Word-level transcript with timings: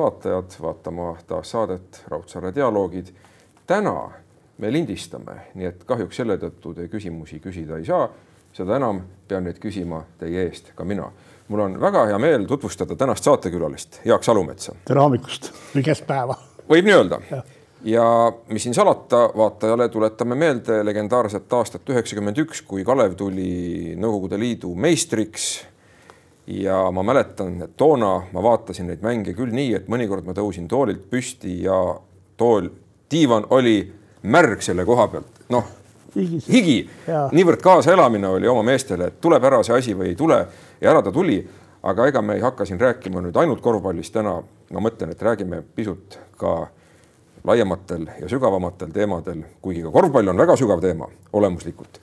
vaatajad 0.00 0.56
vaatama 0.62 1.12
taas 1.26 1.50
saadet 1.50 2.02
Raudsaare 2.08 2.54
dialoogid. 2.54 3.12
täna 3.66 4.10
me 4.58 4.72
lindistame, 4.72 5.36
nii 5.54 5.66
et 5.66 5.84
kahjuks 5.84 6.16
selle 6.20 6.36
tõttu 6.40 6.74
te 6.74 6.88
küsimusi 6.88 7.40
küsida 7.40 7.78
ei 7.78 7.84
saa. 7.84 8.08
seda 8.52 8.76
enam 8.76 9.02
pean 9.28 9.44
neid 9.46 9.60
küsima 9.62 10.02
teie 10.18 10.42
eest 10.48 10.72
ka 10.74 10.84
mina. 10.84 11.10
mul 11.48 11.60
on 11.60 11.80
väga 11.80 12.06
hea 12.06 12.18
meel 12.18 12.46
tutvustada 12.46 12.96
tänast 12.96 13.24
saatekülalist, 13.24 14.00
Jaak 14.04 14.24
Salumetsa. 14.24 14.74
tere 14.84 15.00
hommikust 15.00 15.52
või 15.74 15.84
keskpäeva. 15.84 16.36
võib 16.68 16.84
nii 16.84 16.94
öelda 16.98 17.20
ja 17.84 18.32
mis 18.48 18.62
siin 18.62 18.74
salata, 18.74 19.30
vaatajale 19.36 19.88
tuletame 19.88 20.34
meelde 20.34 20.84
legendaarset 20.84 21.52
aastat 21.52 21.88
üheksakümmend 21.88 22.38
üks, 22.44 22.62
kui 22.66 22.84
Kalev 22.84 23.16
tuli 23.16 23.96
Nõukogude 23.96 24.38
Liidu 24.38 24.74
meistriks. 24.74 25.64
Ja 26.50 26.82
ma 26.90 27.02
mäletan, 27.06 27.56
et 27.62 27.76
toona 27.76 28.16
ma 28.32 28.42
vaatasin 28.42 28.90
neid 28.90 29.02
mänge 29.04 29.34
küll 29.38 29.54
nii, 29.54 29.74
et 29.78 29.90
mõnikord 29.90 30.26
ma 30.26 30.34
tõusin 30.36 30.68
toolilt 30.68 31.06
püsti 31.10 31.60
ja 31.64 31.76
tool, 32.40 32.70
diivan 33.10 33.46
oli 33.50 33.82
märg 34.22 34.62
selle 34.64 34.84
koha 34.88 35.06
pealt, 35.12 35.44
noh 35.50 35.76
higi, 36.16 36.82
niivõrd 37.32 37.62
kaasaelamine 37.62 38.28
oli 38.28 38.48
oma 38.50 38.62
meestele, 38.66 39.10
et 39.10 39.20
tuleb 39.22 39.44
ära 39.44 39.62
see 39.66 39.76
asi 39.76 39.94
või 39.96 40.10
ei 40.12 40.18
tule 40.18 40.40
ja 40.80 40.90
ära 40.90 41.02
ta 41.02 41.12
tuli. 41.12 41.40
aga 41.82 42.06
ega 42.06 42.20
me 42.22 42.34
ei 42.36 42.42
hakka 42.44 42.66
siin 42.68 42.80
rääkima 42.80 43.22
nüüd 43.24 43.36
ainult 43.40 43.62
korvpallist 43.64 44.12
täna, 44.12 44.34
ma 44.70 44.80
mõtlen, 44.84 45.14
et 45.14 45.22
räägime 45.22 45.62
pisut 45.74 46.18
ka 46.36 46.68
laiematel 47.44 48.04
ja 48.20 48.28
sügavamatel 48.28 48.90
teemadel, 48.92 49.44
kuigi 49.62 49.82
ka 49.82 49.90
korvpall 49.90 50.28
on 50.28 50.36
väga 50.36 50.56
sügav 50.60 50.80
teema 50.80 51.08
olemuslikult. 51.32 52.00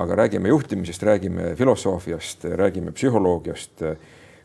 Aga 0.00 0.16
räägime 0.16 0.48
juhtimisest, 0.48 1.02
räägime 1.02 1.54
filosoofiast, 1.56 2.44
räägime 2.44 2.92
psühholoogiast, 2.96 3.82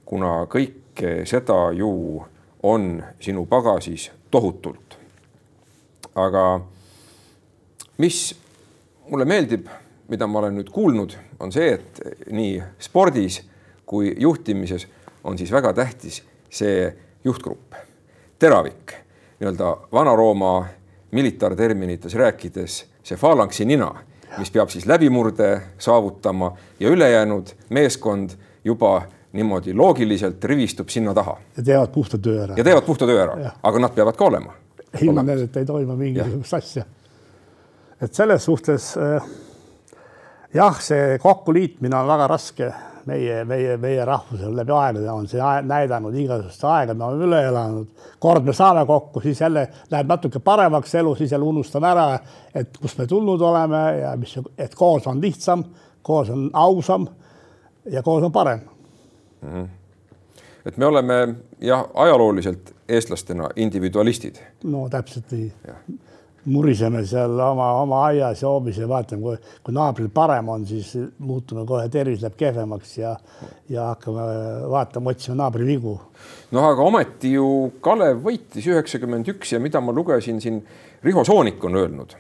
kuna 0.06 0.44
kõike 0.52 1.22
seda 1.26 1.72
ju 1.74 2.20
on 2.64 3.04
sinu 3.24 3.46
pagasis 3.46 4.10
tohutult. 4.32 4.98
aga 6.16 6.62
mis 7.98 8.36
mulle 9.10 9.26
meeldib, 9.26 9.68
mida 10.08 10.28
ma 10.28 10.40
olen 10.40 10.56
nüüd 10.60 10.70
kuulnud, 10.72 11.16
on 11.40 11.52
see, 11.52 11.74
et 11.76 12.32
nii 12.32 12.62
spordis 12.80 13.42
kui 13.86 14.14
juhtimises 14.20 14.88
on 15.24 15.38
siis 15.38 15.52
väga 15.52 15.74
tähtis 15.74 16.22
see 16.50 16.88
juhtgrupp, 17.24 17.76
teravik 18.40 18.96
nii-öelda 19.40 19.72
Vana-Rooma 19.92 20.66
militaarterminites 21.12 22.16
rääkides 22.16 22.86
see 23.04 23.18
falanksi 23.18 23.66
nina, 23.66 23.92
mis 24.38 24.52
peab 24.52 24.70
siis 24.70 24.86
läbimurde 24.86 25.62
saavutama 25.78 26.52
ja 26.80 26.90
ülejäänud 26.90 27.54
meeskond 27.70 28.36
juba 28.64 29.02
niimoodi 29.34 29.74
loogiliselt 29.74 30.44
rivistub 30.44 30.90
sinna 30.90 31.14
taha. 31.14 31.38
ja 31.58 31.64
teevad 31.64 31.92
puhta 31.94 32.18
töö 32.18 32.44
ära. 32.44 32.54
ja 32.58 32.64
teevad 32.64 32.84
puhta 32.84 33.06
töö 33.06 33.24
ära, 33.24 33.52
aga 33.64 33.80
nad 33.80 33.96
peavad 33.96 34.16
ka 34.16 34.26
olema. 34.26 34.54
ilma 35.02 35.24
nendeta 35.24 35.60
ei 35.60 35.66
toimu 35.66 35.96
mingisugust 35.96 36.54
asja. 36.54 36.86
et 38.02 38.14
selles 38.14 38.46
suhtes 38.46 38.94
äh, 38.98 39.24
jah, 40.54 40.82
see 40.82 41.20
kokkuliitmine 41.22 41.96
on 41.96 42.08
väga 42.08 42.28
raske 42.28 42.74
meie, 43.06 43.46
meie, 43.46 43.78
meie 43.78 44.06
rahvusel 44.06 44.56
läbi 44.56 44.74
aegade 44.74 45.12
on 45.12 45.28
see 45.30 45.50
näidanud 45.70 46.16
igasugust 46.20 46.64
aega, 46.70 46.94
me 46.94 47.06
oleme 47.06 47.28
üle 47.28 47.42
elanud. 47.50 47.88
kord 48.20 48.46
me 48.46 48.54
saame 48.54 48.86
kokku, 48.86 49.22
siis 49.22 49.42
jälle 49.42 49.68
läheb 49.92 50.08
natuke 50.10 50.40
paremaks 50.40 50.96
elu, 50.96 51.16
siis 51.16 51.32
jälle 51.32 51.46
unustame 51.46 51.88
ära, 51.88 52.20
et 52.56 52.78
kust 52.82 52.98
me 52.98 53.08
tulnud 53.08 53.42
oleme 53.42 53.84
ja 54.00 54.16
mis, 54.18 54.38
et 54.58 54.76
koos 54.76 55.08
on 55.08 55.22
lihtsam, 55.22 55.64
koos 56.02 56.30
on 56.30 56.50
ausam 56.54 57.08
ja 57.92 58.04
koos 58.04 58.24
on 58.24 58.32
parem 58.32 58.60
mm. 59.42 59.50
-hmm. 59.50 59.68
et 60.66 60.78
me 60.78 60.86
oleme 60.86 61.36
jah, 61.62 61.86
ajalooliselt 61.94 62.76
eestlastena 62.90 63.50
individualistid. 63.56 64.36
no 64.64 64.90
täpselt 64.90 65.32
nii 65.32 65.54
muriseme 66.46 67.02
seal 67.08 67.40
oma, 67.40 67.72
oma 67.82 68.02
aias 68.10 68.42
ja 68.44 68.50
hoovis 68.50 68.78
ja 68.78 68.88
vaatame, 68.90 69.22
kui, 69.22 69.54
kui 69.66 69.76
naabril 69.76 70.10
parem 70.14 70.50
on, 70.54 70.66
siis 70.68 70.92
muutume 71.26 71.66
kohe, 71.68 71.88
tervis 71.94 72.22
läheb 72.22 72.38
kehvemaks 72.38 72.98
ja, 73.00 73.16
ja 73.72 73.90
hakkame 73.92 74.26
vaatama, 74.72 75.14
otsima 75.16 75.40
naabri 75.42 75.68
vigu. 75.68 75.96
noh, 76.54 76.68
aga 76.70 76.86
ometi 76.86 77.34
ju 77.36 77.48
Kalev 77.84 78.22
võitis 78.26 78.68
üheksakümmend 78.70 79.30
üks 79.36 79.56
ja 79.56 79.62
mida 79.64 79.82
ma 79.82 79.96
lugesin 79.96 80.42
siin, 80.44 80.62
Riho 81.06 81.24
Soonik 81.26 81.64
on 81.66 81.78
öelnud, 81.82 82.16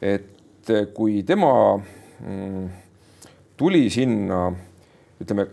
et 0.00 0.72
kui 0.96 1.22
tema 1.28 1.52
mm, 1.76 2.66
tuli 3.56 3.86
sinna, 3.92 4.46
ütleme 5.20 5.48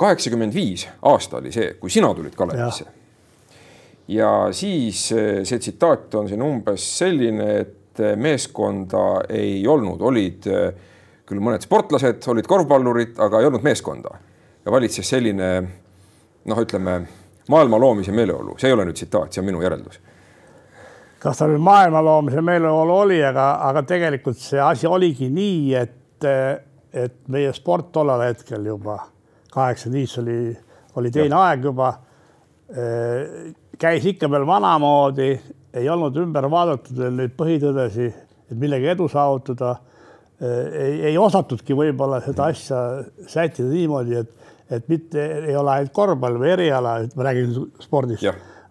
kaheksakümmend 0.00 0.56
viis 0.56 0.86
aasta 1.02 1.40
oli 1.40 1.52
see, 1.52 1.74
kui 1.80 1.92
sina 1.92 2.12
tulid 2.16 2.36
Kalevisse 2.36 2.99
ja 4.10 4.48
siis 4.52 5.12
eh, 5.12 5.42
see 5.44 5.58
tsitaat 5.58 6.14
on 6.18 6.28
siin 6.28 6.42
umbes 6.42 6.84
selline, 6.98 7.48
et 7.60 8.02
eh, 8.02 8.16
meeskonda 8.18 9.04
ei 9.30 9.62
olnud, 9.68 10.02
olid 10.02 10.48
eh, 10.50 10.88
küll 11.28 11.42
mõned 11.44 11.62
sportlased, 11.62 12.24
olid 12.32 12.48
korvpallurid, 12.50 13.14
aga 13.22 13.40
ei 13.40 13.50
olnud 13.50 13.64
meeskonda 13.64 14.16
ja 14.64 14.72
valitses 14.74 15.08
selline 15.14 15.50
noh, 15.62 16.62
ütleme 16.62 17.00
maailma 17.50 17.78
loomise 17.80 18.14
meeleolu, 18.14 18.56
see 18.58 18.70
ei 18.70 18.76
ole 18.76 18.88
nüüd 18.88 18.98
tsitaat, 18.98 19.32
see 19.32 19.42
on 19.42 19.50
minu 19.50 19.62
järeldus. 19.62 20.00
kas 21.20 21.38
ta 21.38 21.46
nüüd 21.46 21.62
maailma 21.62 22.02
loomise 22.04 22.42
meeleolu 22.42 22.98
oli, 23.04 23.20
aga, 23.24 23.52
aga 23.68 23.84
tegelikult 23.86 24.40
see 24.40 24.60
asi 24.64 24.90
oligi 24.90 25.30
nii, 25.30 25.74
et, 25.78 26.28
et 26.92 27.18
meie 27.28 27.54
sport 27.54 27.92
tollel 27.94 28.26
hetkel 28.26 28.66
juba 28.66 28.98
kaheksakümmend 29.50 29.98
viis 29.98 30.18
oli, 30.18 30.38
oli 30.98 31.10
teine 31.14 31.34
ja. 31.34 31.46
aeg 31.50 31.64
juba 31.70 31.94
käis 33.80 34.06
ikka 34.06 34.28
veel 34.30 34.46
vanamoodi, 34.46 35.30
ei 35.74 35.88
olnud 35.88 36.16
ümber 36.20 36.48
vaadatud 36.50 36.98
veel 36.98 37.16
neid 37.16 37.32
põhitõdesid, 37.38 38.18
et 38.50 38.58
millega 38.58 38.94
edu 38.94 39.08
saavutada. 39.08 39.76
ei, 40.40 41.02
ei 41.10 41.18
osatudki 41.20 41.74
võib-olla 41.76 42.22
seda 42.24 42.46
asja 42.48 42.78
sättida 43.28 43.68
niimoodi, 43.68 44.22
et, 44.22 44.30
et 44.72 44.86
mitte 44.88 45.26
ei 45.50 45.56
ole 45.56 45.74
ainult 45.74 45.92
korvpall 45.92 46.38
või 46.40 46.54
eriala, 46.54 46.94
et 47.04 47.12
ma 47.16 47.26
räägin 47.28 47.52
spordist, 47.80 48.24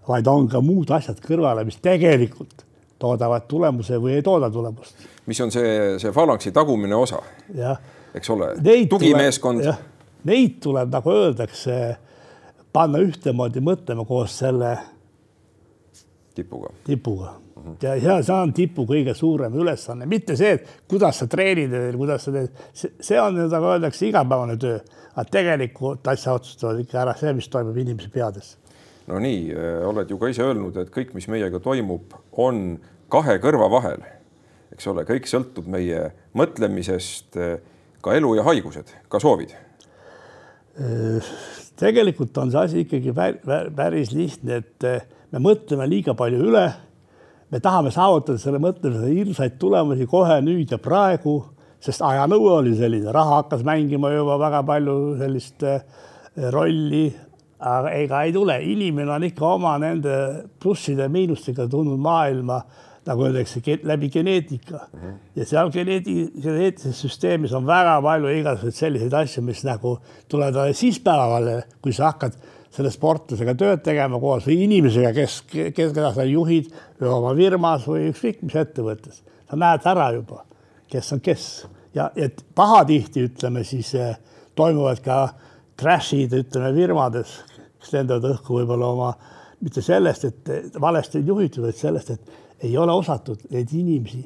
vaid 0.08 0.28
on 0.28 0.48
ka 0.50 0.62
muud 0.66 0.90
asjad 0.98 1.22
kõrvale, 1.22 1.66
mis 1.68 1.78
tegelikult 1.78 2.66
toodavad 3.00 3.46
tulemuse 3.48 4.00
või 4.02 4.18
ei 4.18 4.26
tooda 4.26 4.50
tulemust. 4.50 5.08
mis 5.26 5.42
on 5.42 5.52
see, 5.54 6.00
see 6.02 6.12
falanksi 6.12 6.52
tagumine 6.52 6.96
osa, 6.96 7.22
eks 8.14 8.30
ole, 8.34 8.54
tugimeeskond. 8.90 9.70
Neid 10.26 10.58
tuleb, 10.60 10.90
nagu 10.92 11.12
öeldakse, 11.16 11.76
panna 12.74 13.00
ühtemoodi 13.00 13.62
mõtlema 13.64 14.04
koos 14.10 14.34
selle 14.42 14.74
tipuga. 16.40 16.74
tipuga 16.88 17.34
mm 17.60 17.64
-hmm. 17.64 17.76
ja, 17.82 17.96
ja 17.96 18.24
see 18.24 18.36
on 18.36 18.54
tipu 18.54 18.86
kõige 18.88 19.14
suurem 19.14 19.54
ülesanne, 19.54 20.06
mitte 20.06 20.36
see, 20.36 20.52
et 20.58 20.68
kuidas 20.88 21.20
sa 21.20 21.28
treenid 21.28 21.72
või 21.72 21.98
kuidas 21.98 22.26
sa 22.26 22.32
teed, 22.32 22.64
see 23.02 23.22
on 23.22 23.40
nagu 23.50 23.72
öeldakse 23.74 24.08
igapäevane 24.08 24.58
töö, 24.58 24.80
aga 25.16 25.30
tegelikult 25.32 26.08
asja 26.08 26.34
otsustavad 26.34 26.80
ikka 26.80 27.02
ära 27.02 27.16
see, 27.20 27.34
mis 27.34 27.50
toimub 27.50 27.78
inimese 27.78 28.10
peades. 28.14 28.58
no 29.08 29.20
nii, 29.20 29.52
äh, 29.54 29.88
oled 29.88 30.10
ju 30.10 30.18
ka 30.18 30.28
ise 30.28 30.44
öelnud, 30.44 30.78
et 30.78 30.90
kõik, 30.94 31.14
mis 31.14 31.28
meiega 31.28 31.60
toimub, 31.60 32.14
on 32.32 32.80
kahe 33.10 33.38
kõrva 33.38 33.70
vahel, 33.72 34.04
eks 34.74 34.88
ole, 34.88 35.04
kõik 35.04 35.26
sõltub 35.28 35.68
meie 35.68 36.12
mõtlemisest, 36.34 37.38
äh, 37.38 37.58
ka 38.02 38.14
elu 38.16 38.36
ja 38.36 38.44
haigused, 38.44 38.94
ka 39.10 39.20
soovid 39.20 39.56
äh, 40.80 41.24
tegelikult 41.80 42.38
on 42.38 42.52
see 42.52 42.66
asi 42.66 42.84
ikkagi 42.86 43.14
päris 43.76 44.12
lihtne, 44.16 44.62
et 44.64 44.88
me 45.32 45.42
mõtleme 45.44 45.88
liiga 45.90 46.16
palju 46.18 46.42
üle. 46.50 46.68
me 47.50 47.60
tahame 47.60 47.90
saavutada 47.90 48.38
selle 48.38 48.60
mõtlemise 48.62 49.08
hirmsaid 49.10 49.56
tulemusi 49.58 50.06
kohe 50.06 50.36
nüüd 50.46 50.70
ja 50.70 50.78
praegu, 50.78 51.40
sest 51.82 52.04
ajanõue 52.06 52.52
oli 52.60 52.76
selline, 52.78 53.10
raha 53.12 53.40
hakkas 53.40 53.64
mängima 53.66 54.12
juba 54.14 54.36
väga 54.38 54.62
palju 54.68 54.98
sellist 55.18 55.64
eh, 55.64 55.82
rolli. 56.54 57.08
aga 57.60 57.90
ega 57.92 58.22
ei 58.24 58.32
tule, 58.32 58.56
inimene 58.64 59.12
on 59.12 59.24
ikka 59.28 59.48
oma 59.58 59.74
nende 59.82 60.14
plusside 60.64 61.04
ja 61.04 61.10
miinustega 61.12 61.66
tulnud 61.68 62.00
maailma 62.00 62.62
nagu 63.10 63.26
öeldakse, 63.26 63.60
läbi 63.84 64.10
geneetika 64.10 64.80
mm. 64.94 65.00
-hmm. 65.00 65.18
ja 65.36 65.46
seal 65.46 65.72
geneeti-, 65.72 66.32
geneetilises 66.42 67.02
süsteemis 67.02 67.54
on 67.54 67.68
väga 67.68 68.02
palju 68.02 68.28
igasuguseid 68.28 68.78
selliseid 68.78 69.14
asju, 69.14 69.44
mis 69.44 69.64
nagu 69.64 69.98
tulevad 70.28 70.74
siis 70.74 71.00
päevale, 71.00 71.64
kui 71.82 71.94
sa 71.94 72.12
hakkad 72.12 72.38
selle 72.76 72.92
sportlasega 72.94 73.56
tööd 73.58 73.82
tegema 73.86 74.20
koos 74.22 74.46
või 74.48 74.60
inimesega, 74.68 75.12
kes, 75.16 75.42
kes, 75.50 75.92
keda 75.96 76.12
sa 76.16 76.26
juhid 76.28 76.70
või 77.00 77.12
oma 77.16 77.34
firmas 77.38 77.88
või 77.90 78.10
ükskõik 78.12 78.44
mis 78.46 78.58
ettevõttes. 78.62 79.24
sa 79.50 79.58
näed 79.58 79.86
ära 79.90 80.12
juba, 80.14 80.44
kes 80.90 81.14
on 81.14 81.20
kes 81.26 81.46
ja, 81.96 82.12
et 82.16 82.44
pahatihti 82.56 83.26
ütleme 83.26 83.64
siis 83.66 83.94
eh, 83.96 84.16
toimuvad 84.56 85.02
ka 85.02 85.20
crash'id, 85.80 86.34
ütleme 86.36 86.74
firmades, 86.76 87.40
kes 87.80 87.94
lendavad 87.96 88.36
õhku 88.36 88.60
võib-olla 88.60 88.94
oma, 88.94 89.14
mitte 89.64 89.82
sellest, 89.82 90.26
et 90.26 90.80
valesti 90.80 91.24
juhitud, 91.26 91.64
vaid 91.66 91.80
sellest, 91.80 92.12
et 92.14 92.68
ei 92.68 92.78
ole 92.78 92.94
osatud 92.94 93.48
neid 93.50 93.72
inimesi, 93.74 94.22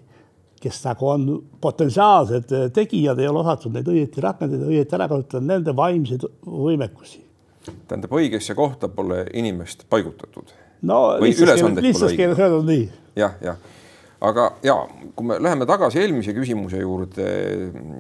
kes 0.64 0.80
nagu 0.86 1.08
on 1.08 1.28
potentsiaalsed 1.62 2.52
tegijad, 2.76 3.20
ei 3.20 3.28
ole 3.28 3.44
osatud 3.44 3.74
neid 3.76 3.88
õieti 3.88 4.24
rakendada, 4.24 4.68
õieti 4.68 4.96
ära 4.96 5.08
kasutada, 5.12 5.46
nende 5.46 5.76
vaimseid 5.76 6.26
võimekusi 6.44 7.23
tähendab, 7.88 8.12
õigesse 8.12 8.56
kohta 8.56 8.90
pole 8.90 9.26
inimest 9.34 9.86
paigutatud. 9.90 10.54
no 10.82 11.18
lihtsas 11.22 12.14
keeles 12.18 12.40
öeldud 12.40 12.68
nii 12.68 12.84
ja,. 13.16 13.26
jah, 13.26 13.36
jah, 13.42 13.58
aga 14.22 14.52
ja 14.64 14.78
kui 15.16 15.28
me 15.28 15.40
läheme 15.44 15.68
tagasi 15.70 16.02
eelmise 16.04 16.36
küsimuse 16.36 16.82
juurde, 16.82 17.28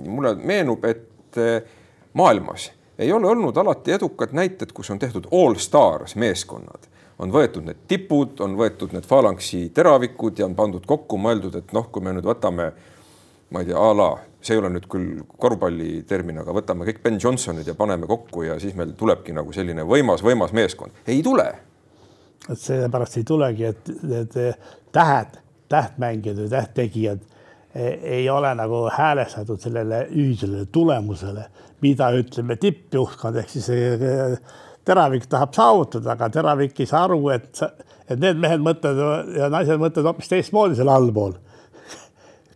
mulle 0.07 0.35
meenub, 0.35 0.85
et 0.85 1.37
eh, 1.41 1.59
maailmas 2.13 2.71
ei 2.97 3.11
ole 3.11 3.27
olnud 3.27 3.57
alati 3.57 3.95
edukad 3.95 4.35
näited, 4.37 4.71
kus 4.73 4.91
on 4.93 4.99
tehtud 5.01 5.27
all 5.31 5.55
stars 5.61 6.15
meeskonnad 6.15 6.91
on 7.23 7.31
võetud 7.33 7.65
need 7.67 7.85
tipud, 7.87 8.39
on 8.43 8.57
võetud 8.57 8.93
need 8.95 9.05
falanksi 9.07 9.67
teravikud 9.75 10.39
ja 10.39 10.47
on 10.47 10.55
pandud 10.57 10.85
kokku, 10.89 11.19
mõeldud, 11.21 11.55
et 11.59 11.73
noh, 11.75 11.89
kui 11.91 12.03
me 12.03 12.13
nüüd 12.15 12.27
võtame, 12.27 12.71
ma 13.53 13.61
ei 13.61 13.69
tea, 13.69 13.79
a 13.79 13.93
la, 13.97 14.09
see 14.45 14.55
ei 14.55 14.61
ole 14.61 14.71
nüüd 14.73 14.87
küll 14.91 15.21
korvpalli 15.39 16.03
termin, 16.07 16.41
aga 16.41 16.55
võtame 16.55 16.87
kõik 16.87 17.01
Ben 17.03 17.19
Johnsonid 17.21 17.67
ja 17.67 17.75
paneme 17.79 18.07
kokku 18.09 18.45
ja 18.47 18.57
siis 18.61 18.75
meil 18.77 18.93
tulebki 18.99 19.35
nagu 19.35 19.53
selline 19.55 19.85
võimas, 19.87 20.23
võimas 20.25 20.53
meeskond. 20.55 20.95
ei 21.07 21.23
tule. 21.23 21.47
sellepärast 22.47 23.17
ei 23.17 23.23
tulegi, 23.23 23.69
et 23.71 23.93
need 24.03 24.35
tähed, 24.91 25.39
tähtmängijad 25.71 26.41
või 26.43 26.49
tähttegijad 26.51 27.21
e-, 27.73 27.99
ei 28.17 28.29
ole 28.29 28.51
nagu 28.59 28.85
häälestatud 28.91 29.63
sellele 29.63 30.05
ühisele 30.11 30.65
tulemusele, 30.71 31.47
mida 31.81 32.11
ütleme 32.15 32.59
tippjuhtkond 32.59 33.39
ehk 33.39 33.55
siis 33.55 33.71
teravik 34.85 35.25
tahab 35.31 35.55
saavutada, 35.55 36.13
aga 36.15 36.29
teravik 36.29 36.79
ei 36.79 36.89
saa 36.89 37.05
aru, 37.07 37.21
et, 37.33 37.63
et 38.09 38.19
need 38.19 38.39
mehed 38.43 38.63
mõtlevad 38.63 39.31
ja 39.37 39.49
naised 39.51 39.79
mõtlevad 39.81 40.11
hoopis 40.11 40.31
teistmoodi 40.31 40.77
seal 40.79 40.91
allpool. 40.91 41.37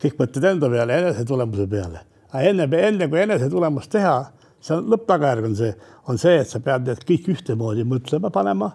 Kõik 0.02 0.18
mõtlevad 0.20 0.50
enda 0.52 0.70
peale, 0.72 0.98
enese 1.02 1.26
tulemuse 1.28 1.68
peale. 1.70 2.04
aga 2.32 2.44
enne, 2.50 2.68
enne 2.90 3.08
kui 3.10 3.22
enese 3.22 3.50
tulemust 3.50 3.92
teha, 3.92 4.16
see 4.62 4.76
on 4.76 4.90
lõpptagajärg 4.94 5.48
on 5.48 5.56
see, 5.58 5.72
on 6.12 6.20
see, 6.22 6.36
et 6.42 6.50
sa 6.50 6.62
pead 6.64 6.88
need 6.88 7.04
kõik 7.08 7.30
ühtemoodi 7.36 7.86
mõtlema 7.88 8.32
panema, 8.34 8.72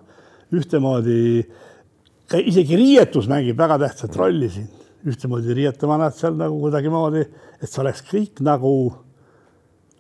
ühtemoodi, 0.53 1.19
isegi 2.43 2.79
riietus 2.79 3.29
mängib 3.31 3.59
väga 3.61 3.79
tähtsat 3.85 4.17
rolli 4.17 4.51
siin, 4.53 4.69
ühtemoodi 5.09 5.57
riietama 5.59 5.99
nad 6.01 6.17
seal 6.17 6.37
nagu 6.39 6.59
kuidagimoodi, 6.63 7.25
et 7.61 7.71
see 7.71 7.83
oleks 7.83 8.05
kõik 8.09 8.43
nagu 8.45 8.73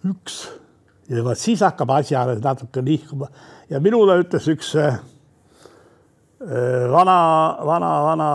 üks. 0.08 0.42
Ja 1.10 1.22
vot 1.26 1.38
siis 1.38 1.62
hakkab 1.64 1.90
asi 1.96 2.14
alles 2.16 2.40
natuke 2.42 2.82
nihkuma. 2.84 3.28
Ja 3.70 3.80
minule 3.82 4.16
ütles 4.22 4.46
üks 4.48 4.70
äh, 4.78 5.00
vana, 6.92 7.16
vana, 7.66 7.90
vana, 8.06 8.30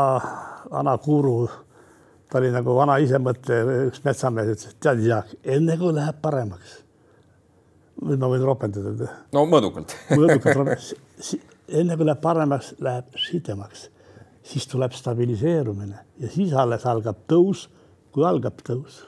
vana 0.72 0.98
guru, 1.04 1.48
ta 2.32 2.40
oli 2.42 2.52
nagu 2.54 2.76
vana 2.76 2.98
isemõtleja, 3.04 3.84
üks 3.88 4.04
metsamees 4.06 4.52
ütles, 4.54 4.74
et 4.74 4.80
tead, 4.84 5.04
Jaak, 5.06 5.34
enne 5.56 5.78
kui 5.80 5.94
läheb 5.96 6.20
paremaks. 6.24 6.80
nüüd 8.04 8.20
ma 8.22 8.30
võin 8.30 8.46
ropendada. 8.46 9.12
no 9.34 9.46
mõõdukalt 9.50 9.96
mõõdukalt, 10.12 10.92
enne 11.68 11.98
kui 11.98 12.10
läheb 12.10 12.22
paremaks, 12.22 12.74
läheb 12.84 13.18
sidemaks, 13.28 13.88
siis 14.44 14.68
tuleb 14.68 14.94
stabiliseerumine 14.96 16.04
ja 16.20 16.30
siis 16.34 16.54
alles 16.54 16.86
algab 16.86 17.24
tõus, 17.30 17.68
kui 18.12 18.26
algab 18.28 18.62
tõus. 18.64 19.06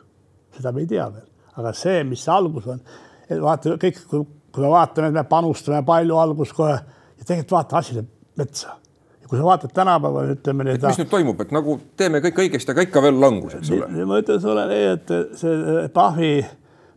seda 0.56 0.72
me 0.72 0.82
ei 0.86 0.88
tea 0.88 1.10
veel, 1.14 1.28
aga 1.56 1.74
see, 1.74 2.04
mis 2.04 2.24
see 2.24 2.34
algus 2.34 2.68
on 2.68 2.82
vaata 3.30 3.78
kõik, 3.82 4.02
kui 4.10 4.64
me 4.64 4.72
vaatame, 4.72 5.12
et 5.12 5.14
me 5.14 5.24
panustame 5.30 5.84
palju 5.86 6.18
alguses 6.18 6.56
kohe 6.56 6.74
ja 6.74 7.26
tegelikult 7.26 7.52
vaata, 7.52 7.78
asi 7.84 7.98
läheb 7.98 8.10
metsa. 8.40 8.78
Kui 9.30 9.38
sa 9.38 9.46
vaatad 9.46 9.74
tänapäeval, 9.76 10.32
ütleme 10.36 10.66
nii. 10.66 10.80
mis 10.84 11.02
nüüd 11.02 11.12
toimub, 11.12 11.42
et 11.44 11.52
nagu 11.56 11.78
teeme 12.00 12.22
kõik 12.24 12.42
õigesti, 12.46 12.74
aga 12.74 12.86
ikka 12.88 13.04
veel 13.06 13.20
langus, 13.22 13.60
eks 13.60 13.74
ole. 13.76 13.90
ma 14.10 14.20
ütlen 14.24 14.42
sulle 14.44 14.66
nii, 14.72 14.88
et 14.96 15.14
see 15.38 15.84
Pahvi, 15.94 16.32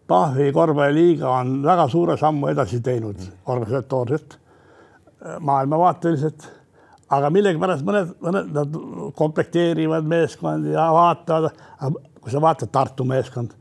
Pahvi 0.08 0.48
korvpalliliiga 0.56 1.28
on 1.28 1.58
väga 1.66 1.88
suure 1.92 2.16
sammu 2.20 2.50
edasi 2.52 2.80
teinud 2.84 3.18
mm. 3.20 3.42
organisatoorselt, 3.54 4.38
maailmavaateliselt 5.40 6.48
aga 7.12 7.28
millegipärast 7.32 7.84
mõned, 7.84 8.14
mõned 8.24 8.54
nad 8.56 8.78
komplekteerivad 9.18 10.06
meeskondi 10.08 10.72
ja 10.72 10.86
vaatavad, 10.94 11.60
kui 12.22 12.32
sa 12.32 12.40
vaatad 12.40 12.72
Tartu 12.72 13.04
meeskond, 13.04 13.52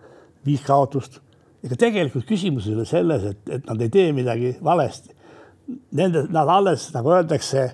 viis 0.48 0.64
kaotust 0.66 1.20
ega 1.66 1.78
tegelikult 1.78 2.26
küsimus 2.30 2.68
ei 2.68 2.76
ole 2.76 2.86
selles, 2.90 3.26
et, 3.34 3.42
et 3.58 3.68
nad 3.70 3.82
ei 3.82 3.92
tee 3.94 4.10
midagi 4.18 4.56
valesti. 4.66 5.14
Nende, 5.98 6.26
nad 6.34 6.50
alles 6.50 6.88
nagu 6.96 7.14
öeldakse, 7.14 7.68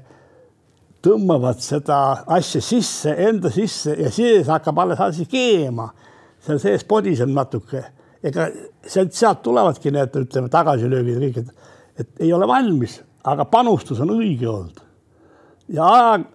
tõmbavad 1.08 1.62
seda 1.64 2.00
asja 2.36 2.62
sisse, 2.64 3.14
enda 3.28 3.52
sisse 3.54 3.96
ja 3.98 4.12
siis 4.14 4.50
hakkab 4.52 4.84
alles 4.84 5.02
asi 5.04 5.28
keema. 5.30 5.90
seal 6.44 6.60
sees 6.62 6.84
podiseb 6.88 7.32
natuke, 7.34 7.82
ega 8.24 8.48
sealt, 8.86 9.16
sealt 9.16 9.42
tulevadki 9.44 9.92
need, 9.92 10.14
ütleme, 10.16 10.52
tagasilöögid 10.54 11.22
kõik, 11.24 11.40
et, 11.42 11.72
et 12.04 12.22
ei 12.28 12.34
ole 12.34 12.48
valmis, 12.48 13.00
aga 13.28 13.48
panustus 13.52 14.00
on 14.04 14.14
õige 14.16 14.48
olnud. 14.48 14.84
ja 15.74 15.90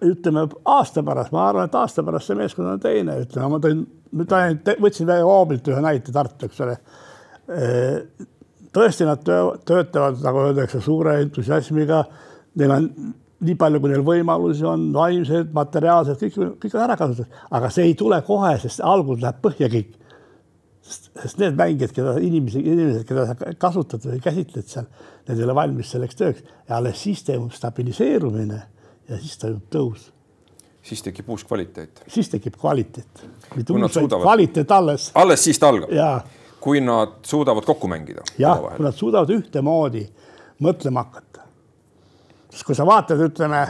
ütleme 0.05 0.47
aasta 0.65 1.03
pärast, 1.03 1.31
ma 1.33 1.47
arvan, 1.49 1.69
et 1.69 1.75
aasta 1.75 2.03
pärast 2.03 2.29
see 2.29 2.37
meeskond 2.37 2.75
on 2.75 2.83
teine, 2.83 3.17
ütleme, 3.23 3.49
ma 3.55 3.61
tõin, 3.63 3.87
nüüd 4.13 4.37
ainult 4.37 4.75
võtsin 4.81 5.09
väga 5.09 5.25
hoobilt 5.25 5.67
ühe 5.73 5.81
näite 5.81 6.13
Tartu, 6.13 6.45
eks 6.45 6.61
ole 6.61 6.77
tõesti, 8.73 9.07
nad 9.07 9.23
töötavad, 9.23 10.21
nagu 10.23 10.45
öeldakse, 10.47 10.81
suure 10.81 11.17
entusiasmiga. 11.21 12.03
Neil 12.59 12.71
on 12.73 12.87
nii 13.47 13.57
palju, 13.59 13.81
kui 13.83 13.91
neil 13.91 14.05
võimalusi 14.05 14.65
on, 14.67 14.87
vaimsed, 14.95 15.51
materiaalsed, 15.55 16.21
kõik, 16.21 16.55
kõik 16.63 16.77
on 16.77 16.85
ära 16.85 16.97
kasutatud, 16.99 17.41
aga 17.57 17.69
see 17.73 17.89
ei 17.89 17.97
tule 17.99 18.21
kohe, 18.27 18.53
sest 18.61 18.83
algul 18.83 19.19
läheb 19.21 19.41
põhja 19.43 19.69
kõik. 19.73 19.99
sest 20.83 21.37
need 21.39 21.55
mängijad, 21.55 21.93
keda 21.95 22.17
inimesi, 22.19 22.59
inimesed, 22.59 23.05
keda 23.07 23.23
sa 23.29 23.53
kasutad 23.59 24.03
või 24.03 24.19
käsitled 24.23 24.67
seal, 24.67 24.89
need 25.29 25.39
ei 25.39 25.45
ole 25.45 25.55
valmis 25.55 25.93
selleks 25.95 26.19
tööks 26.19 26.43
ja 26.67 26.75
alles 26.75 26.99
siis 26.99 27.23
toimub 27.23 27.55
stabiliseerumine 27.55 28.59
ja 29.07 29.19
siis 29.21 29.37
toimub 29.39 29.63
tõus 29.71 30.09
siis 30.83 31.01
tekib 31.03 31.29
uus 31.29 31.43
kvaliteet. 31.47 32.03
siis 32.07 32.29
tekib 32.29 32.57
kvaliteet, 32.59 33.23
mitte 33.55 33.73
uus, 33.73 33.95
vaid 33.95 34.15
kvaliteet 34.21 34.71
alles. 34.71 35.11
alles 35.15 35.43
siis 35.43 35.59
ta 35.59 35.69
algab. 35.71 35.89
kui 36.59 36.81
nad 36.81 37.21
suudavad 37.23 37.65
kokku 37.65 37.87
mängida. 37.87 38.25
jah, 38.37 38.59
kui 38.75 38.85
nad 38.85 38.95
suudavad 38.99 39.29
ühtemoodi 39.29 40.07
mõtlema 40.63 41.05
hakata. 41.07 41.42
Sest 42.53 42.67
kui 42.67 42.77
sa 42.77 42.85
vaatad, 42.85 43.21
ütleme 43.25 43.63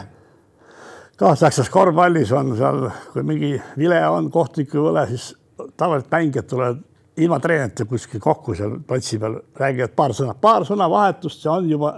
kaasaegses 1.20 1.70
korvpallis 1.72 2.32
on 2.36 2.52
seal, 2.58 2.88
kui 3.12 3.24
mingi 3.26 3.54
vile 3.78 4.00
on, 4.10 4.28
kohtuliku 4.34 4.90
võle, 4.90 5.06
siis 5.08 5.32
tavaliselt 5.78 6.12
mängijad 6.12 6.50
tulevad 6.50 6.82
ilma 7.24 7.38
treenerita 7.40 7.86
kuskil 7.86 8.20
kokku 8.20 8.56
seal 8.58 8.78
platsi 8.86 9.18
peal, 9.22 9.38
räägivad 9.58 9.94
paar 9.96 10.14
sõna, 10.16 10.34
paar 10.34 10.66
sõnavahetust, 10.66 11.44
see 11.44 11.52
on 11.52 11.68
juba 11.70 11.94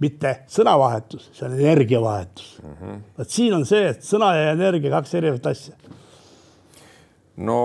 mitte 0.00 0.32
sõnavahetus, 0.50 1.28
see 1.36 1.46
on 1.46 1.56
energiavahetus 1.58 2.46
mm. 2.62 2.76
-hmm. 2.80 3.02
vot 3.18 3.30
siin 3.30 3.54
on 3.54 3.66
see, 3.68 3.88
et 3.92 4.02
sõna 4.02 4.32
ja 4.36 4.52
energia, 4.56 4.90
kaks 4.90 5.14
erinevat 5.14 5.46
asja. 5.52 5.76
no 7.36 7.58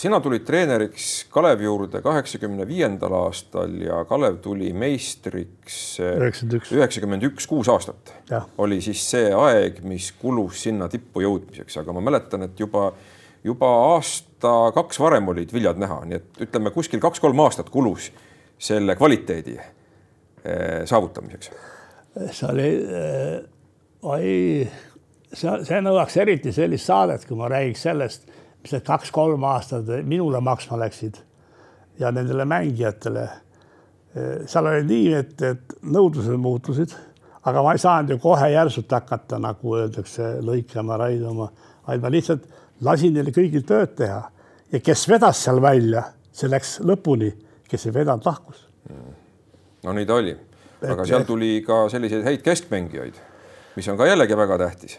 sina 0.00 0.20
tulid 0.22 0.44
treeneriks 0.48 1.08
Kalevi 1.32 1.66
juurde 1.66 2.00
kaheksakümne 2.04 2.64
viiendal 2.68 3.12
aastal 3.18 3.72
ja 3.84 4.00
Kalev 4.08 4.38
tuli 4.44 4.72
meistriks 4.72 5.98
üheksakümmend 6.00 7.26
üks, 7.28 7.48
kuus 7.50 7.68
aastat. 7.68 8.14
oli 8.58 8.80
siis 8.84 9.02
see 9.10 9.28
aeg, 9.36 9.82
mis 9.84 10.10
kulus 10.20 10.64
sinna 10.64 10.88
tippu 10.88 11.24
jõudmiseks, 11.24 11.80
aga 11.82 11.96
ma 11.96 12.04
mäletan, 12.08 12.46
et 12.48 12.60
juba, 12.60 12.90
juba 13.44 13.70
aasta-kaks 13.92 15.00
varem 15.02 15.28
olid 15.34 15.52
viljad 15.52 15.80
näha, 15.80 16.00
nii 16.08 16.20
et 16.20 16.44
ütleme, 16.48 16.72
kuskil 16.74 17.02
kaks-kolm 17.02 17.44
aastat 17.44 17.70
kulus 17.70 18.10
selle 18.60 18.96
kvaliteedi 18.96 19.58
eh, 19.60 20.82
saavutamiseks. 20.88 21.52
see 22.32 22.48
oli 22.48 22.70
äh,, 22.88 23.36
oi, 24.02 24.34
see, 25.32 25.56
see 25.68 25.84
nõuaks 25.84 26.16
eriti 26.24 26.56
sellist 26.56 26.88
saadet, 26.88 27.28
kui 27.28 27.36
ma 27.36 27.52
räägiks 27.52 27.88
sellest 27.88 28.39
mis 28.62 28.74
need 28.74 28.84
kaks-kolm 28.86 29.44
aastat 29.48 29.88
minule 30.04 30.40
maksma 30.44 30.78
läksid 30.80 31.20
ja 32.00 32.10
nendele 32.12 32.44
mängijatele. 32.44 33.28
seal 34.46 34.66
oli 34.66 34.82
nii, 34.88 35.12
et, 35.14 35.42
et 35.42 35.74
nõudlused 35.86 36.34
muutusid, 36.40 36.94
aga 37.46 37.62
ma 37.62 37.74
ei 37.76 37.78
saanud 37.78 38.10
ju 38.10 38.18
kohe 38.18 38.48
järsult 38.50 38.90
hakata, 38.90 39.38
nagu 39.38 39.76
öeldakse, 39.78 40.32
lõikama, 40.42 40.96
raiduma, 40.98 41.46
vaid 41.86 42.02
ma 42.02 42.10
lihtsalt 42.10 42.48
lasin 42.82 43.14
neile 43.14 43.30
kõigil 43.36 43.62
tööd 43.68 43.94
teha 44.00 44.24
ja 44.72 44.82
kes 44.82 45.06
vedas 45.08 45.44
seal 45.44 45.62
välja, 45.62 46.02
see 46.32 46.50
läks 46.50 46.80
lõpuni, 46.82 47.30
kes 47.70 47.86
ei 47.86 47.94
vedanud, 47.94 48.26
lahkus. 48.26 48.66
no 49.86 49.94
nii 49.94 50.10
ta 50.10 50.18
oli, 50.18 50.36
aga 50.90 51.06
seal 51.06 51.26
tuli 51.28 51.60
ka 51.66 51.84
selliseid 51.92 52.26
häid 52.26 52.42
keskmängijaid, 52.42 53.26
mis 53.76 53.88
on 53.88 54.00
ka 54.00 54.10
jällegi 54.10 54.36
väga 54.42 54.58
tähtis 54.66 54.98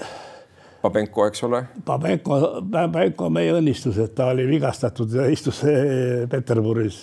Pabenko, 0.82 1.26
eks 1.30 1.44
ole. 1.46 1.62
Pabenko, 1.86 2.38
Pabenko 2.72 3.30
meie 3.30 3.54
õnnistus, 3.54 4.00
et 4.02 4.16
ta 4.18 4.32
oli 4.34 4.48
vigastatud 4.50 5.14
ja 5.14 5.28
istus 5.30 5.62
Peterburis 6.30 7.02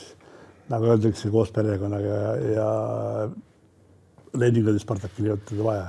nagu 0.68 0.90
öeldakse 0.90 1.30
koos 1.32 1.52
perekonnaga 1.54 2.16
ja, 2.16 2.32
ja 2.56 2.66
Leningradis 4.38 4.84
Spartakil 4.84 5.28
ei 5.28 5.32
olnud 5.32 5.46
teda 5.48 5.64
vaja. 5.64 5.86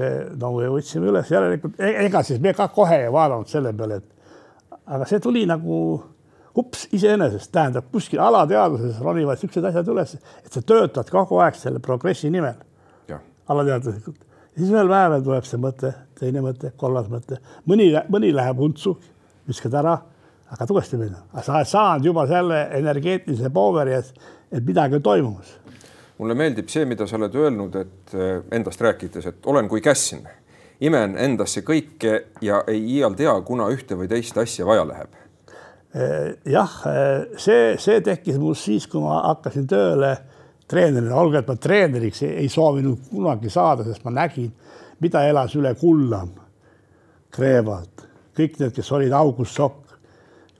me 0.00 0.08
no 0.40 0.50
me 0.56 0.70
võtsime 0.72 1.06
üles 1.12 1.30
järelikult, 1.30 1.76
e-, 1.78 1.94
ega 2.06 2.24
siis 2.26 2.40
me 2.42 2.54
ka 2.56 2.66
kohe 2.74 3.04
ei 3.04 3.12
vaadanud 3.12 3.46
selle 3.52 3.70
peale, 3.76 4.00
et 4.00 4.80
aga 4.96 5.06
see 5.06 5.22
tuli 5.22 5.44
nagu 5.46 5.76
ups 6.58 6.88
iseenesest, 6.94 7.52
tähendab 7.54 7.86
kuskil 7.92 8.22
alateadvuses 8.22 8.98
ronivad 9.02 9.38
siuksed 9.38 9.64
asjad 9.70 9.88
üles, 9.92 10.16
et 10.42 10.52
sa 10.52 10.62
töötad 10.66 11.10
kogu 11.10 11.38
aeg 11.44 11.58
selle 11.58 11.82
progressi 11.82 12.30
nimel. 12.30 12.58
alateadvuslikult 13.48 14.33
siis 14.56 14.70
ühel 14.70 14.90
päeval 14.90 15.24
tuleb 15.24 15.46
see 15.48 15.60
mõte, 15.60 15.90
teine 16.18 16.42
mõte, 16.44 16.72
kolmas 16.80 17.08
mõte, 17.12 17.40
mõni, 17.70 17.88
mõni 18.12 18.30
läheb 18.34 18.60
untsu, 18.64 18.94
viskad 19.48 19.74
ära, 19.80 19.96
hakkad 20.52 20.74
uuesti 20.74 21.00
minna, 21.00 21.24
aga 21.32 21.42
sa 21.44 21.58
oled 21.58 21.70
saanud 21.70 22.08
juba 22.10 22.26
selle 22.30 22.60
energeetilise 22.78 23.50
pooveri, 23.54 23.98
et, 23.98 24.30
et 24.52 24.64
midagi 24.64 24.98
on 24.98 25.02
toimumas. 25.02 25.56
mulle 26.18 26.36
meeldib 26.38 26.70
see, 26.70 26.84
mida 26.86 27.06
sa 27.10 27.18
oled 27.18 27.34
öelnud, 27.34 27.76
et 27.80 28.14
eh, 28.14 28.38
endast 28.54 28.80
rääkides, 28.80 29.26
et 29.26 29.46
olen 29.50 29.68
kui 29.68 29.82
kässin, 29.82 30.22
imen 30.80 31.18
endasse 31.18 31.64
kõike 31.66 32.14
ja 32.42 32.62
ei 32.70 32.80
iial 32.98 33.16
tea, 33.18 33.34
kuna 33.46 33.68
ühte 33.74 33.98
või 33.98 34.08
teist 34.10 34.38
asja 34.38 34.66
vaja 34.66 34.86
läheb. 34.86 35.18
Eh, 35.94 36.36
jah, 36.50 36.78
eh, 36.90 37.26
see, 37.38 37.74
see 37.78 38.00
tekkis 38.02 38.38
mul 38.38 38.54
siis, 38.58 38.86
kui 38.90 39.02
ma 39.02 39.20
hakkasin 39.32 39.66
tööle 39.70 40.16
treenerina, 40.68 41.16
olgu, 41.20 41.38
et 41.38 41.48
ma 41.48 41.56
treeneriks 41.60 42.22
ei, 42.24 42.32
ei 42.44 42.48
soovinud 42.52 43.08
kunagi 43.10 43.50
saada, 43.52 43.84
sest 43.86 44.04
ma 44.06 44.12
nägin, 44.14 44.50
mida 45.04 45.24
elas 45.28 45.54
üle 45.58 45.74
Kullam, 45.78 46.32
Kreevalt, 47.34 48.04
kõik 48.36 48.60
need, 48.60 48.74
kes 48.76 48.92
olid 48.94 49.14
August 49.16 49.58
Sokk. 49.58 49.96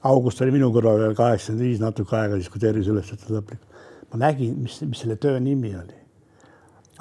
August 0.05 0.41
oli 0.43 0.53
minu 0.53 0.69
kõrval 0.73 0.99
veel 1.01 1.15
kaheksakümmend 1.17 1.65
viis 1.65 1.79
natuke 1.81 2.17
aega, 2.17 2.37
siis 2.37 2.51
kui 2.53 2.61
tervis 2.61 2.89
üles 2.91 3.07
võttis 3.09 3.31
lõplikult. 3.31 3.85
ma 4.11 4.19
nägin, 4.27 4.57
mis, 4.61 4.75
mis 4.85 4.99
selle 5.01 5.15
töö 5.17 5.39
nimi 5.39 5.71
oli. 5.75 5.97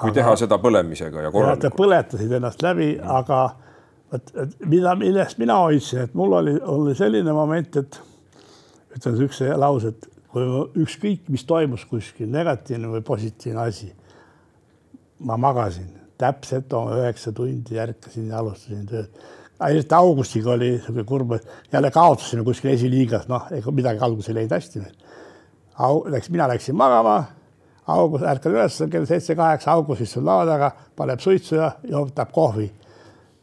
kui 0.00 0.14
teha 0.14 0.36
seda 0.40 0.56
põlemisega 0.58 1.26
ja 1.26 1.30
korralikult. 1.34 1.68
Nad 1.68 1.76
põletasid 1.76 2.32
ennast 2.38 2.62
läbi 2.64 2.94
mm., 2.94 3.10
aga 3.18 3.42
vot 4.14 4.32
mida, 4.70 4.94
millest 4.98 5.38
mina 5.38 5.58
hoidsin, 5.60 6.06
et 6.06 6.14
mul 6.14 6.32
oli, 6.38 6.56
oli 6.60 6.94
selline 6.94 7.32
moment, 7.34 7.76
et 7.76 8.00
ütlen 8.94 9.16
niisuguse 9.16 9.50
lause, 9.58 9.92
et 9.92 10.08
kui 10.34 10.82
ükskõik, 10.82 11.28
mis 11.30 11.44
toimus 11.46 11.84
kuskil, 11.86 12.26
negatiivne 12.30 12.90
või 12.96 13.04
positiivne 13.06 13.60
asi. 13.68 13.92
ma 15.24 15.36
magasin 15.40 15.86
täpselt 16.18 16.72
oma 16.74 16.96
üheksa 16.98 17.32
tundi, 17.32 17.78
ärkasin 17.78 18.26
ja 18.28 18.38
alustasin 18.38 18.86
tööd. 18.86 19.22
ainult 19.64 19.92
augustiga 19.92 20.50
oli 20.50 20.72
niisugune 20.72 21.04
kurb, 21.06 21.32
et 21.32 21.72
jälle 21.72 21.90
kaotasime 21.90 22.44
kuskil 22.44 22.72
esiliigas, 22.72 23.28
noh, 23.30 23.46
ega 23.54 23.70
midagi 23.70 24.02
alguses 24.02 24.28
ei 24.28 24.40
läinud 24.40 24.56
hästi 24.56 24.82
meil. 24.82 24.94
Au-, 25.78 26.04
läks, 26.10 26.30
mina 26.34 26.48
läksin 26.50 26.76
magama, 26.76 27.16
august, 27.86 28.26
ärkan 28.26 28.56
üles 28.56 28.80
kell 28.90 29.06
seitse-kaheksa, 29.06 29.72
august 29.72 30.02
istub 30.02 30.26
laua 30.26 30.46
taga, 30.50 30.72
paneb 30.96 31.22
suitsu 31.22 31.60
ja 31.60 31.70
jootab 31.90 32.34
kohvi. 32.34 32.72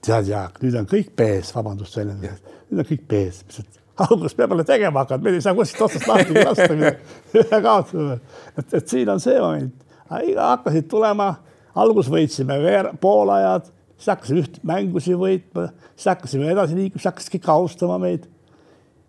tead, 0.01 0.27
Jaak, 0.27 0.59
nüüd 0.63 0.75
on 0.75 0.87
kõik 0.89 1.15
pees, 1.15 1.55
vabandust 1.55 1.95
väljendusest, 1.97 2.55
nüüd 2.69 2.83
on 2.83 2.91
kõik 2.91 3.07
pees, 3.07 3.43
lihtsalt 3.45 3.80
algust 4.09 4.37
peab 4.37 4.53
jälle 4.53 4.65
tegema 4.67 5.03
hakkama, 5.03 5.23
meil 5.25 5.37
ei 5.37 5.43
saa 5.45 5.55
kuskilt 5.57 5.85
otsast 5.87 6.07
lahti 6.09 6.35
lasta 6.37 6.73
midagi 6.73 7.61
kaotada. 7.63 8.17
et, 8.57 8.73
et 8.73 8.87
siin 8.87 9.09
on 9.09 9.21
see 9.23 9.39
moment, 9.39 9.85
hakkasid 10.11 10.89
tulema, 10.91 11.29
algus 11.75 12.09
võitsime 12.11 12.57
veer-, 12.63 12.91
poolajad, 13.01 13.71
siis 13.97 14.11
hakkasime 14.11 14.43
üht 14.43 14.59
mängusid 14.67 15.19
võitma, 15.19 15.69
siis 15.95 16.11
hakkasime 16.11 16.51
edasi 16.51 16.77
liikuma, 16.77 16.99
siis 16.99 17.09
hakkasid 17.11 17.35
kõik 17.37 17.49
austama 17.55 17.97
meid. 18.01 18.27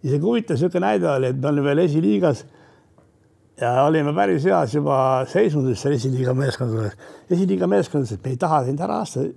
isegi 0.03 0.25
huvitav 0.25 0.59
niisugune 0.59 0.87
näide 0.87 1.09
oli, 1.11 1.31
et 1.31 1.39
me 1.39 1.49
olime 1.49 1.71
veel 1.71 1.85
esiliigas 1.85 2.45
ja 3.61 3.75
olime 3.85 4.15
päris 4.15 4.45
heas 4.49 4.75
juba 4.75 4.97
seisundis 5.31 5.83
seal 5.83 5.95
esiliiga 5.99 6.35
meeskondades. 6.35 6.97
esiliiga 7.31 7.67
meeskondades, 7.71 8.17
et 8.17 8.25
me 8.25 8.35
ei 8.35 8.41
taha 8.41 8.65
sind 8.67 8.83
ära 8.83 9.03
aasta, 9.03 9.29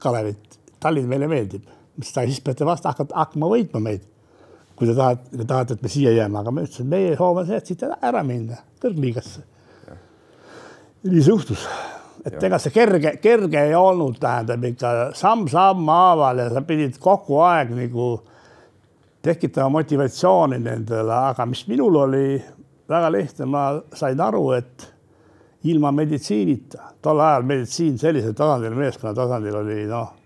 Kalevit, 0.00 0.56
Tallinn 0.80 1.10
meile 1.10 1.26
meeldib, 1.28 1.66
siis 2.00 2.40
peate 2.40 2.64
vastu 2.64 2.88
hakkama, 2.88 3.12
hakkama 3.20 3.50
võitma 3.52 3.82
meid 3.84 4.06
kui 4.80 4.88
te 4.88 4.96
tahate, 4.96 5.28
te 5.36 5.44
tahate, 5.44 5.76
et 5.76 5.82
me 5.84 5.92
siia 5.92 6.12
jääme, 6.16 6.40
aga 6.40 6.52
ma 6.56 6.62
ütlesin, 6.64 6.86
meie 6.88 7.12
et 7.12 7.66
siit 7.68 7.82
ära 7.84 8.22
minna 8.24 8.62
kõrgliigasse. 8.80 9.42
nii 11.04 11.20
see 11.20 11.32
juhtus, 11.32 11.66
et 12.24 12.38
ja. 12.38 12.46
ega 12.48 12.58
see 12.60 12.72
kerge, 12.72 13.12
kerge 13.20 13.60
ei 13.60 13.74
olnud, 13.76 14.16
tähendab 14.20 14.64
ikka 14.64 14.92
samm-samm 15.16 15.88
haaval 15.92 16.40
ja 16.40 16.48
sa 16.54 16.62
pidid 16.64 16.96
kogu 17.00 17.42
aeg 17.44 17.74
nagu 17.76 18.06
tekitama 19.20 19.68
motivatsiooni 19.76 20.60
nendele, 20.64 21.18
aga 21.32 21.44
mis 21.48 21.66
minul 21.68 22.00
oli 22.06 22.24
väga 22.88 23.12
lihtne, 23.12 23.48
ma 23.52 23.66
sain 23.92 24.20
aru, 24.20 24.46
et 24.56 24.86
ilma 25.68 25.92
meditsiinita, 25.92 26.94
tol 27.04 27.20
ajal 27.20 27.44
meditsiin 27.52 28.00
sellisel 28.00 28.32
tasandil, 28.32 28.80
meeskonna 28.80 29.12
tasandil 29.16 29.60
oli 29.60 29.84
noh 29.92 30.19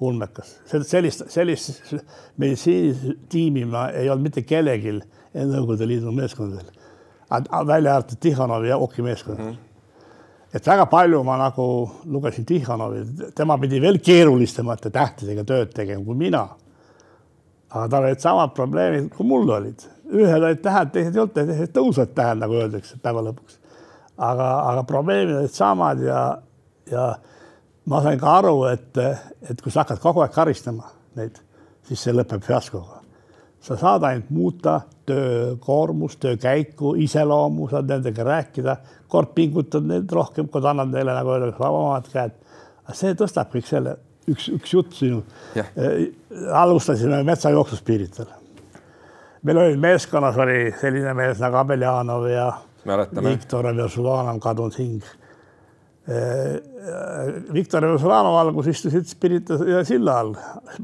ulmekas. 0.00 0.56
sellist, 0.66 1.26
sellist 1.32 1.94
meditsiinitiimi 2.36 3.64
ma 3.64 3.88
ei 3.90 4.10
olnud 4.10 4.30
mitte 4.30 4.42
kellelgi 4.42 4.98
Nõukogude 5.36 5.84
Liidu 5.84 6.12
meeskondadel, 6.16 6.70
välja 7.68 7.96
arvatud 7.96 8.18
Tihhanovi 8.20 8.70
ja 8.70 8.78
Oki 8.80 9.02
meeskond 9.04 9.38
mm. 9.38 9.50
-hmm 9.50 9.66
et 10.56 10.66
väga 10.66 10.86
palju 10.90 11.22
ma 11.26 11.36
nagu 11.40 11.66
lugesin 12.04 12.46
Tihhanovi, 12.48 13.02
tema 13.36 13.58
pidi 13.60 13.80
veel 13.82 13.98
keerulisemate 14.04 14.92
tähtedega 14.94 15.44
tööd 15.44 15.74
tegema 15.76 16.04
kui 16.04 16.16
mina. 16.16 16.46
aga 17.70 17.88
tal 17.92 18.04
olid 18.08 18.22
samad 18.22 18.54
probleemid, 18.56 19.08
kui 19.12 19.26
mul 19.26 19.50
olid, 19.52 19.82
ühed 20.06 20.42
olid 20.42 20.60
tähed, 20.64 20.92
teised 20.94 21.16
ei 21.16 21.20
olnud, 21.20 21.34
teised 21.34 21.72
tõusvad 21.74 22.12
tähed, 22.16 22.38
nagu 22.40 22.54
öeldakse 22.56 22.96
päeva 23.02 23.24
lõpuks. 23.26 23.58
aga, 24.16 24.46
aga 24.70 24.84
probleemid 24.88 25.36
olid 25.42 25.52
samad 25.52 26.00
ja, 26.00 26.20
ja 26.90 27.08
ma 27.90 28.02
sain 28.02 28.18
ka 28.20 28.36
aru, 28.40 28.56
et, 28.70 28.98
et 29.50 29.62
kui 29.62 29.72
sa 29.72 29.84
hakkad 29.84 30.00
kogu 30.02 30.22
aeg 30.24 30.34
karistama 30.34 30.90
neid, 31.18 31.38
siis 31.86 32.02
see 32.02 32.14
lõpeb 32.14 32.44
fiaskoga. 32.44 33.02
sa 33.66 33.76
saad 33.78 34.04
ainult 34.06 34.30
muuta 34.30 34.80
töökoormust, 35.06 36.20
töökäiku, 36.22 36.94
iseloomu, 37.02 37.68
saad 37.70 37.88
nendega 37.90 38.24
rääkida, 38.26 38.76
kord 39.10 39.32
pingutad 39.34 39.86
neid 39.86 40.12
rohkem, 40.12 40.48
kord 40.48 40.66
annad 40.70 40.92
neile 40.92 41.14
nagu 41.14 41.32
öeldakse 41.34 41.62
vabamad 41.62 42.10
käed. 42.12 42.34
see 42.92 43.14
tõstab 43.18 43.50
kõik 43.54 43.66
selle, 43.66 43.96
üks, 44.30 44.48
üks 44.54 44.74
jutt 44.74 44.94
sinu. 44.94 45.22
Äh, 45.58 46.08
alustasime 46.52 47.22
metsajooksust 47.26 47.84
Piirital. 47.84 48.26
meil 49.42 49.58
oli 49.58 49.76
meeskonnas 49.76 50.36
oli 50.36 50.72
selline 50.80 51.14
mees 51.14 51.38
nagu 51.38 51.56
Abeljanov 51.56 52.26
ja 52.30 52.52
Mäletame. 52.86 53.30
Viktor 53.30 53.66
Versulanov, 53.76 54.38
kadunud 54.38 54.74
hing 54.78 55.02
Viktor 56.06 57.82
Veselanov 57.82 58.36
algus 58.38 58.68
istusid 58.70 59.10
Pirita 59.20 59.56
silla 59.84 60.20
all, 60.20 60.34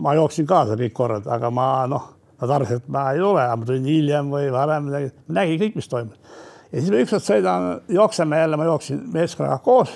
ma 0.02 0.16
jooksin 0.18 0.46
kaasa 0.50 0.74
kõik 0.78 0.94
korrad, 0.96 1.28
aga 1.30 1.50
ma 1.54 1.66
noh, 1.90 2.08
nad 2.42 2.54
arvasid, 2.56 2.82
et 2.82 2.88
ma 2.90 3.04
ei 3.12 3.20
tule, 3.22 3.44
ma 3.46 3.68
tulin 3.68 3.86
hiljem 3.86 4.32
või 4.32 4.48
varem 4.50 4.88
midagi, 4.88 5.12
nägin 5.30 5.60
kõik, 5.60 5.76
mis 5.78 5.90
toimus. 5.90 6.40
ja 6.72 6.80
siis 6.80 6.90
ma 6.90 7.02
ükskord 7.04 7.26
sõidan, 7.26 7.68
jookseme 7.88 8.40
jälle, 8.40 8.58
ma 8.58 8.66
jooksin 8.66 9.04
meeskonnaga 9.14 9.60
koos, 9.62 9.94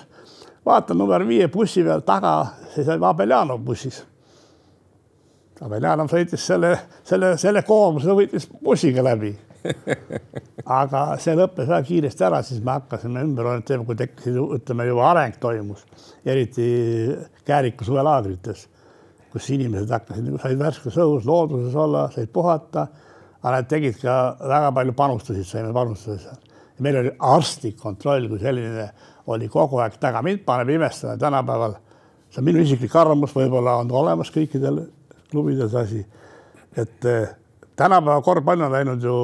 vaatan 0.67 0.99
number 1.03 1.27
viie 1.27 1.49
bussi 1.51 1.83
peal 1.83 2.07
taga, 2.07 2.37
seisab 2.77 3.03
Abeljanov 3.11 3.65
bussis. 3.67 4.05
Abeljanov 5.61 6.13
sõitis 6.13 6.47
selle, 6.47 6.77
selle, 7.03 7.35
selle 7.41 7.67
koormuse 7.67 8.15
võitis 8.15 8.47
bussiga 8.63 9.03
läbi 9.03 9.35
aga 10.81 11.03
see 11.23 11.35
lõppes 11.39 11.69
väga 11.69 11.83
kiiresti 11.87 12.27
ära, 12.27 12.41
siis 12.47 12.63
me 12.65 12.75
hakkasime 12.77 13.23
ümber 13.27 13.51
orienteerima, 13.51 13.87
kui 13.89 13.99
tekkis, 13.99 14.39
ütleme 14.59 14.87
juba 14.89 15.11
areng 15.11 15.37
toimus, 15.43 15.85
eriti 16.27 16.67
Kääriku 17.47 17.87
suvelaagrites, 17.87 18.67
kus 19.33 19.51
inimesed 19.55 19.93
hakkasid 19.93 20.33
said 20.43 20.59
värskes 20.61 20.99
õhus 21.03 21.27
looduses 21.29 21.77
olla, 21.79 22.09
said 22.15 22.33
puhata. 22.33 22.89
aga 23.43 23.53
nad 23.61 23.69
tegid 23.71 24.01
ka 24.01 24.37
väga 24.41 24.73
palju 24.75 24.93
panustasid, 24.97 25.47
saime 25.47 25.73
panustada 25.73 26.19
seal. 26.19 26.39
meil 26.81 26.97
oli 26.97 27.11
arstlik 27.19 27.77
kontroll 27.79 28.29
kui 28.29 28.39
selline 28.39 28.91
oli 29.27 29.49
kogu 29.49 29.79
aeg 29.79 29.97
taga, 30.01 30.23
mind 30.23 30.45
paneb 30.45 30.69
imestama 30.69 31.17
tänapäeval. 31.17 31.77
see 32.31 32.41
on 32.41 32.45
minu 32.45 32.61
isiklik 32.61 32.97
arvamus, 32.97 33.35
võib-olla 33.35 33.77
on 33.81 33.91
olemas 33.91 34.31
kõikidel 34.35 34.83
klubides 35.31 35.75
asi, 35.75 36.05
et 36.77 37.05
eh, 37.05 37.29
tänapäeva 37.77 38.23
korvpall 38.23 38.67
on 38.67 38.73
läinud 38.73 39.03
ju 39.03 39.17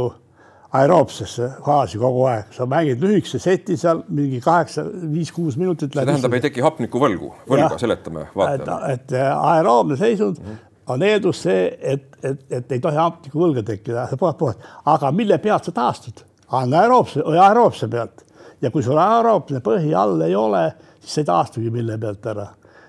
aeroobsesse 0.72 1.48
faasi 1.66 2.00
kogu 2.00 2.24
aeg, 2.30 2.52
sa 2.56 2.66
mängid 2.68 3.02
lühikese 3.02 3.40
seti 3.42 3.76
seal 3.80 4.02
mingi 4.08 4.40
kaheksa, 4.40 4.84
viis-kuus 5.12 5.58
minutit. 5.60 5.92
see 5.92 6.06
tähendab, 6.08 6.36
ei 6.36 6.44
teki 6.46 6.64
hapnikuvõlgu, 6.64 7.32
võlga 7.48 7.78
seletame 7.80 8.26
vaatajale. 8.36 8.92
et 8.96 9.16
aeroobne 9.20 9.96
seisund 10.00 10.40
mm 10.40 10.46
-hmm. 10.46 10.70
on 10.94 11.02
eeldus 11.02 11.42
see, 11.42 11.66
et, 11.80 12.06
et, 12.22 12.46
et 12.50 12.72
ei 12.72 12.80
tohi 12.80 12.96
hapnikuvõlga 12.96 13.62
tekkida, 13.62 14.06
sa 14.08 14.16
puhad, 14.16 14.38
puhad, 14.40 14.64
aga 14.84 15.12
mille 15.12 15.38
pealt 15.38 15.64
sa 15.64 15.72
taastud? 15.72 16.24
anaeroobse, 16.52 17.22
aeroobse 17.40 17.88
pealt 17.88 18.24
ja 18.62 18.70
kui 18.70 18.82
sul 18.82 18.98
aeroobne 18.98 19.60
põhi 19.60 19.94
all 19.96 20.20
ei 20.20 20.34
ole, 20.36 20.72
siis 21.00 21.14
sa 21.14 21.20
ei 21.20 21.24
taastugi 21.24 21.70
mille 21.70 21.98
pealt 21.98 22.26
ära 22.26 22.46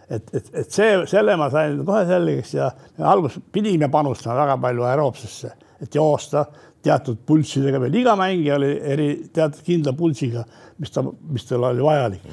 et, 0.10 0.36
et, 0.36 0.50
et 0.54 0.72
see, 0.72 1.06
selle 1.10 1.36
ma 1.40 1.50
sain 1.50 1.80
kohe 1.86 2.04
selgeks 2.08 2.54
ja 2.54 2.70
alguses 3.00 3.42
pidime 3.52 3.90
panustama 3.90 4.36
väga 4.42 4.58
palju 4.58 4.84
aeroobsesse, 4.84 5.52
et 5.82 5.96
joosta, 5.96 6.46
teatud 6.84 7.20
pulssidega 7.26 7.80
veel, 7.80 7.96
iga 8.02 8.16
mängija 8.20 8.58
oli 8.60 8.72
eri, 8.94 9.10
teatud 9.34 9.64
kindla 9.66 9.94
pulsiga, 9.98 10.44
mis 10.82 10.92
ta, 10.92 11.04
mis 11.04 11.46
tal 11.48 11.70
oli 11.70 11.84
vajalik. 11.84 12.26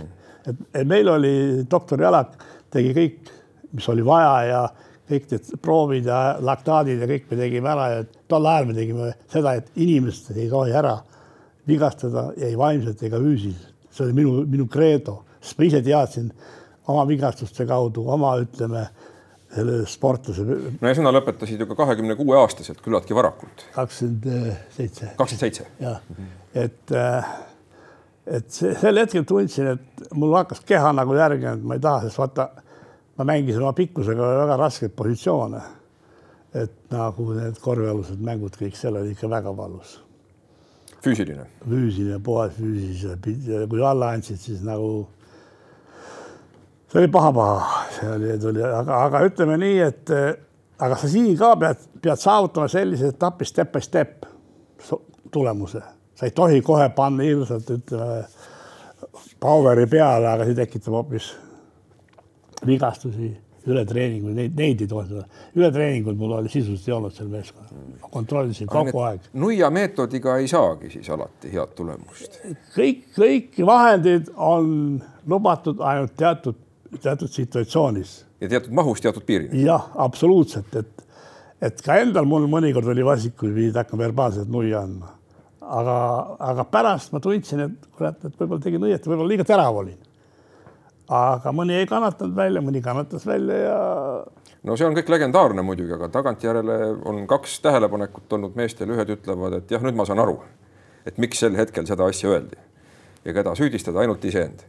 et, 0.47 0.87
meil 0.89 1.09
oli 1.09 1.35
doktor 1.71 2.03
Jalak 2.03 2.35
tegi 2.71 2.95
kõik, 2.97 3.35
mis 3.77 3.89
oli 3.93 4.05
vaja 4.07 4.35
ja 4.49 4.63
kõik 5.11 5.31
need 5.31 5.53
proovid 5.63 6.07
ja 6.07 6.21
laktaadid 6.43 7.03
ja 7.03 7.09
kõik 7.11 7.31
me 7.31 7.39
tegime 7.41 7.71
ära 7.71 7.87
ja 7.95 8.03
tol 8.31 8.47
ajal 8.47 8.69
me 8.69 8.77
tegime 8.77 9.13
seda, 9.31 9.57
et 9.59 9.71
inimest 9.83 10.31
ei 10.37 10.49
tohi 10.51 10.75
ära 10.75 10.97
vigastada 11.71 12.31
ei 12.39 12.57
vaimselt 12.59 13.03
ega 13.07 13.19
füüsiliselt. 13.21 13.75
see 13.91 14.05
oli 14.07 14.15
minu, 14.15 14.45
minu 14.47 14.67
kreedo, 14.71 15.17
sest 15.43 15.59
ma 15.59 15.67
ise 15.67 15.81
teadsin 15.83 16.31
oma 16.91 17.05
vigastuste 17.09 17.67
kaudu, 17.67 18.05
oma 18.07 18.37
ütleme 18.39 18.85
sportlase. 19.87 20.45
no 20.81 20.89
ja 20.89 20.95
sina 20.95 21.11
lõpetasid 21.15 21.61
ju 21.61 21.67
ka 21.71 21.77
kahekümne 21.83 22.15
kuue 22.19 22.37
aastaselt 22.39 22.81
küllaltki 22.85 23.15
varakult. 23.15 23.65
kakskümmend 23.75 24.29
seitse. 24.77 25.11
kakskümmend 25.19 25.41
seitse. 25.41 25.67
jah, 25.81 26.01
et, 26.55 26.93
äh, 26.93 27.33
et 28.27 28.51
sel 28.53 29.03
hetkel 29.03 29.27
tundsin, 29.27 29.75
et 29.75 30.15
mul 30.15 30.37
hakkas 30.39 30.63
keha 30.67 30.93
nagu 30.95 31.15
järgi, 31.19 31.51
et 31.55 31.65
ma 31.65 31.79
ei 31.79 31.83
taha, 31.83 32.07
sest 32.07 32.23
vaata, 32.23 32.49
ma 33.19 33.27
mängisin 33.33 33.63
oma 33.63 33.75
pikkusega 33.77 34.33
väga 34.45 34.57
raskeid 34.57 34.95
positsioone. 34.97 35.63
et 36.55 36.73
nagu 36.91 37.33
need 37.35 37.59
korvialused 37.63 38.19
mängud, 38.27 38.57
kõik 38.59 38.75
seal 38.75 38.97
oli 38.99 39.13
ikka 39.15 39.29
väga 39.31 39.57
valus. 39.57 40.01
füüsiline? 41.03 41.47
füüsiline, 41.67 42.23
puhas 42.23 42.55
füüsiline, 42.55 43.67
kui 43.69 43.83
alla 43.83 44.15
andsid, 44.15 44.39
siis 44.39 44.63
nagu 44.63 45.09
see 46.91 46.99
oli 46.99 47.09
paha-paha, 47.09 47.83
see 47.99 48.09
oli, 48.11 48.39
tuli, 48.43 48.63
aga, 48.65 49.03
aga 49.07 49.25
ütleme 49.29 49.59
nii, 49.61 49.81
et 49.87 50.15
aga 50.81 50.97
sa 50.99 51.11
siin 51.11 51.37
ka 51.39 51.55
pead, 51.61 51.85
pead 52.03 52.21
saavutama 52.21 52.69
sellise 52.73 53.13
etapi 53.15 53.47
step 53.49 53.73
by 53.75 53.85
step 53.85 54.27
tulemuse, 55.31 55.83
sa 56.15 56.27
ei 56.27 56.35
tohi 56.35 56.63
kohe 56.67 56.89
panna 56.97 57.27
hirmsalt 57.27 57.71
ütleme 57.77 58.25
power'i 59.41 59.87
peale, 59.91 60.29
aga 60.33 60.49
see 60.49 60.59
tekitab 60.59 60.97
hoopis 60.99 61.31
vigastusi, 62.67 63.31
ületreeninguid, 63.71 64.35
neid, 64.37 64.57
neid 64.57 64.83
ei 64.83 64.89
tohi. 64.89 65.23
ületreeninguid 65.57 66.17
mul 66.19 66.33
oli 66.39 66.49
sisuliselt 66.49 66.89
ei 66.89 66.95
olnud 66.97 67.15
seal 67.15 67.29
meeskonnal, 67.29 67.85
kontrollisin 68.11 68.69
kogu 68.73 69.05
aeg. 69.05 69.29
nuia 69.33 69.71
meetodiga 69.71 70.39
ei 70.41 70.49
saagi 70.49 70.91
siis 70.91 71.11
alati 71.13 71.53
head 71.53 71.77
tulemust. 71.77 72.41
kõik, 72.75 73.05
kõik 73.17 73.61
vahendid 73.67 74.33
on 74.37 74.73
lubatud 75.29 75.85
ainult 75.85 76.17
teatud 76.17 76.59
teatud 76.99 77.29
situatsioonis. 77.29 78.27
ja 78.41 78.49
teatud 78.49 78.73
mahus, 78.73 79.01
teatud 79.01 79.25
piirini. 79.27 79.63
jah, 79.65 79.91
absoluutselt, 79.95 80.75
et, 80.77 81.07
et 81.63 81.83
ka 81.85 82.01
endal 82.03 82.29
mul 82.29 82.49
mõnikord 82.51 82.91
oli 82.93 83.05
vasik, 83.07 83.37
kui 83.39 83.53
pidid 83.55 83.79
hakkama 83.79 84.07
verbaalselt 84.07 84.51
nuia 84.51 84.83
andma. 84.83 85.15
aga, 85.61 85.97
aga 86.51 86.67
pärast 86.71 87.13
ma 87.13 87.21
tundsin, 87.21 87.67
et 87.69 87.91
kurat, 87.97 88.25
et 88.25 88.39
võib-olla 88.39 88.63
tegin 88.63 88.87
õieti, 88.89 89.11
võib-olla 89.11 89.35
liiga 89.35 89.47
terav 89.47 89.83
olin. 89.85 89.99
aga 91.21 91.53
mõni 91.55 91.79
ei 91.79 91.89
kannatanud 91.91 92.37
välja, 92.37 92.63
mõni 92.65 92.83
kannatas 92.83 93.27
välja 93.27 93.61
ja. 93.65 93.77
no 94.63 94.77
see 94.77 94.89
on 94.89 94.97
kõik 94.99 95.13
legendaarne 95.15 95.63
muidugi, 95.67 95.95
aga 95.99 96.09
tagantjärele 96.09 96.81
on 97.05 97.27
kaks 97.31 97.61
tähelepanekut 97.67 98.39
olnud 98.39 98.59
meestel, 98.59 98.91
ühed 98.97 99.15
ütlevad, 99.19 99.61
et 99.61 99.71
jah, 99.71 99.83
nüüd 99.85 99.99
ma 99.99 100.09
saan 100.09 100.23
aru, 100.23 100.41
et 101.07 101.19
miks 101.23 101.39
sel 101.45 101.55
hetkel 101.59 101.87
seda 101.87 102.09
asja 102.11 102.35
öeldi 102.35 102.59
ja 103.25 103.37
keda 103.37 103.53
süüdistada, 103.55 104.01
ainult 104.01 104.25
iseend 104.25 104.65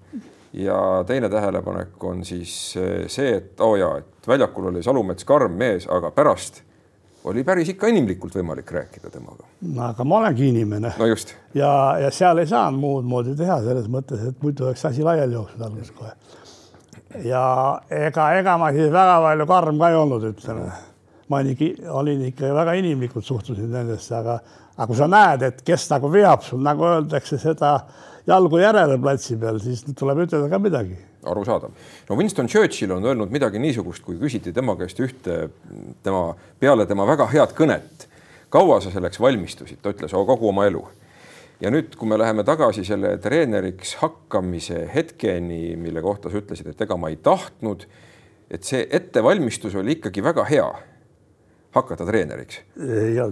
ja 0.53 1.03
teine 1.08 1.29
tähelepanek 1.29 2.03
on 2.03 2.25
siis 2.25 2.77
eh, 2.77 3.08
see, 3.08 3.38
et 3.38 3.62
oo 3.62 3.72
oh 3.72 3.79
jaa, 3.79 3.98
et 4.01 4.27
väljakul 4.27 4.72
oli 4.72 4.84
Salumets 4.84 5.25
karm 5.25 5.55
mees, 5.58 5.88
aga 5.89 6.12
pärast 6.12 6.62
oli 7.24 7.43
päris 7.46 7.70
ikka 7.70 7.88
inimlikult 7.91 8.36
võimalik 8.36 8.72
rääkida 8.72 9.12
temaga. 9.13 9.46
no 9.62 9.84
aga 9.88 10.03
ma 10.03 10.17
olengi 10.17 10.50
inimene. 10.50 10.93
no 10.98 11.08
just. 11.08 11.36
ja, 11.53 11.98
ja 12.01 12.12
seal 12.12 12.41
ei 12.41 12.50
saanud 12.50 12.81
muud 12.81 13.08
moodi 13.08 13.36
teha 13.38 13.62
selles 13.63 13.88
mõttes, 13.91 14.24
et 14.27 14.43
muidu 14.43 14.67
oleks 14.67 14.86
asi 14.89 15.03
laiali 15.05 15.38
jooksnud 15.38 15.65
alguses 15.67 15.91
kohe. 15.98 16.12
ja 17.25 17.43
ega, 17.89 18.31
ega 18.39 18.58
ma 18.58 18.72
siis 18.75 18.91
väga 18.91 19.20
palju 19.27 19.48
karm 19.53 19.79
ka 19.79 19.91
ei 19.91 20.00
olnud, 20.03 20.31
ütleme. 20.34 20.72
Ma 21.31 21.39
olin, 21.39 21.75
olin 21.89 22.25
ikka 22.27 22.51
väga 22.55 22.75
inimlikult 22.79 23.25
suhtusin 23.25 23.71
nendesse, 23.71 24.13
aga, 24.17 24.38
aga 24.75 24.88
kui 24.89 25.00
sa 25.00 25.07
näed, 25.11 25.45
et 25.47 25.61
kes 25.65 25.88
nagu 25.93 26.11
veab 26.11 26.43
sul, 26.45 26.61
nagu 26.65 26.88
öeldakse 26.89 27.39
seda 27.41 27.77
jalgu 28.27 28.59
järele 28.61 28.97
platsi 29.01 29.37
peal, 29.39 29.59
siis 29.63 29.83
tuleb 29.98 30.25
ütelda 30.25 30.50
ka 30.51 30.59
midagi. 30.61 30.98
arusaadav. 31.24 31.72
no 32.09 32.15
Winston 32.17 32.48
Churchill 32.48 32.91
on 32.91 33.05
öelnud 33.05 33.31
midagi 33.31 33.59
niisugust, 33.59 34.03
kui 34.03 34.17
küsiti 34.17 34.53
tema 34.53 34.75
käest 34.75 35.00
ühte 35.00 35.50
tema 36.03 36.35
peale 36.59 36.85
tema 36.85 37.05
väga 37.07 37.27
head 37.33 37.55
kõnet. 37.57 38.07
kaua 38.50 38.81
sa 38.81 38.91
selleks 38.91 39.20
valmistusid, 39.20 39.79
ta 39.81 39.94
ütles, 39.94 40.11
kogu 40.11 40.50
oma 40.50 40.65
elu. 40.65 40.83
ja 41.61 41.72
nüüd, 41.72 41.96
kui 41.96 42.09
me 42.09 42.17
läheme 42.17 42.44
tagasi 42.44 42.85
selle 42.85 43.17
treeneriks 43.17 43.96
hakkamise 44.01 44.89
hetkeni, 44.94 45.75
mille 45.75 46.01
kohta 46.01 46.29
sa 46.29 46.37
ütlesid, 46.37 46.67
et 46.67 46.81
ega 46.81 46.98
ma 46.98 47.09
ei 47.09 47.15
tahtnud, 47.15 47.85
et 48.51 48.63
see 48.63 48.87
ettevalmistus 48.89 49.75
oli 49.75 50.00
ikkagi 50.00 50.24
väga 50.24 50.46
hea 50.50 50.72
hakata 51.72 52.05
treeneriks. 52.05 52.62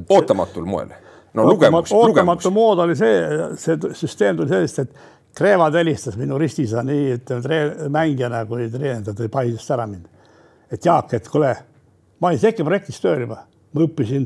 ootamatul 0.09 0.65
moel 0.65 0.91
no 1.33 1.45
lugemus, 1.45 1.91
ootamatu 1.93 2.51
mood 2.51 2.79
oli 2.79 2.95
see, 2.95 3.21
see 3.59 3.93
süsteem 3.93 4.37
tuli 4.37 4.53
sellest, 4.53 4.85
et 4.85 5.07
Kreevad 5.39 5.75
helistas 5.77 6.15
minu 6.17 6.39
ristisa 6.41 6.81
nii 6.83 7.11
ütleme 7.19 7.89
mängijana 7.93 8.41
kui 8.49 8.65
treener 8.73 9.13
tõi 9.15 9.29
Paidest 9.31 9.71
ära 9.71 9.85
mind. 9.87 10.07
et 10.71 10.85
Jaak, 10.85 11.13
et 11.13 11.27
kuule, 11.29 11.51
ma 12.19 12.31
olin 12.31 12.41
Seki 12.41 12.65
projektis 12.65 12.97
tööl 13.01 13.21
juba, 13.23 13.43
ma 13.73 13.83
õppisin 13.85 14.25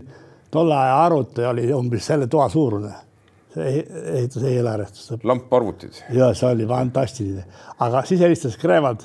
tolle 0.52 0.78
aja 0.78 1.02
arvuti 1.04 1.46
oli 1.46 1.68
umbes 1.76 2.08
selle 2.08 2.28
toa 2.28 2.48
suurune. 2.50 2.94
see 3.54 3.84
ehitus 4.16 4.44
eelarvestus. 4.44 5.12
lamparvutid. 5.24 6.00
ja 6.10 6.34
see 6.34 6.50
oli 6.50 6.68
fantastiline, 6.68 7.44
aga 7.80 8.06
siis 8.08 8.22
helistas 8.22 8.58
Kreevad. 8.58 9.04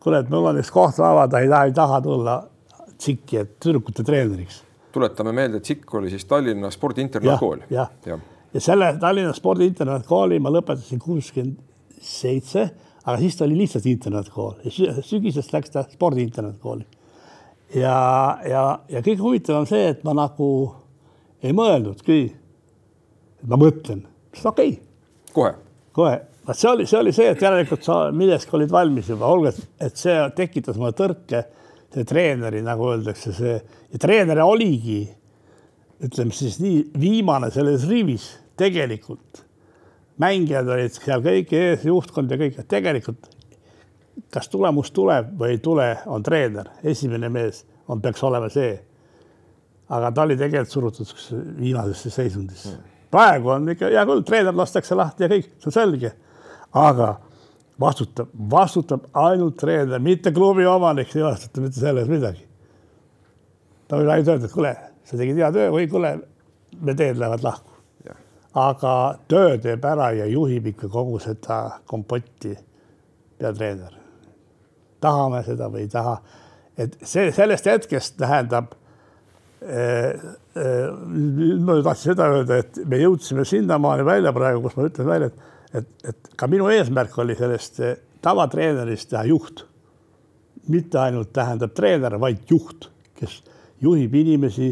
kuule, 0.00 0.22
et 0.22 0.30
mul 0.30 0.46
on 0.52 0.62
üks 0.62 0.70
koht 0.70 1.00
avada, 1.00 1.40
ei 1.40 1.48
taha, 1.48 1.64
ei 1.64 1.72
taha 1.72 2.00
tulla 2.00 2.42
tsikki, 3.04 3.42
et 3.44 3.58
tüdrukute 3.62 4.06
treeneriks 4.06 4.64
tuletame 4.94 5.34
meelde, 5.34 5.58
et 5.58 5.68
SIK 5.68 5.94
oli 5.98 6.10
siis 6.12 6.24
Tallinna 6.30 6.70
spordiinternatkool. 6.70 7.66
jah, 7.70 7.90
ja. 8.06 8.18
ja 8.54 8.60
selle 8.62 8.94
Tallinna 9.00 9.34
spordiinternatkooli 9.34 10.40
ma 10.42 10.52
lõpetasin 10.54 11.02
kuuskümmend 11.02 11.58
seitse, 12.04 12.68
aga 13.04 13.16
siis 13.20 13.38
ta 13.38 13.46
oli 13.46 13.58
lihtsalt 13.62 13.86
internatkool 13.90 14.60
ja 14.64 14.94
sügisest 15.02 15.54
läks 15.54 15.74
ta 15.74 15.84
spordiinternatkooli. 15.90 16.86
ja, 17.80 17.96
ja, 18.50 18.64
ja 18.88 19.02
kõige 19.02 19.22
huvitavam 19.22 19.64
on 19.64 19.70
see, 19.70 19.88
et 19.94 20.04
ma 20.06 20.14
nagu 20.16 20.50
ei 21.42 21.56
mõelnudki. 21.56 22.20
ma 23.50 23.58
mõtlen, 23.60 24.06
okei 24.44 24.76
okay.. 24.76 24.78
kohe? 25.32 25.54
kohe, 25.94 26.14
vot 26.46 26.58
see 26.58 26.70
oli, 26.70 26.86
see 26.86 27.00
oli 27.00 27.12
see, 27.16 27.28
et 27.34 27.42
järelikult 27.42 27.82
sa 27.86 27.98
millestki 28.12 28.56
olid 28.60 28.72
valmis 28.72 29.10
juba, 29.10 29.26
olgu, 29.26 29.52
et 29.80 29.98
see 29.98 30.16
tekitas 30.36 30.78
mulle 30.78 30.94
tõrke 30.96 31.44
treeneri, 32.02 32.62
nagu 32.66 32.88
öeldakse, 32.90 33.30
see 33.36 33.54
ja 33.54 34.00
treener 34.02 34.40
oligi, 34.42 35.04
ütleme 36.02 36.34
siis 36.34 36.58
nii 36.58 36.80
viimane 36.98 37.52
selles 37.54 37.86
rivis 37.86 38.32
tegelikult. 38.58 39.44
mängijad 40.18 40.68
olid 40.70 40.92
seal 40.94 41.22
kõik 41.22 41.54
ees, 41.54 41.86
juhtkond 41.86 42.30
ja 42.30 42.36
kõik, 42.38 42.58
tegelikult 42.70 43.30
kas 44.34 44.48
tulemus 44.48 44.90
tuleb 44.94 45.32
või 45.38 45.54
ei 45.54 45.60
tule, 45.62 45.86
on 46.06 46.22
treener, 46.22 46.70
esimene 46.86 47.28
mees 47.32 47.64
on, 47.88 48.00
peaks 48.02 48.22
olema 48.24 48.48
see. 48.52 48.74
aga 49.88 50.10
ta 50.12 50.22
oli 50.22 50.36
tegelikult 50.36 50.72
surutud 50.72 51.10
viimasesse 51.58 52.10
seisundisse. 52.10 52.76
praegu 53.10 53.48
on 53.48 53.68
ikka 53.68 53.90
hea 53.92 54.06
küll, 54.06 54.22
treener 54.22 54.54
lastakse 54.54 54.94
lahti 54.94 55.24
ja 55.24 55.28
kõik, 55.28 55.50
see 55.58 55.70
on 55.70 55.72
selge. 55.72 56.12
aga 56.72 57.14
vastutab, 57.80 58.28
vastutab 58.50 59.08
ainult 59.18 59.56
treener, 59.58 60.02
mitte 60.02 60.32
klubi 60.32 60.66
omanik, 60.66 61.14
ei 61.16 61.24
vastuta 61.24 61.62
mitte 61.64 61.80
selles 61.80 62.08
midagi. 62.10 62.46
ta 63.88 63.98
võib 63.98 64.10
ainult 64.10 64.30
öelda, 64.32 64.48
et 64.48 64.54
kuule, 64.54 64.74
sa 65.04 65.18
tegid 65.18 65.40
hea 65.42 65.50
töö 65.54 65.72
või 65.74 65.88
kuule, 65.90 66.14
me 66.80 66.94
teed 66.94 67.18
lähevad 67.20 67.42
lahku. 67.44 67.72
aga 68.54 68.92
töö 69.28 69.58
teeb 69.58 69.84
ära 69.84 70.12
ja 70.14 70.26
juhib 70.30 70.66
ikka 70.70 70.88
kogu 70.88 71.18
seda 71.18 71.80
kompotti 71.90 72.54
peatreener. 73.38 73.98
tahame 75.00 75.42
seda 75.42 75.68
või 75.68 75.84
ei 75.84 75.88
taha. 75.88 76.20
et 76.78 76.96
see 77.02 77.32
sellest 77.32 77.66
hetkest 77.66 78.16
tähendab 78.18 78.74
eh, 79.62 80.14
eh, 80.56 80.86
ma 81.58 81.82
tahtsin 81.82 82.12
seda 82.12 82.30
öelda, 82.30 82.62
et 82.62 82.78
me 82.86 83.02
jõudsime 83.02 83.44
sinnamaani 83.44 84.06
välja 84.06 84.32
praegu, 84.32 84.62
kus 84.62 84.76
ma 84.76 84.86
ütlen 84.86 85.06
välja, 85.06 85.26
et 85.26 85.53
et, 85.74 85.88
et 86.08 86.34
ka 86.38 86.48
minu 86.50 86.68
eesmärk 86.72 87.16
oli 87.22 87.36
sellest 87.38 87.80
eh, 87.84 87.94
tavatreenerist 88.24 89.10
teha 89.12 89.24
juht. 89.28 89.66
mitte 90.72 90.96
ainult 90.96 91.28
tähendab 91.36 91.74
treener, 91.76 92.14
vaid 92.16 92.48
juht, 92.48 92.86
kes 93.18 93.42
juhib 93.84 94.14
inimesi, 94.16 94.70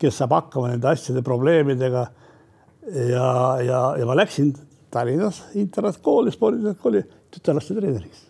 kes 0.00 0.22
saab 0.22 0.32
hakkama 0.38 0.70
nende 0.70 0.88
asjade 0.88 1.20
probleemidega. 1.22 2.06
ja, 3.10 3.26
ja, 3.64 3.80
ja 3.98 4.06
ma 4.06 4.16
läksin 4.16 4.54
Tallinnas 4.90 5.42
internaatkooli, 5.58 6.30
spordikooli 6.30 7.02
tütarlaste 7.34 7.74
treeneriks. 7.74 8.24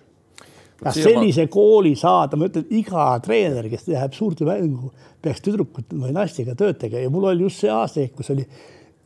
sellise 0.97 1.45
ma... 1.47 1.53
kooli 1.53 1.95
saada, 1.97 2.37
ma 2.37 2.49
ütlen, 2.49 2.67
iga 2.75 3.07
treener, 3.23 3.69
kes 3.71 3.87
läheb 3.93 4.17
suurde 4.17 4.49
mängu, 4.49 4.91
peaks 5.23 5.45
tüdrukute 5.45 5.99
või 6.01 6.15
naistega 6.17 6.57
tööd 6.59 6.81
tegema 6.81 7.05
ja 7.05 7.13
mul 7.13 7.29
oli 7.31 7.47
just 7.47 7.63
see 7.63 7.71
aasta, 7.71 8.09
kus 8.17 8.33
oli 8.35 8.47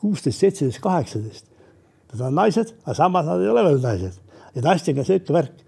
kuusteist, 0.00 0.40
seitseteist, 0.40 0.80
kaheksateist 0.84 1.46
Nad 2.12 2.26
on 2.28 2.38
naised, 2.38 2.74
aga 2.84 2.96
samas 2.96 3.26
nad 3.28 3.42
ei 3.44 3.50
ole 3.52 3.64
veel 3.66 3.80
naised. 3.84 4.20
ja 4.54 4.62
naistega 4.64 5.04
sihuke 5.04 5.32
värk, 5.32 5.64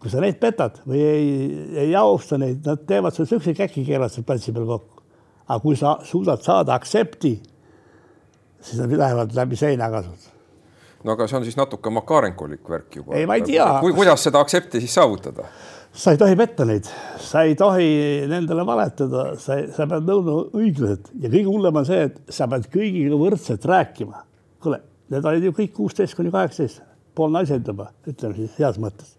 kui 0.00 0.10
sa 0.12 0.20
neid 0.20 0.36
petad 0.40 0.82
või 0.86 1.00
ei, 1.04 1.30
ei 1.86 1.94
austa 1.98 2.38
neid, 2.38 2.60
nad 2.66 2.82
teevad 2.86 3.16
sul 3.16 3.28
siukse 3.28 3.54
käki, 3.56 3.84
keeravad 3.86 4.12
seal 4.12 4.26
platsi 4.28 4.52
peal 4.52 4.68
kokku. 4.68 5.02
aga 5.48 5.60
kui 5.62 5.76
sa 5.76 5.96
suudad 6.04 6.44
saada 6.44 6.76
aktsepti, 6.76 7.32
siis 8.60 8.82
nad 8.82 8.92
lähevad 8.92 9.32
läbi 9.34 9.56
seina 9.56 9.88
kasvada 9.90 10.38
no 11.04 11.16
aga 11.16 11.26
see 11.28 11.38
on 11.38 11.46
siis 11.48 11.56
natuke 11.58 11.92
makarenkolik 11.92 12.68
värk 12.68 13.00
juba. 13.00 13.14
ei, 13.16 13.26
ma 13.26 13.38
ei 13.38 13.44
tea. 13.46 13.66
kuidas 13.80 14.26
seda 14.26 14.42
aktsepti 14.44 14.82
siis 14.82 14.94
saavutada? 14.94 15.46
sa 15.92 16.14
ei 16.14 16.20
tohi 16.20 16.36
petta 16.38 16.66
neid, 16.68 16.88
sa 17.18 17.42
ei 17.48 17.56
tohi 17.58 17.88
nendele 18.30 18.64
valetada, 18.66 19.30
sa, 19.40 19.58
sa 19.74 19.88
pead 19.90 20.06
nõudma 20.06 20.36
õiglaselt 20.60 21.10
ja 21.18 21.32
kõige 21.32 21.48
hullem 21.48 21.80
on 21.80 21.88
see, 21.88 22.04
et 22.10 22.20
sa 22.30 22.46
pead 22.50 22.68
kõigiga 22.72 23.18
võrdselt 23.18 23.66
rääkima. 23.66 24.24
kuule, 24.62 24.82
need 25.10 25.26
olid 25.26 25.48
ju 25.48 25.54
kõik 25.56 25.72
kuusteist 25.76 26.16
kuni 26.18 26.32
kaheksateist, 26.34 26.82
pool 27.14 27.32
naised 27.34 27.66
juba, 27.66 27.90
ütleme 28.08 28.36
siis 28.36 28.58
heas 28.58 28.78
mõttes. 28.78 29.16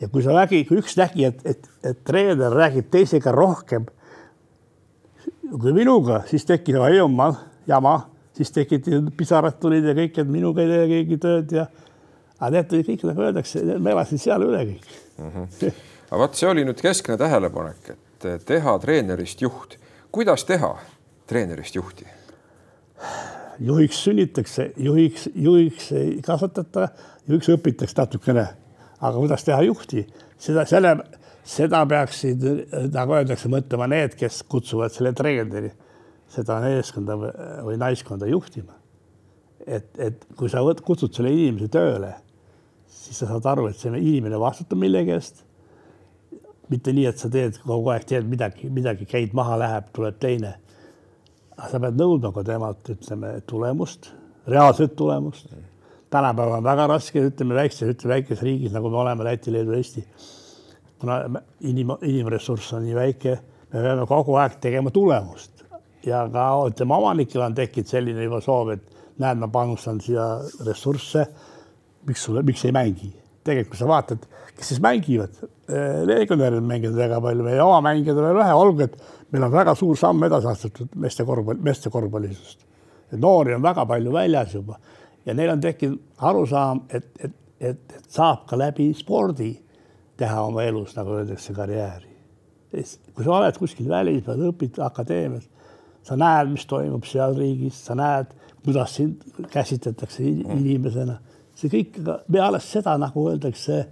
ja 0.00 0.08
kui 0.12 0.22
sa 0.22 0.34
nägi, 0.36 0.64
kui 0.68 0.80
üks 0.82 0.96
nägi, 1.00 1.24
et, 1.24 1.40
et, 1.44 1.70
et 1.84 2.02
treener 2.04 2.52
räägib 2.52 2.90
teisega 2.92 3.32
rohkem 3.32 3.86
kui 5.50 5.72
minuga, 5.72 6.22
siis 6.26 6.44
tekkis 6.44 6.76
jama, 6.96 7.30
jama, 7.66 7.96
siis 8.36 8.52
tekiti 8.52 9.00
pisarad 9.16 9.58
tulid 9.60 9.84
ja 9.84 9.94
kõik, 9.96 10.18
et 10.20 10.30
minuga 10.30 10.62
ei 10.62 10.72
tee 10.72 10.88
keegi 10.92 11.18
tööd 11.22 11.54
ja 11.56 11.66
aga 12.38 12.50
need 12.52 12.74
kõik 12.90 13.06
nagu 13.08 13.24
öeldakse, 13.28 13.62
ma 13.80 13.94
elasin 13.94 14.20
seal 14.20 14.44
üle 14.44 14.64
kõik 14.72 14.90
mm. 15.16 15.30
-hmm. 15.30 15.72
aga 16.10 16.20
vot 16.20 16.34
see 16.36 16.50
oli 16.50 16.66
nüüd 16.68 16.82
keskne 16.82 17.16
tähelepanek, 17.16 17.94
et 18.24 18.44
teha 18.44 18.78
treenerist 18.78 19.42
juht. 19.42 19.78
kuidas 20.12 20.44
teha 20.44 20.76
treenerist 21.26 21.74
juhti? 21.74 22.06
Juhiks 23.60 24.02
sünnitakse, 24.04 24.70
juhiks, 24.76 25.28
juhiks 25.34 25.90
ei 25.96 26.16
kasvatata, 26.24 26.90
juhiks 27.28 27.50
õpitakse 27.54 27.96
natukene, 27.98 28.46
aga 29.00 29.14
kuidas 29.16 29.46
teha 29.46 29.62
juhti, 29.66 30.04
seda, 30.38 30.66
selle, 30.68 30.96
seda 31.46 31.84
peaksid, 31.88 32.44
nagu 32.94 33.16
öeldakse, 33.16 33.50
mõtlema 33.52 33.88
need, 33.92 34.18
kes 34.18 34.42
kutsuvad 34.50 34.94
selle 34.94 35.14
treeneri 35.16 35.72
seda 36.36 36.58
meeskonda 36.64 37.16
või 37.64 37.78
naiskonda 37.80 38.28
juhtima. 38.28 38.74
et, 39.66 39.88
et 39.98 40.24
kui 40.36 40.50
sa 40.50 40.60
võt, 40.62 40.82
kutsud 40.84 41.14
selle 41.14 41.32
inimese 41.32 41.68
tööle 41.72 42.12
siis 43.06 43.20
sa 43.22 43.28
saad 43.30 43.46
aru, 43.52 43.68
et 43.70 43.78
see 43.78 43.92
inimene 43.94 44.38
vastutab 44.40 44.80
millegi 44.80 45.14
eest. 45.14 45.44
mitte 46.66 46.90
nii, 46.90 47.04
et 47.06 47.20
sa 47.22 47.28
teed 47.30 47.60
kogu 47.62 47.92
aeg 47.94 48.08
teed 48.10 48.24
midagi, 48.26 48.66
midagi 48.74 49.06
käid 49.06 49.34
maha, 49.38 49.54
läheb, 49.60 49.92
tuleb 49.94 50.16
teine. 50.18 50.56
Aga 51.56 51.70
sa 51.70 51.80
pead 51.82 51.98
nõudma 52.00 52.32
ka 52.34 52.44
temalt, 52.46 52.90
ütleme 52.92 53.32
tulemust, 53.48 54.10
reaalset 54.46 54.96
tulemust. 54.96 55.48
tänapäeval 56.10 56.58
on 56.58 56.64
väga 56.64 56.86
raske, 56.86 57.22
ütleme 57.30 57.54
väikses, 57.54 57.88
ütleme 57.96 58.14
väikeses 58.14 58.42
riigis, 58.42 58.72
nagu 58.72 58.90
me 58.90 58.96
oleme 58.96 59.24
Läti, 59.24 59.52
Leedu, 59.52 59.72
Eesti. 59.72 60.04
kuna 60.98 61.20
inim, 61.60 61.90
inimressurss 62.02 62.72
on 62.72 62.84
nii 62.84 62.94
väike, 62.94 63.38
me 63.72 63.82
peame 63.82 64.06
kogu 64.06 64.36
aeg 64.40 64.60
tegema 64.60 64.90
tulemust 64.90 65.64
ja 66.06 66.28
ka 66.32 66.46
ütleme, 66.70 66.94
omanikel 66.94 67.42
on 67.42 67.54
tekkinud 67.54 67.88
selline 67.88 68.24
juba 68.24 68.40
soov, 68.40 68.70
et 68.76 69.18
näed, 69.18 69.38
ma 69.38 69.48
panustan 69.48 70.00
siia 70.00 70.38
ressursse 70.64 71.26
miks 72.06 72.24
sulle, 72.24 72.42
miks 72.42 72.64
ei 72.64 72.74
mängi? 72.74 73.12
tegelikult, 73.46 73.76
kui 73.76 73.78
sa 73.78 73.86
vaatad, 73.86 74.24
kes 74.56 74.72
siis 74.72 74.80
mängivad, 74.80 75.36
legionärid 76.08 76.64
mängivad 76.64 76.96
väga 76.96 77.20
palju, 77.20 77.44
meie 77.44 77.62
oma 77.62 77.80
mängijad 77.84 78.18
on 78.18 78.36
vähe, 78.38 78.54
olgugi 78.56 78.86
et 78.88 78.96
meil 79.32 79.44
on 79.44 79.52
väga 79.52 79.74
suur 79.76 79.98
samm 80.00 80.24
edasi 80.24 80.48
astutud 80.50 80.94
meeste 81.02 81.24
korvpall, 81.28 81.60
meeste 81.62 81.90
korvpallisust. 81.90 82.64
noori 83.12 83.54
on 83.54 83.62
väga 83.62 83.86
palju 83.86 84.12
väljas 84.12 84.54
juba. 84.54 84.78
Ja 85.26 85.34
neil 85.34 85.50
on 85.50 85.60
tekkinud 85.60 85.98
arusaam, 86.18 86.84
et, 86.90 87.06
et, 87.18 87.32
et, 87.60 87.92
et 87.98 88.12
saab 88.12 88.46
ka 88.48 88.58
läbi 88.58 88.92
spordi 88.94 89.52
teha 90.16 90.42
oma 90.46 90.62
elus, 90.64 90.94
nagu 90.96 91.18
öeldakse, 91.18 91.52
karjääri. 91.54 92.14
kui 93.14 93.24
sa 93.24 93.36
oled 93.36 93.58
kuskil 93.58 93.88
välismaal, 93.88 94.48
õpid 94.50 94.80
akadeemias, 94.82 95.46
sa 96.06 96.16
näed, 96.16 96.50
mis 96.52 96.66
toimub 96.66 97.04
seal 97.08 97.36
riigis, 97.38 97.78
sa 97.88 97.94
näed, 97.98 98.32
kuidas 98.64 98.96
sind 98.98 99.22
käsitletakse 99.50 100.24
inimesena. 100.24 101.18
See 101.56 101.70
kõik, 101.72 101.98
me 102.28 102.40
alles 102.42 102.66
seda, 102.70 102.96
nagu 103.00 103.28
öeldakse, 103.30 103.86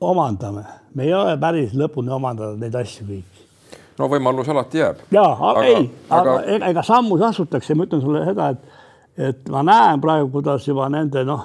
omandame, 0.00 0.64
me 0.94 1.04
ei 1.04 1.14
ole 1.14 1.36
päris 1.40 1.74
lõpuni 1.76 2.12
omandanud 2.14 2.60
neid 2.60 2.74
asju 2.78 3.06
kõiki. 3.08 3.46
no 3.98 4.08
võimalus 4.10 4.48
alati 4.52 4.82
jääb. 4.82 5.04
ja 5.14 5.24
aga, 5.50 5.64
ei, 5.64 5.90
aga, 6.08 6.36
aga 6.38 6.70
ega 6.70 6.84
sammu 6.86 7.18
astutakse, 7.28 7.74
ma 7.74 7.88
ütlen 7.88 8.02
sulle 8.04 8.24
seda, 8.28 8.50
et, 8.54 8.80
et 9.30 9.52
ma 9.52 9.64
näen 9.66 10.00
praegu, 10.00 10.30
kuidas 10.38 10.68
juba 10.68 10.88
nende 10.92 11.24
noh, 11.26 11.44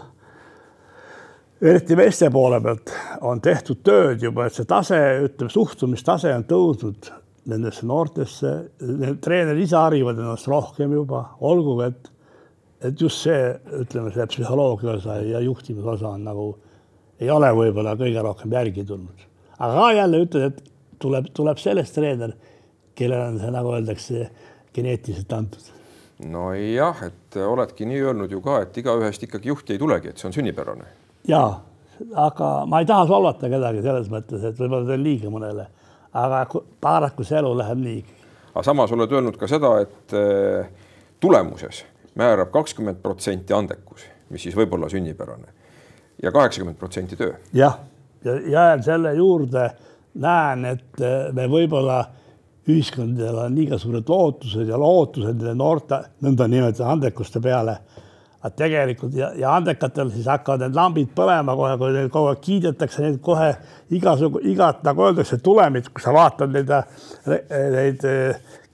eriti 1.61 1.97
meeste 1.97 2.29
poole 2.33 2.61
pealt 2.61 2.93
on 3.21 3.41
tehtud 3.41 3.83
tööd 3.83 4.23
juba, 4.23 4.47
et 4.47 4.55
see 4.57 4.69
tase, 4.69 5.01
ütleme, 5.25 5.53
suhtumistase 5.53 6.33
on 6.35 6.47
tõusnud 6.49 7.11
nendesse 7.51 7.85
noortesse, 7.85 8.51
need 8.87 9.19
treenerid 9.23 9.65
ise 9.65 9.75
harivad 9.75 10.19
ennast 10.19 10.47
rohkem 10.47 10.93
juba, 10.95 11.25
olgugi 11.43 11.89
et 11.89 12.13
et 12.83 12.99
just 12.99 13.23
see, 13.23 13.53
ütleme, 13.79 14.11
see 14.11 14.25
psühholoogia 14.27 14.97
osa 14.97 15.17
ja 15.23 15.39
juhtimise 15.43 15.87
osa 15.95 16.13
on 16.17 16.25
nagu, 16.27 16.47
ei 17.21 17.29
ole 17.31 17.51
võib-olla 17.55 17.95
kõige 17.99 18.21
rohkem 18.23 18.53
järgi 18.53 18.85
tulnud. 18.85 19.27
aga 19.59 19.91
jälle 19.93 20.23
ütled, 20.25 20.51
et 20.51 20.73
tuleb, 20.99 21.29
tuleb 21.33 21.59
sellest 21.61 21.95
treener, 21.97 22.33
kellel 22.97 23.27
on 23.27 23.39
see, 23.41 23.51
nagu 23.53 23.73
öeldakse, 23.75 24.29
geneetiliselt 24.75 25.33
antud. 25.33 25.69
nojah, 26.33 27.03
et 27.09 27.37
oledki 27.47 27.85
nii 27.89 28.01
öelnud 28.07 28.31
ju 28.31 28.41
ka, 28.41 28.61
et 28.63 28.77
igaühest 28.77 29.27
ikkagi 29.27 29.51
juhti 29.51 29.75
ei 29.75 29.81
tulegi, 29.81 30.09
et 30.09 30.17
see 30.17 30.29
on 30.29 30.35
sünnipärane. 30.35 30.89
ja, 31.27 31.43
aga 32.25 32.51
ma 32.69 32.81
ei 32.81 32.89
taha 32.89 33.07
solvata 33.09 33.49
kedagi 33.49 33.85
selles 33.85 34.11
mõttes, 34.11 34.43
et 34.43 34.59
võib-olla 34.59 34.87
teen 34.89 35.03
liiga 35.03 35.31
mõnele, 35.33 35.67
aga 36.13 36.45
paraku 36.81 37.25
see 37.27 37.39
elu 37.41 37.55
läheb 37.61 37.81
nii. 37.87 38.05
aga 38.53 38.67
samas 38.69 38.93
oled 38.95 39.11
öelnud 39.11 39.39
ka 39.39 39.49
seda, 39.49 39.75
et 39.85 40.15
eh, 40.17 40.69
tulemuses 41.19 41.85
määrab 42.19 42.51
kakskümmend 42.53 43.01
protsenti 43.01 43.53
andekus, 43.53 44.05
mis 44.29 44.45
siis 44.45 44.55
võib 44.57 44.73
olla 44.77 44.89
sünnipärane 44.89 45.62
ja 46.23 46.31
kaheksakümmend 46.31 46.77
protsenti 46.77 47.15
töö. 47.15 47.33
jah, 47.53 47.79
ja 48.23 48.39
jään 48.49 48.83
selle 48.83 49.13
juurde, 49.13 49.69
näen, 50.13 50.65
et 50.65 51.01
eh, 51.01 51.31
me 51.33 51.47
võib-olla 51.49 52.03
ühiskondadel 52.69 53.41
on 53.43 53.55
liiga 53.55 53.77
suured 53.77 54.07
lootused 54.07 54.69
ja 54.69 54.79
lootused 54.79 55.41
noorte 55.57 55.99
nõndanimetatud 56.23 56.87
andekuste 56.87 57.41
peale. 57.43 57.77
aga 58.43 58.55
tegelikult 58.59 59.13
ja, 59.15 59.29
ja 59.39 59.53
andekatel 59.55 60.09
siis 60.11 60.25
hakkavad 60.27 60.65
need 60.65 60.75
lambid 60.75 61.11
põlema 61.15 61.55
kohe, 61.55 61.77
kui 61.79 61.93
neid 61.95 62.09
kogu 62.11 62.31
aeg 62.31 62.41
kiidetakse, 62.43 63.03
neid 63.05 63.21
kohe 63.23 63.53
igasugu, 63.95 64.41
igat 64.51 64.83
nagu 64.83 65.05
öeldakse, 65.05 65.37
tulemit, 65.43 65.87
kui 65.89 66.03
sa 66.03 66.11
vaatad 66.11 66.51
neid, 66.51 66.73
neid 67.71 68.03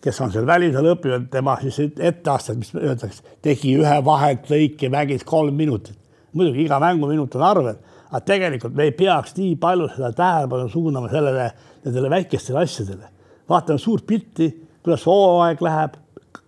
kes 0.01 0.21
on 0.23 0.31
seal 0.33 0.47
välismaal 0.47 0.93
õppinud, 0.93 1.27
tema 1.31 1.57
siis 1.61 1.79
etteasted, 1.99 2.59
mis 2.59 2.71
öeldakse, 2.77 3.23
tegi 3.45 3.75
ühe 3.77 3.97
vaheltlõike, 4.05 4.89
mängis 4.93 5.25
kolm 5.27 5.57
minutit. 5.59 5.98
Muidugi 6.33 6.65
iga 6.65 6.79
mänguminut 6.79 7.35
on 7.35 7.45
arvel, 7.45 7.77
aga 8.09 8.21
tegelikult 8.25 8.75
me 8.75 8.89
ei 8.89 8.93
peaks 8.97 9.35
nii 9.37 9.55
palju 9.61 9.89
seda 9.95 10.11
tähelepanu 10.17 10.69
suunama 10.69 11.09
sellele, 11.11 11.49
nendele 11.85 12.09
väikestele 12.09 12.63
asjadele. 12.63 13.09
vaatame 13.49 13.79
suurt 13.79 14.05
pilti, 14.07 14.49
kuidas 14.83 15.05
hooaeg 15.05 15.61
läheb, 15.61 15.97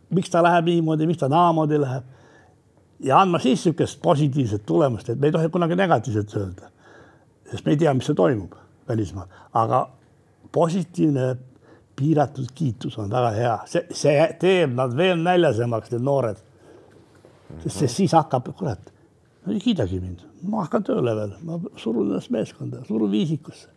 miks 0.10 0.30
ta 0.30 0.44
läheb 0.44 0.66
niimoodi, 0.70 1.08
miks 1.08 1.20
ta 1.20 1.30
naamoodi 1.30 1.80
läheb. 1.82 2.04
ja 3.00 3.22
andma 3.22 3.40
siis 3.40 3.66
niisugust 3.66 4.02
positiivset 4.02 4.66
tulemust, 4.66 5.10
et 5.10 5.20
me 5.20 5.28
ei 5.28 5.32
tohi 5.32 5.50
kunagi 5.50 5.76
negatiivset 5.76 6.36
öelda. 6.36 6.70
sest 7.52 7.66
me 7.66 7.72
ei 7.72 7.78
tea, 7.78 7.94
mis 7.94 8.06
seal 8.06 8.16
toimub 8.16 8.54
välismaal, 8.88 9.28
aga 9.54 9.90
positiivne 10.52 11.36
piiratud 11.96 12.48
kiitus 12.56 12.98
on 12.98 13.10
väga 13.10 13.30
hea, 13.36 13.58
see, 13.66 13.84
see 13.96 14.24
teeb 14.40 14.74
nad 14.76 14.96
veel 14.98 15.20
näljasemaks, 15.22 15.92
need 15.92 16.06
noored. 16.06 16.40
sest 17.68 17.96
siis 17.96 18.16
hakkab, 18.16 18.48
kurat, 18.58 18.91
no 19.46 19.54
ei 19.54 19.62
kiidagi 19.62 20.00
mind, 20.02 20.26
ma 20.50 20.66
hakkan 20.66 20.86
tööle 20.86 21.14
veel, 21.18 21.36
ma 21.48 21.60
surun 21.82 22.12
ennast 22.12 22.34
meeskonda, 22.34 22.84
surun 22.88 23.12
viisikusse. 23.12 23.70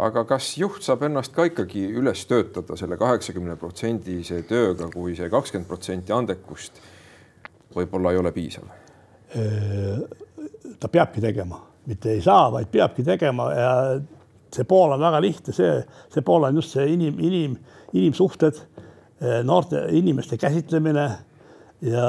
aga 0.00 0.24
kas 0.24 0.54
juht 0.56 0.82
saab 0.82 1.04
ennast 1.08 1.34
ka 1.36 1.44
ikkagi 1.50 1.84
üles 2.00 2.24
töötada 2.26 2.76
selle 2.76 2.96
kaheksakümne 3.00 3.56
protsendise 3.60 4.42
tööga, 4.48 4.88
kui 4.92 5.16
see 5.16 5.28
kakskümmend 5.30 5.68
protsenti 5.68 6.14
andekust 6.16 6.80
võib-olla 7.74 8.14
ei 8.14 8.22
ole 8.22 8.32
piisav? 8.32 8.70
ta 10.80 10.88
peabki 10.88 11.20
tegema, 11.22 11.60
mitte 11.86 12.16
ei 12.16 12.22
saa, 12.24 12.48
vaid 12.50 12.70
peabki 12.72 13.04
tegema 13.06 13.44
ja 13.54 13.74
see 14.50 14.66
pool 14.66 14.94
on 14.94 15.02
väga 15.02 15.20
lihtne, 15.22 15.54
see, 15.54 15.74
see 16.10 16.24
pool 16.26 16.46
on 16.48 16.58
just 16.58 16.74
see 16.74 16.86
inim, 16.94 17.18
inim, 17.22 17.56
inimsuhted, 17.94 18.58
eh, 19.20 19.40
noorte 19.46 19.84
inimeste 19.94 20.38
käsitlemine 20.40 21.06
ja, 21.82 22.06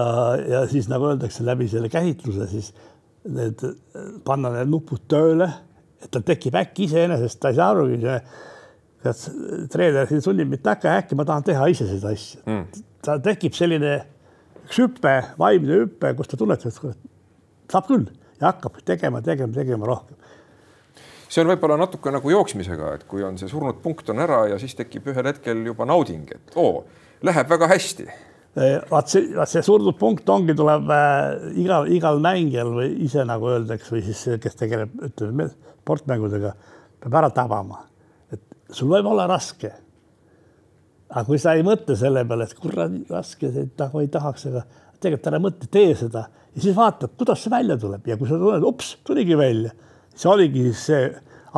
ja 0.48 0.64
siis 0.72 0.90
nagu 0.92 1.10
öeldakse 1.12 1.46
läbi 1.46 1.68
selle 1.72 1.90
käsitluse 1.90 2.48
siis 2.52 2.72
need 3.30 3.62
panna 4.26 4.52
need 4.56 4.72
nupud 4.72 5.04
tööle, 5.12 5.48
et 6.02 6.10
tal 6.14 6.24
tekib 6.26 6.56
äkki 6.58 6.88
iseenesest, 6.88 7.40
ta 7.42 7.52
ei 7.52 7.60
saa 7.60 7.70
arugi, 7.76 8.00
kas 9.04 9.28
treener 9.74 10.10
siin 10.10 10.24
sunnib 10.26 10.50
mind 10.50 10.64
takka, 10.66 10.96
äkki 11.02 11.18
ma 11.18 11.26
tahan 11.28 11.46
teha 11.46 11.68
ise 11.72 11.88
seda 11.90 12.14
asja. 12.16 12.42
Mm.. 12.48 12.88
tal 13.06 13.22
tekib 13.26 13.58
selline 13.58 14.00
üks 14.66 14.82
hüpe, 14.82 15.14
vaimne 15.42 15.84
hüpe, 15.84 16.16
kus 16.18 16.32
ta 16.32 16.40
tunnetab, 16.40 16.74
et 16.74 17.72
saab 17.72 17.88
küll 17.90 18.10
ja 18.40 18.50
hakkab 18.50 18.82
tegema, 18.86 19.22
tegema, 19.26 19.54
tegema 19.54 19.90
rohkem. 19.90 20.18
See 21.32 21.40
on 21.44 21.48
võib-olla 21.54 21.78
natuke 21.80 22.12
nagu 22.12 22.34
jooksmisega, 22.34 22.96
et 22.98 23.06
kui 23.08 23.24
on 23.24 23.38
see 23.40 23.48
surnud 23.48 23.78
punkt 23.84 24.10
on 24.12 24.20
ära 24.20 24.42
ja 24.52 24.58
siis 24.60 24.74
tekib 24.76 25.06
ühel 25.14 25.30
hetkel 25.30 25.62
juba 25.70 25.86
nauding, 25.88 26.26
et 26.34 26.58
oo, 26.60 26.82
läheb 27.24 27.48
väga 27.54 27.70
hästi. 27.72 28.10
Vaat 28.56 29.12
see, 29.12 29.30
vaat 29.36 29.52
see 29.52 29.64
surnud 29.64 29.96
punkt 30.00 30.28
ongi, 30.30 30.56
tuleb 30.58 30.90
äh, 30.92 31.52
igal, 31.62 31.88
igal 31.92 32.20
mängijal 32.24 32.74
või 32.76 32.90
ise 33.06 33.24
nagu 33.28 33.48
öeldakse 33.52 33.96
või 33.96 34.04
siis, 34.10 34.26
kes 34.44 34.60
tegeleb, 34.60 34.98
ütleme 35.08 35.48
sportmängudega, 35.54 36.52
peab 37.02 37.16
ära 37.22 37.32
tabama, 37.36 37.86
et 38.32 38.44
sul 38.76 38.92
võib 38.92 39.08
olla 39.14 39.30
raske. 39.32 39.72
aga 41.10 41.26
kui 41.28 41.40
sa 41.40 41.56
ei 41.56 41.64
mõtle 41.64 41.96
selle 42.00 42.26
peale, 42.28 42.48
et 42.48 42.60
kurat 42.60 42.92
raske, 43.10 43.52
nagu 43.80 44.04
ei 44.04 44.12
tahaks, 44.12 44.46
aga 44.52 44.66
tegelikult 45.00 45.32
ära 45.32 45.40
mõtle, 45.44 45.72
tee 45.72 45.96
seda 45.96 46.28
ja 46.56 46.62
siis 46.62 46.76
vaatad, 46.76 47.16
kuidas 47.18 47.44
see 47.44 47.52
välja 47.52 47.78
tuleb 47.80 48.08
ja 48.08 48.18
kui 48.20 48.30
sa 48.30 48.38
tuled, 48.40 48.64
ups, 48.68 48.98
tuligi 49.08 49.38
välja, 49.38 49.72
see 50.16 50.32
oligi 50.32 50.68
siis 50.70 50.86
see 50.92 51.06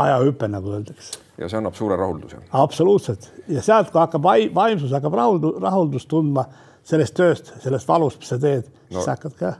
ajahüpe, 0.03 0.47
nagu 0.49 0.73
öeldakse. 0.73 1.19
ja 1.37 1.49
see 1.49 1.57
annab 1.57 1.77
suure 1.77 1.97
rahulduse. 1.97 2.37
absoluutselt 2.51 3.31
ja 3.49 3.61
sealt, 3.65 3.89
kui 3.91 4.01
hakkab 4.01 4.29
vaimsus 4.55 4.93
hakkab 4.93 5.17
rahuldu, 5.17 5.55
rahuldust 5.61 6.09
tundma 6.09 6.45
sellest 6.87 7.15
tööst, 7.17 7.53
sellest 7.63 7.87
valust, 7.89 8.19
mis 8.21 8.33
sa 8.33 8.39
teed 8.41 8.67
no,, 8.67 8.97
siis 8.97 9.07
hakkad 9.11 9.37
ka. 9.39 9.53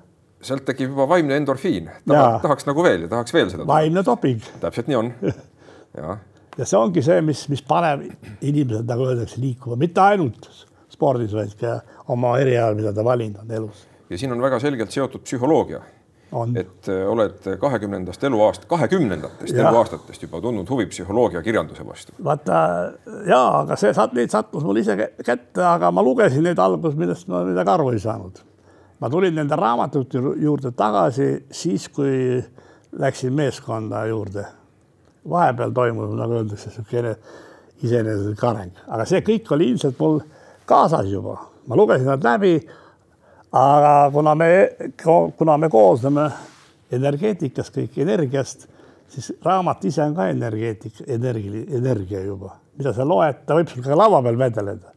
sealt 0.43 0.65
tekib 0.67 0.91
juba 0.91 1.07
vaimne 1.09 1.37
endorfiin, 1.39 1.89
tahaks, 2.09 2.67
nagu 2.69 2.85
veel 2.85 3.05
ja 3.05 3.13
tahaks 3.15 3.35
veel 3.35 3.49
seda. 3.53 3.67
vaimne 3.69 4.03
doping. 4.05 4.43
täpselt 4.63 4.91
nii 4.91 4.99
on. 4.99 5.13
ja, 5.99 6.17
ja 6.57 6.67
see 6.67 6.79
ongi 6.79 7.05
see, 7.05 7.23
mis, 7.25 7.47
mis 7.53 7.63
paneb 7.67 8.05
inimesed, 8.41 8.85
nagu 8.89 9.09
öeldakse, 9.09 9.41
liikuma, 9.43 9.79
mitte 9.79 10.03
ainult 10.03 10.49
spordis, 10.93 11.33
vaid 11.33 11.55
ka 11.59 11.79
oma 12.13 12.35
erialal, 12.43 12.77
mida 12.77 12.93
ta 12.93 13.05
valinud 13.05 13.43
on 13.45 13.57
elus. 13.59 13.87
ja 14.09 14.19
siin 14.19 14.35
on 14.35 14.43
väga 14.43 14.59
selgelt 14.63 14.93
seotud 14.93 15.23
psühholoogia 15.25 15.81
et 16.57 16.89
äh, 16.89 17.03
oled 17.09 17.45
kahekümnendast 17.59 18.23
eluaast, 18.23 18.65
kahekümnendatest 18.69 19.55
eluaastatest 19.55 20.25
juba 20.25 20.41
tundnud 20.41 20.69
huvi 20.69 20.87
psühholoogia 20.89 21.43
kirjanduse 21.45 21.85
vastu. 21.87 22.15
vaata 22.23 22.57
ja, 23.27 23.41
aga 23.59 23.77
see 23.79 23.93
sat-, 23.93 24.15
neid 24.17 24.33
sattus 24.33 24.65
mul 24.65 24.81
ise 24.81 24.97
kätte, 24.97 25.63
aga 25.67 25.91
ma 25.91 26.03
lugesin 26.05 26.45
neid 26.47 26.59
alguses, 26.59 26.97
millest 26.99 27.29
ma 27.31 27.43
midagi 27.47 27.73
aru 27.75 27.91
ei 27.93 28.01
saanud. 28.03 28.43
ma 28.99 29.09
tulin 29.09 29.35
nende 29.35 29.55
raamatute 29.59 30.21
juurde 30.41 30.71
tagasi 30.71 31.29
siis, 31.51 31.89
kui 31.89 32.43
läksin 32.99 33.33
meeskonda 33.33 34.05
juurde. 34.09 34.45
vahepeal 35.29 35.71
toimus, 35.71 36.13
nagu 36.19 36.39
öeldakse, 36.41 36.69
niisugune 36.69 37.15
iseeneslik 37.83 38.43
areng, 38.43 38.85
aga 38.87 39.05
see 39.07 39.21
kõik 39.23 39.51
oli 39.55 39.69
ilmselt 39.73 39.99
mul 39.99 40.21
kaasas 40.65 41.07
juba, 41.11 41.37
ma 41.67 41.77
lugesin 41.79 42.09
nad 42.11 42.23
läbi 42.23 42.57
aga 43.53 44.11
kuna 44.13 44.35
me, 44.35 44.69
kuna 45.37 45.57
me 45.57 45.69
koosneme 45.69 46.29
energeetikast 46.93 47.73
kõik 47.75 47.99
energiast, 48.01 48.65
siis 49.13 49.31
raamat 49.45 49.85
ise 49.85 50.01
on 50.03 50.15
ka 50.17 50.27
energeetik, 50.33 51.03
energia, 51.07 51.63
energia 51.77 52.23
juba, 52.25 52.55
mida 52.77 52.93
sa 52.95 53.05
loed, 53.05 53.43
ta 53.45 53.57
võib 53.57 53.69
sul 53.69 53.85
ka 53.85 53.97
laua 53.97 54.23
peal 54.25 54.39
vedeleda. 54.41 54.93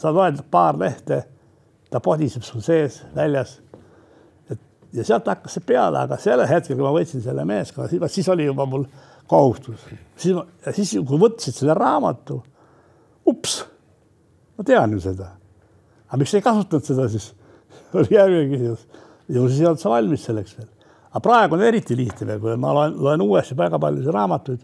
sa 0.00 0.10
loed 0.14 0.42
paar 0.50 0.78
lehte, 0.78 1.22
ta 1.90 2.00
podiseb 2.00 2.42
sul 2.42 2.62
sees, 2.64 3.02
väljas. 3.14 3.60
et 4.50 4.58
ja 4.92 5.04
sealt 5.04 5.26
hakkas 5.26 5.58
see 5.58 5.66
peale, 5.66 5.98
aga 5.98 6.18
sellel 6.18 6.48
hetkel, 6.50 6.76
kui 6.76 6.86
ma 6.86 6.94
võtsin 6.94 7.22
selle 7.22 7.44
meeskonna, 7.44 8.08
siis 8.08 8.28
oli 8.28 8.46
juba 8.46 8.66
mul 8.66 8.86
kohustus, 9.26 9.86
siis, 10.16 10.36
siis 10.74 10.96
kui 11.06 11.18
võtsid 11.18 11.54
selle 11.54 11.74
raamatu, 11.74 12.42
ups, 13.30 13.60
ma 14.58 14.64
tean 14.66 14.98
ju 14.98 15.00
seda. 15.00 15.36
aga 16.08 16.18
miks 16.18 16.34
ei 16.34 16.42
kasutanud 16.42 16.86
seda 16.86 17.06
siis 17.08 17.34
oli 18.00 18.16
järgmine 18.16 18.50
küsimus. 18.52 18.84
ju 19.28 19.46
siis 19.48 19.60
ei 19.60 19.70
olnud 19.70 19.82
sa 19.82 19.92
valmis 19.92 20.26
selleks 20.26 20.58
veel. 20.58 20.68
aga 21.10 21.22
praegu 21.24 21.56
on 21.58 21.64
eriti 21.66 21.96
lihtne 21.96 22.26
veel, 22.26 22.42
kui 22.42 22.58
ma 22.60 22.74
loen, 22.76 22.98
loen 22.98 23.24
uuesti 23.26 23.56
väga 23.58 23.78
paljusid 23.82 24.14
raamatuid, 24.14 24.60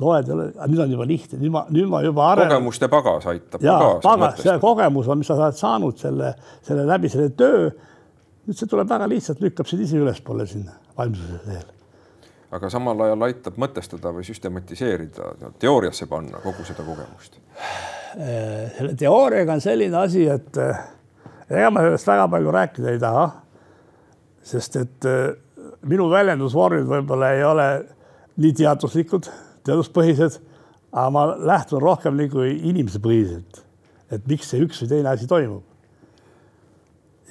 loed 0.00 0.30
nüüd 0.32 0.84
on 0.84 0.94
juba 0.96 1.08
lihtne, 1.08 1.40
nüüd 1.42 1.54
ma, 1.54 1.64
nüüd 1.70 1.90
ma 1.92 2.02
juba 2.04 2.30
arenen. 2.32 2.54
kogemuste 2.54 2.88
pagas 2.92 3.26
aitab. 3.32 3.64
ja 3.64 3.78
pagas, 4.02 4.40
see 4.44 4.56
kogemus 4.62 5.10
on, 5.10 5.20
mis 5.20 5.30
sa 5.30 5.38
oled 5.38 5.58
saanud 5.58 6.00
selle, 6.00 6.34
selle 6.66 6.86
läbi 6.88 7.12
selle 7.12 7.34
töö. 7.36 7.68
nüüd 8.46 8.56
see 8.56 8.70
tuleb 8.70 8.88
väga 8.88 9.10
lihtsalt, 9.10 9.44
lükkab 9.44 9.68
sind 9.68 9.84
ise 9.84 10.00
ülespoole 10.00 10.48
sinna 10.48 10.78
valmsuse 10.96 11.44
teel 11.44 11.68
aga 12.50 12.70
samal 12.72 13.04
ajal 13.06 13.28
aitab 13.28 13.58
mõtestada 13.62 14.10
või 14.14 14.24
süstematiseerida 14.26 15.52
teooriasse 15.62 16.08
panna 16.10 16.40
kogu 16.42 16.64
seda 16.66 16.82
kogemust. 16.86 17.38
selle 18.76 18.96
teooriaga 18.98 19.54
on 19.54 19.62
selline 19.62 20.00
asi, 20.00 20.24
et 20.26 20.58
ega 21.50 21.70
ma 21.70 21.84
sellest 21.84 22.08
väga 22.08 22.26
palju 22.30 22.52
rääkida 22.54 22.92
ei 22.92 23.00
taha. 23.02 23.30
sest 24.50 24.76
et 24.80 25.06
äh, 25.06 25.34
minu 25.86 26.08
väljendusvormid 26.10 26.86
võib-olla 26.88 27.32
ei 27.36 27.42
ole 27.44 27.66
nii 28.40 28.52
teaduslikud, 28.56 29.28
teaduspõhised, 29.68 30.38
aga 30.92 31.10
ma 31.12 31.24
lähtun 31.36 31.82
rohkem 31.82 32.16
nagu 32.16 32.46
inimesepõhiselt, 32.46 33.60
et 34.10 34.24
miks 34.30 34.48
see 34.50 34.62
üks 34.64 34.80
või 34.82 34.92
teine 34.94 35.12
asi 35.12 35.28
toimub. 35.28 35.62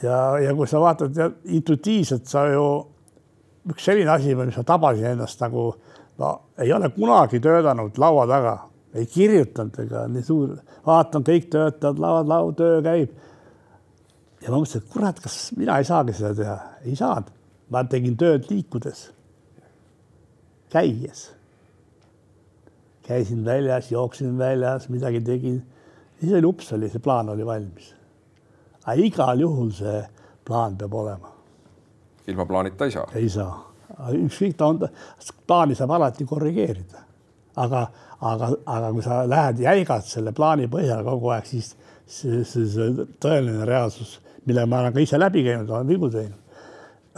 ja, 0.04 0.40
ja 0.44 0.54
kui 0.56 0.68
sa 0.68 0.80
vaatad 0.80 1.18
intuitiivselt, 1.44 2.28
sa 2.30 2.46
ju 2.54 2.66
üks 3.70 3.86
selline 3.90 4.12
asi, 4.14 4.36
mis 4.36 4.58
ma 4.58 4.64
tabasin 4.64 5.14
ennast 5.14 5.42
nagu 5.42 5.74
no 6.20 6.30
ei 6.60 6.72
ole 6.74 6.90
kunagi 6.96 7.40
töötanud 7.44 7.98
laua 7.98 8.28
taga, 8.28 8.56
ei 8.94 9.06
kirjutanud 9.10 9.82
ega 9.84 10.06
nii 10.12 10.24
suur, 10.26 10.56
vaatan, 10.86 11.26
kõik 11.26 11.50
töötavad, 11.52 12.00
laud, 12.00 12.30
laud, 12.30 12.56
töö 12.60 12.80
käib 12.86 13.18
ja 14.42 14.52
ma 14.52 14.60
mõtlesin, 14.60 14.84
et 14.84 14.94
kurat, 14.94 15.20
kas 15.24 15.38
mina 15.58 15.78
ei 15.80 15.88
saagi 15.88 16.16
seda 16.16 16.34
teha, 16.38 16.58
ei 16.86 16.96
saanud. 17.00 17.36
ma 17.70 17.84
tegin 17.86 18.16
tööd 18.18 18.48
liikudes, 18.50 19.12
käies. 20.74 21.30
käisin 23.06 23.44
väljas, 23.46 23.92
jooksin 23.92 24.38
väljas, 24.38 24.88
midagi 24.90 25.22
tegin, 25.22 25.60
siis 26.20 26.34
oli 26.34 26.46
ups, 26.46 26.72
oli 26.74 26.90
see 26.90 27.00
plaan 27.00 27.30
oli 27.30 27.46
valmis. 27.46 27.94
aga 28.86 29.02
igal 29.02 29.40
juhul 29.40 29.72
see 29.72 30.04
plaan 30.46 30.78
peab 30.78 30.94
olema. 30.94 31.34
ilma 32.28 32.46
plaanita 32.46 32.86
ei 32.86 32.92
saa? 32.92 33.08
ei 33.16 33.30
saa, 33.30 33.54
ükskõik 34.14 34.56
ta 34.58 34.72
on, 34.72 34.88
plaani 35.48 35.76
saab 35.76 35.92
alati 35.98 36.26
korrigeerida, 36.26 37.04
aga, 37.56 37.86
aga, 38.22 38.54
aga 38.66 38.94
kui 38.96 39.04
sa 39.04 39.22
lähed 39.28 39.62
jäigalt 39.68 40.08
selle 40.08 40.32
plaani 40.32 40.72
põhjal 40.72 41.04
kogu 41.04 41.36
aeg, 41.36 41.46
siis 41.46 41.76
see, 42.08 42.44
see, 42.44 42.66
see 42.72 43.08
tõeline 43.22 43.68
reaalsus 43.68 44.18
mille 44.46 44.66
ma 44.66 44.84
olen 44.84 44.94
ka 44.96 45.04
ise 45.04 45.20
läbi 45.20 45.44
käinud, 45.48 45.70
olen 45.70 45.88
vigu 45.90 46.10
teinud, 46.14 46.50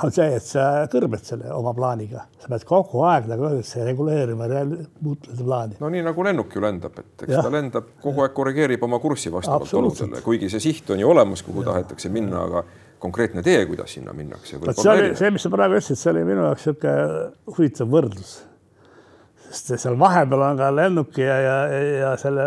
on 0.05 0.13
see, 0.13 0.27
et 0.38 0.45
sa 0.45 0.65
kõrbed 0.91 1.23
selle 1.25 1.49
oma 1.53 1.73
plaaniga, 1.77 2.23
sa 2.41 2.49
pead 2.51 2.63
kogu 2.67 3.03
aeg 3.07 3.27
nagu 3.29 3.47
öeldakse 3.49 3.84
reguleerima, 3.86 4.47
muutma 5.01 5.34
seda 5.34 5.47
plaani. 5.47 5.79
no 5.81 5.89
nii 5.93 6.05
nagu 6.05 6.25
lennuk 6.25 6.55
ju 6.55 6.63
lendab, 6.63 7.01
et 7.01 7.25
eks 7.25 7.36
ja. 7.36 7.41
ta 7.45 7.51
lendab 7.53 7.91
kogu 8.03 8.23
aeg 8.25 8.36
korrigeerib 8.38 8.86
oma 8.88 9.01
kurssi 9.03 9.34
vastavalt 9.34 9.73
oludele, 9.81 10.23
kuigi 10.25 10.49
see 10.51 10.63
siht 10.63 10.89
on 10.93 11.01
ju 11.01 11.12
olemas, 11.12 11.43
kuhu 11.45 11.65
ja. 11.65 11.71
tahetakse 11.71 12.13
minna, 12.13 12.45
aga 12.47 12.63
konkreetne 13.01 13.43
tee, 13.45 13.65
kuidas 13.69 13.93
sinna 13.97 14.13
minnakse. 14.13 14.62
vot 14.62 14.77
see 14.77 14.93
oli 14.93 15.12
see, 15.19 15.34
mis 15.34 15.45
sa 15.45 15.51
praegu 15.53 15.77
ütlesid, 15.77 15.99
see 15.99 16.13
oli 16.13 16.25
minu 16.27 16.47
jaoks 16.47 16.65
niisugune 16.69 17.53
huvitav 17.57 17.93
võrdlus. 17.97 18.34
sest 19.51 19.73
seal 19.84 19.99
vahepeal 19.99 20.47
on 20.47 20.60
ka 20.62 20.71
lennuki 20.73 21.25
ja, 21.25 21.38
ja, 21.43 21.55
ja 22.05 22.12
selle 22.21 22.43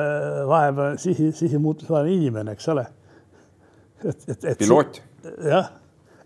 vahepeal 0.48 1.00
sihi, 1.02 1.32
sihimuutusvaheline 1.37 2.22
inimene, 2.22 2.54
eks 2.56 2.70
ole 2.72 2.87
et, 4.04 4.28
et, 4.28 4.44
et. 4.44 4.58
piloot. 4.58 5.00
jah, 5.44 5.70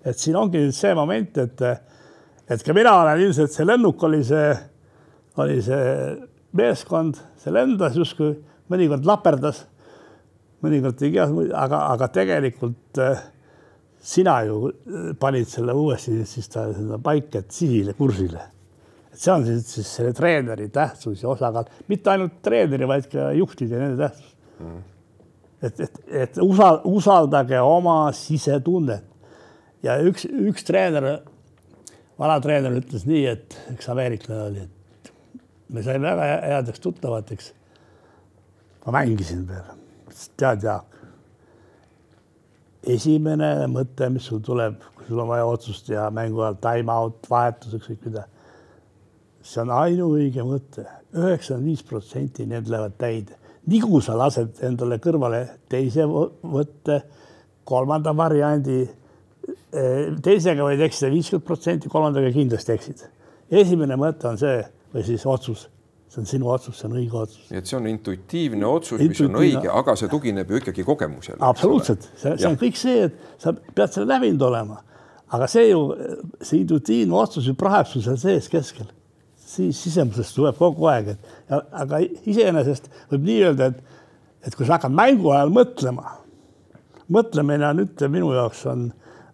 et 0.07 0.19
siin 0.19 0.37
ongi 0.39 0.63
nüüd 0.63 0.75
see 0.77 0.95
moment, 0.99 1.41
et, 1.45 1.65
et 2.49 2.67
ka 2.67 2.77
mina 2.77 2.95
olen 3.03 3.23
ilmselt, 3.27 3.55
see 3.55 3.67
lennuk 3.67 4.03
oli 4.09 4.21
see, 4.27 4.53
oli 5.43 5.59
see 5.65 5.89
meeskond, 6.59 7.19
see 7.39 7.55
lendas 7.55 7.99
justkui, 7.99 8.35
mõnikord 8.73 9.07
laperdas, 9.09 9.65
mõnikord 10.65 10.99
tegi 10.99 11.21
jah, 11.21 11.33
aga, 11.57 11.85
aga 11.95 12.11
tegelikult 12.15 13.01
äh, 13.05 13.25
sina 14.03 14.41
ju 14.49 14.61
äh, 14.71 15.11
panid 15.21 15.49
selle 15.51 15.77
uuesti 15.77 16.21
siis 16.29 16.51
ta 16.53 16.69
sinna 16.75 17.01
paika, 17.03 17.45
et 17.45 17.55
sihile, 17.55 17.95
kursile. 17.99 18.43
et 19.13 19.23
see 19.23 19.33
on 19.35 19.47
siis, 19.47 19.65
siis 19.79 19.95
selle 20.01 20.13
treeneri 20.17 20.69
tähtsus 20.75 21.23
ja 21.23 21.31
osakaal, 21.31 21.71
mitte 21.89 22.15
ainult 22.15 22.41
treeneri, 22.43 22.91
vaid 22.91 23.11
ka 23.13 23.31
juhtide 23.39 23.77
ja 23.77 23.87
nende 23.87 24.09
tähtsus 24.09 24.37
mm 24.59 24.87
et, 25.63 25.81
et, 25.81 26.01
et 26.09 26.39
usal, 26.43 26.81
usaldage 26.85 27.61
oma 27.63 27.99
sisetunnet. 28.17 29.05
ja 29.83 29.99
üks, 30.03 30.27
üks 30.27 30.67
treener, 30.67 31.21
vana 32.19 32.39
treener 32.43 32.75
ütles 32.81 33.07
nii, 33.07 33.25
et 33.31 33.59
üks 33.75 33.89
ameeriklane 33.93 34.43
oli, 34.49 34.67
et 34.67 35.13
me 35.75 35.85
saime 35.87 36.11
väga 36.11 36.41
headeks 36.47 36.83
tuttavateks. 36.83 37.53
ma 38.87 39.01
mängisin 39.01 39.47
veel, 39.49 39.75
tead 40.37 40.65
Jaak. 40.65 40.95
esimene 42.89 43.67
mõte, 43.69 44.09
mis 44.11 44.27
sul 44.31 44.41
tuleb, 44.41 44.81
kui 44.97 45.11
sul 45.11 45.21
on 45.21 45.29
vaja 45.29 45.47
otsust 45.47 45.87
teha 45.91 46.09
mängu 46.15 46.43
ajal, 46.43 46.61
time 46.63 46.95
out, 46.95 47.27
vahetus, 47.31 47.75
ükskõik 47.81 48.07
mida. 48.07 48.29
see 49.43 49.61
on 49.63 49.75
ainuõige 49.75 50.45
mõte, 50.45 50.87
üheksakümmend 51.17 51.71
viis 51.71 51.83
protsenti 51.83 52.47
need 52.47 52.69
lähevad 52.69 52.97
täide 53.01 53.48
nigu 53.69 54.01
sa 54.05 54.17
lased 54.19 54.63
endale 54.67 54.99
kõrvale 55.03 55.43
teise 55.71 56.07
võtte, 56.09 57.01
kolmanda 57.69 58.15
variandi, 58.17 58.83
eh, 58.85 60.13
teisega 60.25 60.65
võid 60.65 60.83
eksida 60.87 61.11
viiskümmend 61.13 61.47
protsenti, 61.47 61.93
kolmandaga 61.93 62.33
kindlasti 62.35 62.75
eksid. 62.75 63.09
esimene 63.51 63.97
mõte 63.97 64.29
on 64.29 64.37
see 64.37 64.63
või 64.93 65.05
siis 65.05 65.25
otsus, 65.27 65.69
see 66.09 66.21
on 66.21 66.27
sinu 66.29 66.51
otsus, 66.53 66.77
see 66.79 66.89
on 66.89 66.97
õige 67.01 67.17
otsus. 67.17 67.47
nii 67.51 67.59
et 67.59 67.67
see 67.71 67.79
on 67.79 67.87
intuitiivne 67.87 68.67
otsus, 68.67 69.01
mis 69.01 69.21
on 69.25 69.41
õige, 69.41 69.69
aga 69.73 69.97
see 69.97 70.09
tugineb 70.09 70.51
ju 70.51 70.61
ikkagi 70.61 70.85
kogemusele. 70.85 71.39
absoluutselt, 71.41 72.11
see, 72.17 72.37
see 72.37 72.49
on 72.49 72.61
kõik 72.61 72.77
see, 72.77 73.09
et 73.09 73.41
sa 73.41 73.53
pead 73.53 73.93
selle 73.93 74.09
läbinud 74.13 74.45
olema, 74.49 74.83
aga 75.33 75.49
see 75.49 75.71
ju, 75.71 75.83
see 76.41 76.63
intuitiivne 76.63 77.17
otsus 77.17 77.49
ju 77.49 77.57
praeb 77.59 77.89
sul 77.89 78.05
seal 78.05 78.21
sees 78.21 78.49
keskel, 78.53 78.89
siis 79.49 79.81
sisemusest 79.83 80.37
tuleb 80.37 80.57
kogu 80.59 80.89
aeg, 80.91 81.15
et 81.15 81.53
aga 81.57 82.01
iseenesest 82.29 82.89
võib 83.13 83.27
nii 83.29 83.43
öelda, 83.49 83.71
et, 83.73 84.01
et 84.47 84.57
kui 84.57 84.67
sa 84.67 84.77
hakkad 84.77 84.95
mängu 84.95 85.33
ajal 85.33 85.53
mõtlema, 85.55 86.17
mõtlemine 87.15 87.71
on, 87.71 87.85
ütleme 87.87 88.19
minu 88.19 88.33
jaoks 88.37 88.65
on 88.69 88.89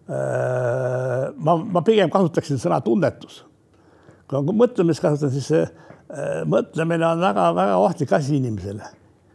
äh,, 0.07 1.25
ma, 1.35 1.57
ma 1.59 1.83
pigem 1.85 2.11
kasutaksin 2.13 2.61
sõna 2.61 2.79
tunnetus. 2.85 3.41
kui 4.31 4.55
mõtlemist 4.55 5.03
kasutan, 5.03 5.33
siis 5.33 5.49
see 5.51 5.65
äh, 5.65 6.43
mõtlemine 6.47 7.09
on 7.09 7.25
väga-väga 7.25 7.81
ohtlik 7.83 8.13
asi 8.15 8.37
inimesele. 8.39 8.87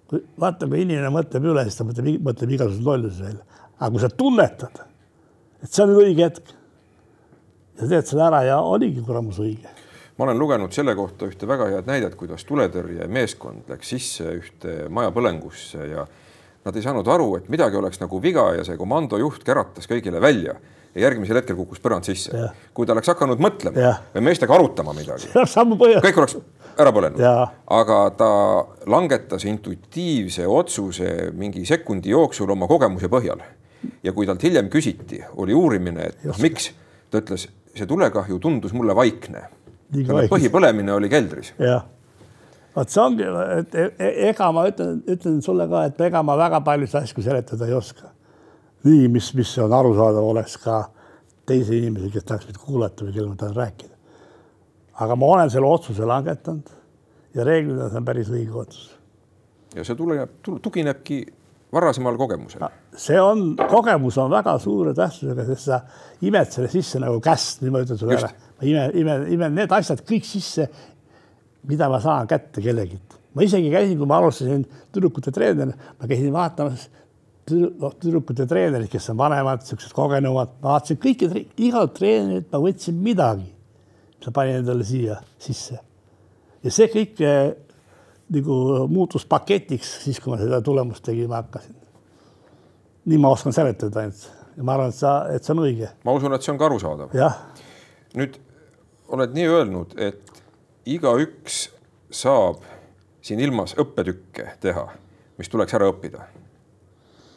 kui 0.09 0.25
vaata, 0.41 0.67
kui 0.67 0.87
inimene 0.87 1.13
mõtleb 1.13 1.45
üle, 1.53 1.67
siis 1.69 1.77
ta 1.77 1.87
mõtleb, 1.87 2.17
mõtleb 2.25 2.57
igasuguseid 2.57 2.89
lollusi 2.89 3.27
välja, 3.27 3.61
aga 3.77 3.93
kui 3.93 4.07
sa 4.07 4.11
tunnetad, 4.23 4.81
et 5.61 5.69
see 5.69 5.85
on 5.85 5.95
õige 5.99 6.25
hetk 6.25 6.57
ja 7.77 7.93
teed 7.93 8.09
selle 8.09 8.27
ära 8.31 8.43
ja 8.49 8.59
oligi 8.65 9.05
kuramus 9.05 9.39
õige 9.45 9.77
ma 10.21 10.27
olen 10.27 10.39
lugenud 10.39 10.75
selle 10.77 10.93
kohta 10.93 11.25
ühte 11.31 11.47
väga 11.49 11.71
head 11.73 11.87
näidet, 11.89 12.13
kuidas 12.21 12.45
tuletõrjemeeskond 12.45 13.71
läks 13.73 13.95
sisse 13.95 14.35
ühte 14.37 14.75
majapõlengusse 14.93 15.87
ja 15.95 16.05
nad 16.67 16.77
ei 16.77 16.85
saanud 16.85 17.09
aru, 17.09 17.31
et 17.39 17.47
midagi 17.49 17.79
oleks 17.81 18.03
nagu 18.03 18.21
viga 18.21 18.51
ja 18.59 18.67
see 18.69 18.77
komandojuht 18.77 19.47
käratas 19.47 19.89
kõigile 19.89 20.21
välja 20.21 20.59
ja 20.93 21.07
järgmisel 21.07 21.39
hetkel 21.41 21.57
kukkus 21.57 21.81
põrand 21.81 22.05
sisse. 22.05 22.51
kui 22.75 22.85
ta 22.85 22.93
oleks 22.93 23.09
hakanud 23.09 23.41
mõtlema 23.41 23.95
või 24.13 24.25
meestega 24.27 24.55
arutama 24.59 24.93
midagi, 24.93 25.31
kõik 26.05 26.21
oleks 26.21 26.37
ära 26.77 26.93
põlenud, 26.93 27.23
aga 27.81 28.01
ta 28.19 28.31
langetas 28.93 29.47
intuitiivse 29.49 30.45
otsuse 30.45 31.31
mingi 31.33 31.65
sekundi 31.65 32.13
jooksul 32.13 32.53
oma 32.53 32.69
kogemuse 32.69 33.09
põhjal. 33.09 33.41
ja 34.05 34.13
kui 34.13 34.29
talt 34.29 34.43
hiljem 34.45 34.69
küsiti, 34.69 35.23
oli 35.41 35.57
uurimine, 35.57 36.11
et 36.13 36.29
noh, 36.29 36.37
miks, 36.45 36.69
ta 37.09 37.23
ütles, 37.25 37.49
see 37.73 37.87
tulekahju 37.89 38.39
tundus 38.39 38.75
mulle 38.77 38.93
vaikne. 38.97 39.47
Põhipõlemine 39.93 40.93
oli 40.97 41.11
keldris. 41.13 41.55
jah 41.59 41.87
vot 42.75 42.93
see 42.93 43.03
ongi, 43.03 43.27
et 43.59 43.75
e, 43.75 43.87
e, 43.99 44.11
ega 44.31 44.51
ma 44.55 44.65
ütlen, 44.71 45.01
ütlen 45.11 45.41
sulle 45.45 45.67
ka, 45.71 45.85
et 45.91 46.01
ega 46.07 46.23
ma 46.27 46.37
väga 46.39 46.63
paljusid 46.67 47.01
asju 47.03 47.25
seletada 47.25 47.69
ei 47.69 47.75
oska. 47.77 48.13
nii, 48.87 49.09
mis, 49.13 49.33
mis 49.37 49.51
on 49.61 49.73
arusaadav, 49.77 50.25
oleks 50.25 50.57
ka 50.63 50.83
teise 51.49 51.77
inimese, 51.77 52.13
kes 52.15 52.25
tahaks 52.25 52.47
mind 52.49 52.61
kuulata 52.63 53.05
või 53.05 53.17
kellega 53.17 53.33
ma 53.33 53.41
tahan 53.43 53.59
rääkida. 53.59 53.97
aga 55.05 55.17
ma 55.17 55.35
olen 55.35 55.51
selle 55.51 55.67
otsuse 55.67 56.07
langetanud 56.07 56.71
ja 57.35 57.45
reeglina 57.45 57.89
see 57.91 58.01
on 58.01 58.09
päris 58.09 58.31
õige 58.31 58.57
otsus. 58.63 58.89
ja 59.75 59.85
see 59.85 59.99
tuleneb, 59.99 60.39
tuginebki 60.63 61.21
varasemal 61.73 62.17
kogemusel. 62.19 62.69
see 62.97 63.21
on, 63.21 63.57
kogemus 63.71 64.19
on 64.19 64.31
väga 64.31 64.57
suure 64.63 64.95
tähtsusega, 64.95 65.47
sest 65.51 65.69
sa 65.73 65.81
imed 66.27 66.55
selle 66.55 66.71
sisse 66.71 67.03
nagu 67.03 67.21
käst, 67.25 67.65
nüüd 67.65 67.75
ma 67.75 67.83
ütlen 67.85 67.99
sulle 67.99 68.19
ära. 68.19 68.31
Ma 68.61 68.69
imen, 68.69 68.97
imen, 69.01 69.27
imen 69.35 69.55
need 69.57 69.73
asjad 69.73 70.05
kõik 70.07 70.27
sisse 70.29 70.69
mida 71.69 71.89
ma 71.89 72.01
saan 72.01 72.29
kätte 72.29 72.63
kellegilt. 72.63 73.19
ma 73.35 73.45
isegi 73.47 73.71
käisin, 73.71 73.99
kui 73.99 74.09
ma 74.11 74.19
alustasin 74.19 74.65
tüdrukute 74.93 75.31
treenerina, 75.31 75.77
ma 76.01 76.09
käisin 76.11 76.33
vaatamas 76.35 76.89
noh, 77.79 77.95
tüdrukute 78.01 78.47
treenerid, 78.51 78.89
kes 78.91 79.11
on 79.13 79.19
vanemad, 79.21 79.63
niisugused 79.63 79.95
kogenumad, 79.95 80.57
ma 80.63 80.75
vaatasin 80.75 80.99
kõiki, 81.03 81.29
igalt 81.63 81.95
treenerilt 81.99 82.51
ma 82.51 82.63
võtsin 82.65 82.99
midagi, 83.05 83.47
mis 84.17 84.31
ma 84.31 84.35
panin 84.35 84.61
endale 84.63 84.87
siia 84.87 85.21
sisse. 85.39 85.79
ja 86.65 86.75
see 86.75 86.91
kõik 86.91 87.23
eh, 87.23 87.53
nagu 88.35 88.59
muutus 88.91 89.27
paketiks 89.31 90.01
siis, 90.05 90.19
kui 90.21 90.35
ma 90.35 90.41
seda 90.41 90.61
tulemust 90.65 91.05
tegema 91.07 91.43
hakkasin. 91.43 91.77
nii 93.05 93.19
ma 93.19 93.31
oskan 93.37 93.55
seletada 93.55 94.03
ainult 94.03 94.29
ja 94.57 94.67
ma 94.67 94.75
arvan, 94.75 94.91
et 94.91 94.99
sa, 94.99 95.17
et 95.31 95.45
see 95.45 95.55
on 95.55 95.67
õige. 95.69 95.95
ma 96.05 96.19
usun, 96.19 96.35
et 96.35 96.43
see 96.43 96.53
on 96.53 96.59
ka 96.59 96.67
arusaadav. 96.67 97.15
nüüd 98.19 98.41
oled 99.11 99.35
nii 99.35 99.47
öelnud, 99.49 99.95
et 99.99 100.43
igaüks 100.87 101.65
saab 102.11 102.63
siin 103.23 103.41
ilmas 103.43 103.75
õppetükke 103.79 104.55
teha, 104.63 104.87
mis 105.39 105.51
tuleks 105.51 105.75
ära 105.77 105.91
õppida. 105.91 106.27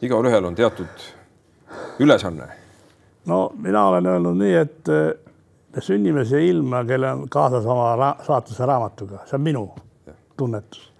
igalühel 0.02 0.44
on 0.44 0.54
teatud 0.54 1.04
ülesanne. 1.98 2.48
no 3.26 3.52
mina 3.56 3.88
olen 3.88 4.06
öelnud 4.06 4.36
nii, 4.36 4.54
et 4.54 4.88
eh, 4.88 5.12
me 5.74 5.82
sünnime 5.82 6.24
siia 6.24 6.40
ilma, 6.40 6.84
kellel 6.84 7.22
on 7.22 7.28
kaasas 7.28 7.66
oma 7.66 7.94
ra 7.96 8.16
saatuse 8.26 8.66
raamatuga, 8.66 9.24
see 9.26 9.36
on 9.36 9.42
minu 9.42 9.68
ja. 10.06 10.14
tunnetus. 10.36 10.92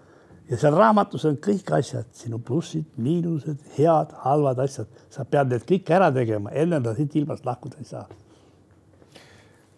ja 0.49 0.57
seal 0.57 0.75
raamatus 0.75 1.25
on 1.25 1.37
kõik 1.37 1.71
asjad, 1.77 2.11
sinu 2.13 2.39
plussid, 2.39 2.85
miinused, 2.97 3.63
head, 3.77 4.13
halvad 4.25 4.59
asjad, 4.59 4.87
sa 5.09 5.25
pead 5.25 5.53
need 5.53 5.65
kõik 5.65 5.89
ära 5.89 6.11
tegema, 6.11 6.51
enne 6.51 6.83
sa 6.83 6.95
siit 6.95 7.15
ilmast 7.15 7.45
lahkuda 7.45 7.79
ei 7.79 7.89
saa 7.89 8.07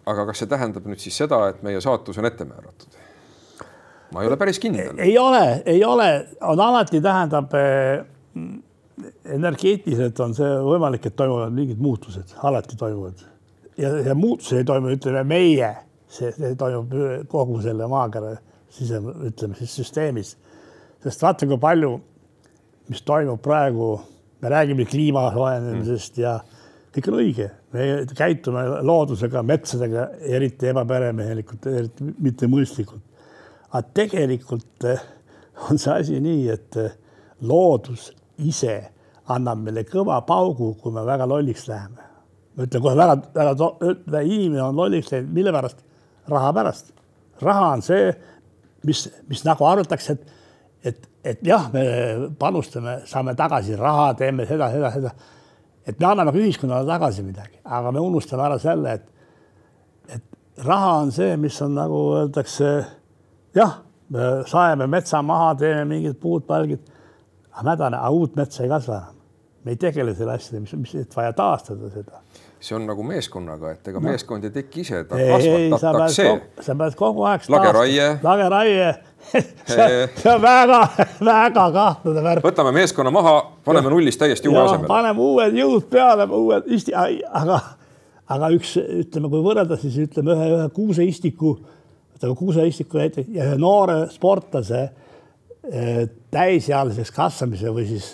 aga 0.08 0.26
kas 0.30 0.44
see 0.44 0.52
tähendab 0.52 0.88
nüüd 0.88 1.02
siis 1.04 1.18
seda, 1.24 1.42
et 1.52 1.64
meie 1.66 1.82
saatus 1.84 2.20
on 2.22 2.30
ette 2.30 2.48
määratud? 2.48 3.00
ma 4.14 4.24
ei 4.24 4.30
ole 4.30 4.38
päris 4.40 4.60
kindel. 4.64 5.00
ei 5.04 5.18
ole, 5.20 5.62
ei 5.66 5.84
ole, 5.86 6.12
on 6.48 6.60
alati 6.64 7.02
tähendab 7.04 7.56
eh, 7.60 8.06
energeetiliselt 9.38 10.20
on 10.24 10.36
see 10.38 10.54
võimalik, 10.64 11.10
et 11.10 11.16
toimuvad 11.20 11.54
mingid 11.54 11.82
muutused, 11.82 12.38
alati 12.48 12.80
toimuvad 12.80 13.26
ja, 13.78 13.92
ja 14.10 14.16
muutused 14.16 14.62
ei 14.62 14.68
toimu, 14.68 14.92
ütleme 14.96 15.24
meie, 15.28 15.72
see, 16.10 16.32
see 16.36 16.56
toimub 16.60 16.94
kogu 17.32 17.62
selle 17.66 17.88
maakera 17.92 18.36
sise, 18.74 19.02
ütleme 19.30 19.58
siis 19.60 19.76
süsteemis. 19.82 20.36
sest 21.04 21.24
vaata, 21.24 21.48
kui 21.48 21.60
palju, 21.62 21.92
mis 22.90 23.04
toimub 23.06 23.42
praegu, 23.44 23.96
me 24.42 24.50
räägime 24.50 24.86
kliima 24.90 25.28
soojenemisest 25.34 26.18
mm. 26.18 26.24
ja 26.24 26.40
kõik 26.96 27.12
on 27.12 27.20
õige, 27.22 27.52
me 27.78 28.06
käitume 28.18 28.64
loodusega, 28.86 29.44
metsadega 29.46 30.08
eriti 30.38 30.72
ebapäremehelikult, 30.72 31.68
eriti 31.72 32.12
mitte 32.24 32.50
mõistlikult. 32.50 33.04
aga 33.72 33.84
tegelikult 33.94 34.88
eh, 34.88 35.02
on 35.70 35.80
see 35.82 35.94
asi 35.94 36.20
nii, 36.24 36.46
et 36.54 36.78
eh, 36.82 36.94
loodus 37.42 38.10
ise 38.38 38.78
annab 39.34 39.62
meile 39.66 39.84
kõva 39.88 40.22
paugu, 40.26 40.74
kui 40.82 40.94
me 40.96 41.04
väga 41.06 41.28
lolliks 41.28 41.68
läheme. 41.68 42.06
ma 42.56 42.66
ütlen 42.66 42.82
kohe 42.82 42.96
väga, 42.98 43.18
väga, 43.36 44.22
inimene 44.22 44.64
on 44.64 44.76
lolliks 44.76 45.12
läinud, 45.12 45.34
mille 45.34 45.54
pärast? 45.54 45.84
raha 46.28 46.54
pärast. 46.54 46.94
raha 47.42 47.72
on 47.76 47.82
see, 47.82 48.12
mis, 48.86 49.08
mis 49.30 49.44
nagu 49.46 49.66
arvatakse, 49.66 50.14
et, 50.18 50.38
et, 50.84 51.10
et 51.24 51.44
jah, 51.46 51.70
me 51.74 51.84
panustame, 52.40 53.02
saame 53.06 53.36
tagasi 53.36 53.76
raha, 53.76 54.14
teeme 54.18 54.46
seda, 54.50 54.72
seda, 54.74 54.94
seda 54.96 55.16
et 55.88 56.00
me 56.00 56.10
anname 56.10 56.34
ka 56.36 56.42
ühiskonnale 56.42 56.88
tagasi 56.88 57.26
midagi, 57.26 57.60
aga 57.64 57.92
me 57.96 58.04
unustame 58.04 58.46
ära 58.48 58.60
selle, 58.62 58.94
et, 58.98 60.16
et 60.18 60.66
raha 60.68 60.94
on 61.02 61.14
see, 61.16 61.36
mis 61.42 61.60
on 61.64 61.76
nagu 61.78 62.02
öeldakse, 62.20 62.72
jah, 63.56 63.80
me 64.14 64.32
saeme 64.50 64.88
metsa 64.92 65.22
maha, 65.26 65.54
teeme 65.60 65.86
mingid 65.90 66.20
puud, 66.22 66.46
palgid, 66.48 66.84
aga 67.54 67.70
mädane, 67.72 68.02
aga 68.02 68.12
uut 68.16 68.36
metsa 68.40 68.66
ei 68.66 68.74
kasva 68.74 69.02
enam. 69.04 69.14
me 69.68 69.74
ei 69.76 69.80
tegele 69.82 70.14
selle 70.16 70.38
asjadega, 70.38 70.64
mis, 70.64 70.74
mis, 70.80 70.94
et 71.04 71.16
vaja 71.16 71.34
taastada 71.36 71.90
seda 71.92 72.22
see 72.60 72.76
on 72.76 72.88
nagu 72.88 73.04
meeskonnaga, 73.06 73.76
et 73.76 73.90
ega 73.92 74.00
no. 74.00 74.10
meeskond 74.10 74.46
ei 74.48 74.54
teki 74.54 74.82
ise, 74.82 75.04
ta 75.06 75.18
kasvatatakse. 75.20 76.26
sa 76.66 76.76
pead 76.80 76.96
kogu 76.98 77.26
aeg. 77.30 77.46
lageraie. 77.54 78.08
lageraie 78.24 78.88
see 79.68 80.32
on 80.32 80.42
väga-väga 80.42 81.66
kahtlane 81.78 82.24
värk. 82.24 82.46
võtame 82.46 82.74
meeskonna 82.76 83.12
maha, 83.14 83.36
paneme 83.66 83.92
nullist 83.92 84.20
täiesti 84.22 84.50
uue 84.50 84.62
asemele. 84.62 84.90
paneme 84.90 85.24
uued 85.24 85.58
jõud 85.58 85.88
peale, 85.92 86.28
uued 86.38 86.70
isti, 86.78 86.94
aga, 86.96 87.60
aga 88.34 88.52
üks, 88.56 88.76
ütleme, 88.78 89.32
kui 89.34 89.44
võrrelda, 89.44 89.80
siis 89.82 89.98
ütleme 90.08 90.36
ühe, 90.36 90.48
ühe 90.56 90.70
kuuseistiku, 90.76 91.58
võtame 92.16 92.40
kuuseistiku 92.40 93.02
näiteks 93.02 93.34
ja 93.36 93.50
ühe 93.50 93.60
noore 93.62 94.00
sportlase 94.14 94.86
eh, 94.88 96.02
täisealiseks 96.34 97.12
kasvamise 97.16 97.74
või 97.76 97.88
siis, 97.90 98.14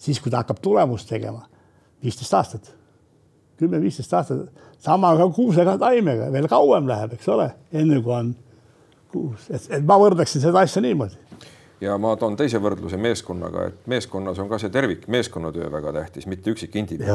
siis 0.00 0.22
kui 0.22 0.32
ta 0.32 0.42
hakkab 0.42 0.62
tulemust 0.64 1.10
tegema, 1.10 1.44
viisteist 2.04 2.40
aastat, 2.40 2.72
kümme-viisteist 3.60 4.14
aastat, 4.16 4.66
sama 4.78 5.12
ka 5.18 5.28
kuusega 5.34 5.76
taimega, 5.80 6.32
veel 6.32 6.48
kauem 6.50 6.88
läheb, 6.88 7.18
eks 7.18 7.32
ole, 7.34 7.50
enne 7.74 8.00
kui 8.00 8.14
on 8.14 8.36
kuus, 9.12 9.48
et, 9.50 9.70
et 9.78 9.86
ma 9.86 9.98
võrdleksin 10.00 10.44
seda 10.44 10.64
asja 10.64 10.82
niimoodi. 10.84 11.16
ja 11.80 11.96
ma 12.00 12.14
toon 12.18 12.36
teise 12.36 12.60
võrdluse 12.62 12.98
meeskonnaga, 13.00 13.68
et 13.70 13.90
meeskonnas 13.90 14.38
on 14.42 14.48
ka 14.50 14.58
see 14.62 14.72
tervik, 14.74 15.06
meeskonnatöö 15.08 15.70
väga 15.72 15.92
tähtis, 16.00 16.26
mitte 16.26 16.54
üksik 16.54 16.76
indiviid. 16.76 17.10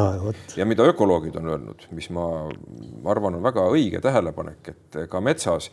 Ja, 0.57 0.65
mida 0.65 0.87
ökoloogid 0.87 1.35
on 1.39 1.49
öelnud, 1.51 1.87
mis 1.91 2.09
ma 2.13 2.27
arvan, 3.11 3.39
on 3.39 3.43
väga 3.43 3.65
õige 3.71 4.01
tähelepanek, 4.03 4.71
et 4.73 5.01
ka 5.11 5.21
metsas 5.23 5.71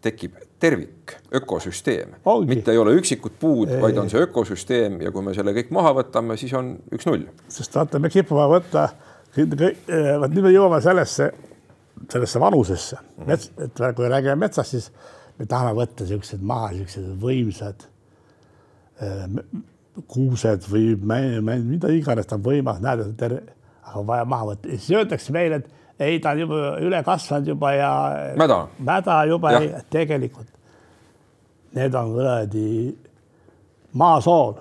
tekib 0.00 0.36
tervik, 0.60 1.14
ökosüsteem, 1.36 2.14
mitte 2.48 2.72
ei 2.72 2.80
ole 2.80 2.94
üksikud 2.96 3.36
puud, 3.40 3.70
vaid 3.82 3.98
on 4.00 4.08
see 4.12 4.22
ökosüsteem 4.24 5.00
ja 5.04 5.12
kui 5.12 5.24
me 5.24 5.34
selle 5.36 5.52
kõik 5.56 5.72
maha 5.76 5.92
võtame, 6.00 6.36
siis 6.40 6.52
on 6.56 6.72
üks-null. 6.94 7.26
sest 7.52 7.76
vaata, 7.76 8.00
me 8.00 8.10
kipume 8.12 8.46
võtta, 8.54 8.88
vot 9.36 10.32
nüüd 10.32 10.44
me 10.46 10.52
jõuame 10.54 10.80
sellesse, 10.84 11.30
sellesse 12.08 12.40
vanusesse, 12.40 13.00
mets, 13.28 13.52
et 13.60 13.82
kui 13.96 14.08
räägime 14.08 14.38
metsast, 14.40 14.76
siis 14.76 14.90
me 15.40 15.48
tahame 15.48 15.74
võtta 15.78 16.06
siuksed 16.08 16.44
maha, 16.44 16.74
siuksed 16.76 17.10
võimsad 17.20 17.86
äh, 19.00 19.26
kuused 20.10 20.66
või 20.70 20.94
mida 21.00 21.90
iganes 21.92 22.28
ta 22.28 22.36
on 22.36 22.44
võimas, 22.44 22.80
näed, 22.84 23.32
aga 23.90 24.06
vaja 24.06 24.26
maha 24.28 24.52
võtta 24.52 24.70
ja 24.70 24.78
siis 24.78 24.96
öeldakse 24.98 25.34
meile, 25.34 25.60
et 25.60 25.78
ei, 26.00 26.20
ta 26.20 26.34
on 26.34 26.42
juba 26.44 26.60
üle 26.80 27.02
kasvanud 27.04 27.50
juba 27.52 27.72
ja 27.76 27.90
mäda, 28.40 28.62
mäda 28.78 29.18
juba 29.28 29.52
ei, 29.58 29.70
tegelikult. 29.92 30.48
Need 31.76 31.94
on 31.94 32.14
kuradi 32.14 32.70
maasool, 34.00 34.54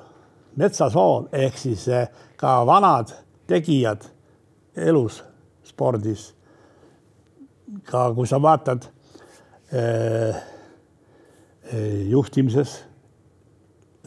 metsasool 0.59 1.29
ehk 1.33 1.57
siis 1.57 1.87
eh, 1.87 2.09
ka 2.37 2.59
vanad 2.67 3.13
tegijad 3.49 4.05
elus, 4.75 5.23
spordis. 5.65 6.33
ka 7.85 8.09
kui 8.13 8.27
sa 8.27 8.41
vaatad 8.41 8.85
eh, 9.71 10.35
juhtimises, 12.09 12.75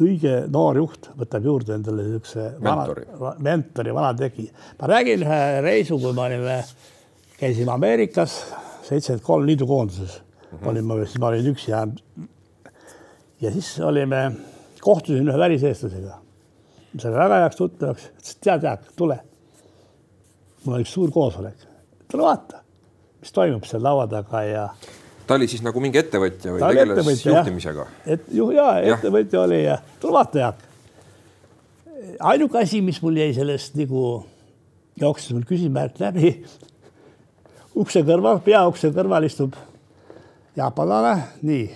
õige 0.02 0.34
noor 0.50 0.80
juht 0.80 1.10
võtab 1.18 1.44
juurde 1.46 1.76
endale 1.76 2.06
niisuguse 2.06 2.48
mentori, 2.64 3.06
mentori, 3.44 3.94
vana 3.94 4.12
tegija. 4.18 4.52
ma 4.80 4.90
räägin 4.90 5.24
ühe 5.26 5.40
reisu, 5.62 5.98
kui 6.02 6.14
me 6.16 6.24
olime, 6.24 6.58
käisime 7.38 7.74
Ameerikas, 7.74 8.38
seitsekümmend 8.88 9.26
kolm 9.26 9.46
liidukoonduses 9.46 10.16
mm 10.22 10.58
-hmm. 10.58 10.68
olin 10.68 10.84
ma, 10.84 10.96
siis 11.04 11.18
ma 11.18 11.26
olin 11.26 11.52
üksi 11.52 11.70
jäänud. 11.70 12.02
ja 13.40 13.52
siis 13.52 13.80
olime, 13.80 14.32
kohtusin 14.80 15.28
ühe 15.28 15.38
väliseestlasega, 15.38 16.18
sain 16.98 17.14
väga 17.14 17.44
heaks 17.44 17.56
tuttavaks, 17.56 18.08
ütles, 18.08 18.38
tead, 18.40 18.62
Jaak, 18.62 18.80
tule 18.96 19.20
mul 20.64 20.78
on 20.78 20.84
üks 20.84 20.94
suur 20.94 21.10
koosolek, 21.12 21.66
tule 22.10 22.26
vaata, 22.26 22.62
mis 23.22 23.34
toimub 23.34 23.66
seal 23.68 23.82
laua 23.84 24.06
taga 24.10 24.42
ja. 24.46 24.66
Ta 25.26 25.34
oli 25.38 25.48
siis 25.50 25.62
nagu 25.64 25.80
mingi 25.80 26.00
ettevõtja 26.00 26.54
või 26.54 26.62
tegeles 26.62 27.24
juhtimisega? 27.26 27.86
et 28.06 28.28
ju 28.32 28.50
ja 28.54 28.68
ettevõtja 28.80 29.38
ja. 29.38 29.44
oli 29.44 29.60
ja 29.64 29.78
Jaak. 30.34 30.62
ainuke 32.20 32.62
asi, 32.62 32.82
mis 32.82 33.02
mul 33.02 33.20
jäi 33.20 33.34
sellest 33.36 33.76
nagu 33.78 34.24
jooksis 35.00 35.32
mul 35.32 35.46
küsimärk 35.48 36.00
läbi. 36.02 36.34
ukse 37.74 38.02
kõrval, 38.06 38.42
peaukse 38.44 38.92
kõrval 38.92 39.28
istub 39.28 39.56
jaapanlane, 40.56 41.22
nii 41.42 41.68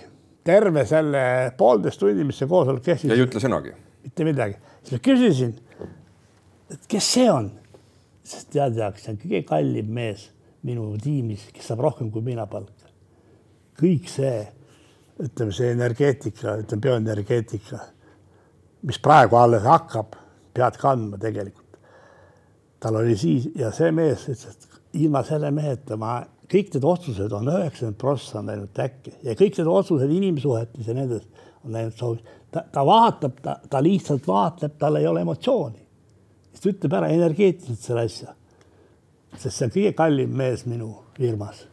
terve 0.47 0.85
selle 0.87 1.53
poolteist 1.57 1.99
tundi, 1.99 2.23
mis 2.23 2.37
see 2.39 2.47
koosolek 2.47 2.83
kestis. 2.83 3.11
ei 3.11 3.23
ütle 3.23 3.41
sõnagi? 3.43 3.75
mitte 4.07 4.27
midagi, 4.27 4.59
siis 4.83 4.97
ma 4.97 5.03
küsisin, 5.03 5.55
et 6.71 6.85
kes 6.87 7.13
see 7.17 7.31
on 7.31 7.49
sest 8.27 8.51
tead, 8.53 8.79
see 8.99 9.13
on 9.13 9.19
kõige 9.21 9.43
kallim 9.47 9.91
mees 9.95 10.27
minu 10.67 10.89
tiimis, 11.01 11.47
kes 11.55 11.69
saab 11.71 11.83
rohkem 11.85 12.11
kui 12.11 12.23
mina 12.25 12.47
palka. 12.49 12.73
Kõik 13.77 14.09
see, 14.11 14.39
ütleme, 15.21 15.53
see 15.55 15.71
energeetika, 15.73 16.57
ütleme 16.61 16.85
bioenergeetika, 16.85 17.79
mis 18.87 18.99
praegu 19.03 19.39
alles 19.39 19.65
hakkab, 19.67 20.17
pead 20.53 20.79
kandma 20.81 21.19
tegelikult. 21.21 21.65
tal 22.79 22.95
oli 22.99 23.15
siis 23.17 23.49
ja 23.57 23.71
see 23.73 23.89
mees 23.91 24.27
ütles, 24.29 24.53
et 24.53 25.01
ilma 25.01 25.23
selle 25.25 25.49
meheta 25.51 25.97
ma, 25.97 26.19
kõik 26.49 26.75
need 26.75 26.85
otsused 26.85 27.33
on 27.33 27.49
üheksakümmend 27.49 27.97
prossa 27.97 28.39
on 28.39 28.51
läinud 28.51 28.69
täkki 28.73 29.15
ja 29.23 29.33
kõik 29.33 29.57
need 29.57 29.71
otsused 29.71 30.13
inimsuhetes 30.13 30.87
ja 30.87 30.93
nendes 30.93 31.25
on 31.65 31.73
läinud 31.73 31.97
soovi. 31.97 32.21
ta, 32.51 32.63
ta 32.71 32.85
vaatab, 32.85 33.41
ta, 33.41 33.57
ta 33.69 33.81
lihtsalt 33.81 34.27
vaatleb, 34.29 34.77
tal 34.77 35.01
ei 35.01 35.07
ole 35.09 35.25
emotsiooni 35.25 35.87
siis 36.57 36.63
ta 36.63 36.73
ütleb 36.73 36.97
ära 36.97 37.09
energeetiliselt 37.13 37.83
selle 37.83 38.05
asja. 38.07 38.33
sest 39.37 39.57
see 39.57 39.67
on 39.67 39.73
kõige 39.73 39.93
kallim 39.97 40.33
mees 40.33 40.65
minu 40.65 40.89
firmas. 41.17 41.65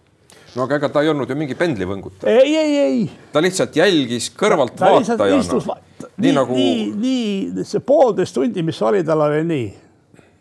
No 0.55 0.67
aga 0.67 0.79
ega 0.81 0.91
ta 0.93 1.03
ei 1.03 1.11
olnud 1.13 1.31
ju 1.31 1.37
mingi 1.39 1.57
pendlivõngutaja. 1.59 2.43
ei, 2.43 2.57
ei, 2.57 2.77
ei. 2.79 3.07
ta 3.33 3.43
lihtsalt 3.43 3.77
jälgis 3.77 4.31
kõrvalt 4.39 4.77
ta, 4.79 4.91
ta 4.91 5.27
vaatajana. 5.27 5.61
nii, 5.61 6.19
nii 6.27 6.35
nagu. 6.37 6.59
nii, 6.59 6.85
nii 7.05 7.65
see 7.69 7.85
poolteist 7.85 8.37
tundi, 8.37 8.63
mis 8.67 8.83
oli, 8.83 9.05
tal 9.07 9.27
oli 9.27 9.43
nii, 9.49 9.71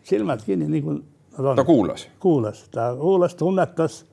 silmad 0.06 0.44
kinni, 0.46 0.68
nii 0.70 0.84
kui 0.84 0.98
nad 0.98 1.50
on. 1.52 1.56
ta 1.58 1.64
kuulas. 1.64 2.06
kuulas, 2.20 2.66
ta 2.74 2.92
kuulas, 2.98 3.34
tunnetas. 3.40 4.04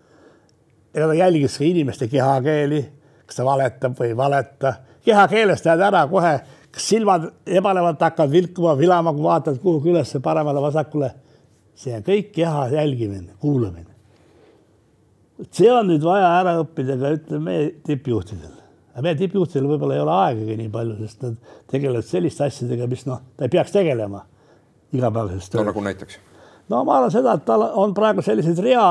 ega 0.93 1.11
ta 1.11 1.19
jälgis 1.19 1.59
ka 1.59 1.67
inimeste 1.67 2.07
kehakeeli, 2.11 2.81
kas 3.25 3.41
ta 3.41 3.45
valetab 3.45 3.99
või 3.99 4.13
ei 4.13 4.17
valeta. 4.17 4.73
kehakeelest 5.05 5.69
jääd 5.69 5.87
ära 5.91 6.07
kohe 6.09 6.39
kas 6.71 6.87
silmad 6.87 7.27
ebalevalt 7.45 8.01
hakkavad 8.01 8.31
vilkuma, 8.31 8.77
vilama, 8.79 9.13
kui 9.13 9.23
vaatad 9.23 9.59
kuhugi 9.59 9.91
ülesse, 9.91 10.19
paremale-vasakule. 10.23 11.11
see 11.81 11.95
on 11.97 12.03
kõik 12.05 12.27
keha 12.35 12.67
jälgimine, 12.69 13.33
kuulamine. 13.39 13.90
See 15.49 15.69
on 15.73 15.89
nüüd 15.89 16.03
vaja 16.05 16.31
ära 16.39 16.57
õppida 16.61 16.97
ka 17.01 17.13
ütleme 17.17 17.55
tippjuhtidel. 17.87 18.57
aga 18.93 19.05
meie 19.07 19.19
tippjuhtidel 19.19 19.69
võib-olla 19.69 19.97
ei 19.97 20.03
ole 20.03 20.17
aegagi 20.17 20.57
nii 20.59 20.73
palju, 20.73 20.97
sest 21.05 21.23
nad 21.25 21.55
tegelevad 21.71 22.07
selliste 22.07 22.45
asjadega, 22.47 22.89
mis 22.91 23.07
noh, 23.09 23.23
ta 23.37 23.47
ei 23.47 23.53
peaks 23.53 23.73
tegelema 23.73 24.25
igapäevases 24.93 25.49
töös. 25.49 25.59
no 25.61 25.67
nagu 25.71 25.83
näiteks? 25.87 26.19
no 26.69 26.83
ma 26.87 26.99
arvan 26.99 27.13
seda, 27.13 27.35
et 27.37 27.45
tal 27.47 27.65
on 27.83 27.93
praegu 27.97 28.23
selliseid 28.25 28.59
rea, 28.63 28.87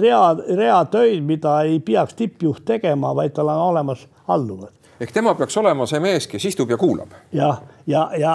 rea, 0.00 0.24
rea 0.56 0.82
töid, 0.92 1.22
mida 1.26 1.60
ei 1.68 1.80
peaks 1.84 2.16
tippjuht 2.18 2.64
tegema, 2.74 3.14
vaid 3.16 3.36
tal 3.36 3.52
on 3.52 3.64
olemas 3.70 4.06
alluvad 4.28 4.76
ehk 5.00 5.12
tema 5.16 5.34
peaks 5.34 5.56
olema 5.56 5.86
see 5.88 6.00
mees, 6.04 6.26
kes 6.28 6.44
istub 6.52 6.70
ja 6.70 6.76
kuulab. 6.80 7.14
ja, 7.32 7.54
ja, 7.86 8.10
ja, 8.18 8.34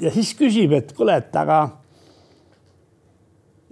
ja 0.00 0.12
siis 0.12 0.34
küsib, 0.38 0.74
et 0.76 0.92
kuule, 0.96 1.16
et 1.16 1.36
aga 1.36 1.62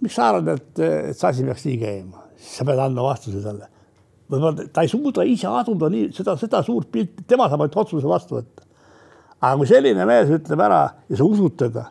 miks 0.00 0.16
sa 0.16 0.30
arvad, 0.30 0.48
et, 0.56 0.80
et 0.80 1.16
see 1.16 1.28
asi 1.28 1.46
peaks 1.46 1.66
nii 1.68 1.78
käima, 1.80 2.19
siis 2.40 2.56
sa 2.60 2.66
pead 2.68 2.82
andma 2.82 3.04
vastuse 3.04 3.42
talle. 3.44 3.68
võib-olla 4.30 4.66
ta 4.72 4.84
ei 4.86 4.90
suuda 4.90 5.26
ise 5.26 5.48
aduda 5.50 5.90
nii 5.92 6.10
seda, 6.16 6.36
seda 6.40 6.64
suurt 6.66 6.90
pilti, 6.92 7.24
tema 7.28 7.48
saab 7.48 7.64
ainult 7.66 7.78
otsuse 7.84 8.08
vastu 8.08 8.38
võtta. 8.38 8.66
aga 9.40 9.54
kui 9.60 9.70
selline 9.70 10.06
mees 10.08 10.34
ütleb 10.40 10.66
ära 10.66 10.82
ja 11.08 11.20
sa 11.20 11.24
usud 11.24 11.56
teda 11.60 11.86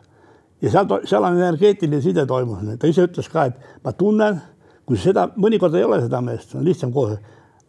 ja 0.60 0.70
seal, 0.70 1.00
seal 1.08 1.24
on 1.24 1.40
energeetiline 1.40 2.02
side 2.04 2.26
toimunud, 2.26 2.76
ta 2.78 2.90
ise 2.90 3.06
ütles 3.08 3.30
ka, 3.32 3.48
et 3.48 3.84
ma 3.84 3.92
tunnen, 3.96 4.42
kui 4.84 5.00
seda, 5.00 5.30
mõnikord 5.36 5.74
ei 5.78 5.86
ole 5.86 6.02
seda 6.02 6.20
meest, 6.20 6.54
on 6.54 6.66
lihtsam 6.66 6.92
kohe. 6.92 7.18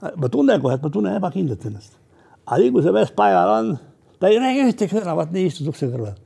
ma 0.02 0.30
tunnen 0.30 0.62
kohe, 0.62 0.76
et 0.76 0.84
ma 0.84 0.90
tunnen 0.90 1.16
ebakindlalt 1.16 1.66
ennast 1.70 2.02
aga 2.46 2.60
nii 2.62 2.74
kui 2.74 2.84
see 2.84 2.96
mees 2.96 3.14
paigal 3.16 3.54
on, 3.56 3.72
ta 4.20 4.30
ei 4.30 4.40
räägi 4.42 4.68
ühtegi 4.68 4.98
sõna, 4.98 5.16
vaat 5.18 5.34
nii 5.34 5.48
istud 5.50 5.70
ukse 5.72 5.90
kõrval. 5.92 6.18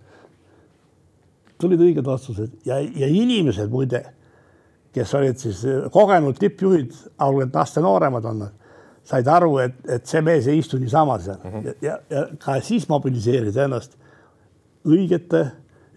tulid 1.62 1.82
õiged 1.86 2.08
otsused 2.12 2.56
ja, 2.68 2.80
ja 2.82 3.08
inimesed 3.08 3.72
muide, 3.72 4.02
kes 4.96 5.14
olid 5.18 5.42
siis 5.42 5.62
kogenud 5.92 6.38
tippjuhid, 6.40 6.94
algul 7.24 7.50
aasta 7.52 7.84
nooremad 7.84 8.26
on 8.32 8.42
nad, 8.46 8.56
said 9.06 9.28
aru, 9.30 9.58
et, 9.62 9.76
et 9.92 10.08
see 10.10 10.22
mees 10.26 10.48
ei 10.50 10.62
istu 10.62 10.80
niisama 10.82 11.20
seal 11.22 11.38
mm 11.38 11.52
-hmm. 11.52 11.66
ja, 11.66 11.74
ja, 11.82 12.00
ja 12.10 12.26
ka 12.42 12.58
siis 12.62 12.88
mobiliseeris 12.90 13.58
ennast 13.58 13.98
õigete, 14.86 15.46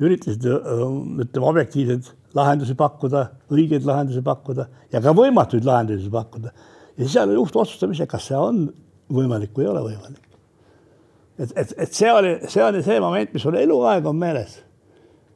üritasid 0.01 0.45
ütleme 0.45 1.47
objektiivseid 1.47 2.11
lahendusi 2.37 2.75
pakkuda, 2.79 3.25
õigeid 3.53 3.87
lahendusi 3.89 4.23
pakkuda 4.25 4.69
ja 4.93 5.01
ka 5.05 5.15
võimatuid 5.17 5.65
lahendusi 5.65 6.11
pakkuda. 6.11 6.53
ja 6.97 7.05
siis 7.05 7.13
seal 7.13 7.33
juhtotsustamise, 7.35 8.07
kas 8.07 8.29
see 8.31 8.37
on 8.37 8.69
võimalik 9.13 9.55
või 9.57 9.67
ei 9.67 9.73
ole 9.73 9.85
võimalik. 9.87 10.25
et, 11.39 11.53
et, 11.57 11.75
et 11.77 11.93
see 11.95 12.13
oli, 12.13 12.35
see 12.49 12.65
oli 12.65 12.83
see 12.83 13.01
moment, 13.01 13.35
mis 13.35 13.45
mul 13.45 13.61
eluaeg 13.63 14.07
on 14.07 14.17
meeles. 14.17 14.59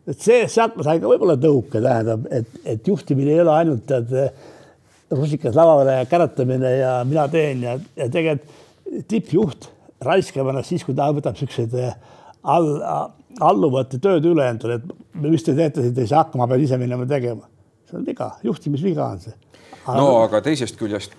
Et 0.09 0.19
see, 0.19 0.47
sealt 0.51 0.77
ma 0.79 0.87
sain 0.87 1.03
ka 1.03 1.11
võib-olla 1.11 1.37
tõuke, 1.41 1.83
tähendab, 1.83 2.27
et, 2.35 2.49
et 2.65 2.89
juhtimine 2.89 3.35
ei 3.35 3.43
ole 3.45 3.55
ainult 3.55 3.87
tead 3.89 4.13
rusikas 5.13 5.55
lavale 5.57 6.01
ja 6.01 6.09
käratamine 6.09 6.73
ja 6.79 6.93
mina 7.07 7.29
teen 7.33 7.63
ja, 7.67 7.77
ja 7.99 8.09
tegelikult 8.13 8.61
tippjuht 9.09 9.69
raiskab 10.05 10.51
ennast 10.51 10.73
siis, 10.73 10.83
kui 10.85 10.97
ta 10.97 11.07
võtab 11.15 11.39
siukseid 11.39 11.75
all, 12.43 12.73
alluvate 13.41 14.01
tööd 14.03 14.27
üle 14.29 14.49
endale, 14.51 14.81
et 14.81 15.23
mis 15.23 15.45
te 15.47 15.55
teete, 15.57 15.87
te 15.95 16.05
ei 16.05 16.11
saa 16.11 16.25
hakkama, 16.25 16.49
pean 16.51 16.65
ise 16.65 16.79
minema 16.81 17.07
tegema. 17.09 17.47
see 17.89 17.99
on 18.01 18.05
viga, 18.09 18.33
juhtimisviga 18.45 19.07
on 19.07 19.23
see 19.23 19.37
no 19.87 20.09
aga 20.23 20.43
teisest 20.45 20.79
küljest 20.79 21.15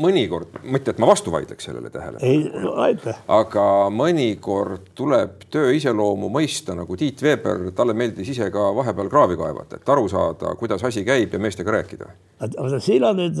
mõnikord, 0.00 0.58
mitte 0.62 0.94
et 0.94 1.00
ma 1.02 1.08
vastu 1.10 1.32
vaidleks 1.34 1.68
sellele 1.68 1.90
tähele. 1.90 2.18
ei, 2.22 2.42
aitäh. 2.86 3.20
aga 3.28 3.66
mõnikord 3.94 4.90
tuleb 4.94 5.46
töö 5.50 5.72
iseloomu 5.76 6.30
mõista, 6.32 6.76
nagu 6.78 6.96
Tiit 6.96 7.22
Veber, 7.22 7.70
talle 7.76 7.96
meeldis 7.96 8.34
ise 8.34 8.50
ka 8.54 8.70
vahepeal 8.76 9.12
kraavi 9.12 9.38
kaevata, 9.40 9.80
et 9.80 9.94
aru 9.96 10.08
saada, 10.08 10.54
kuidas 10.60 10.84
asi 10.84 11.04
käib 11.04 11.32
ja 11.32 11.40
meestega 11.42 11.78
rääkida. 11.78 12.10
aga 12.40 12.80
siin 12.80 13.04
on 13.04 13.22
nüüd 13.22 13.40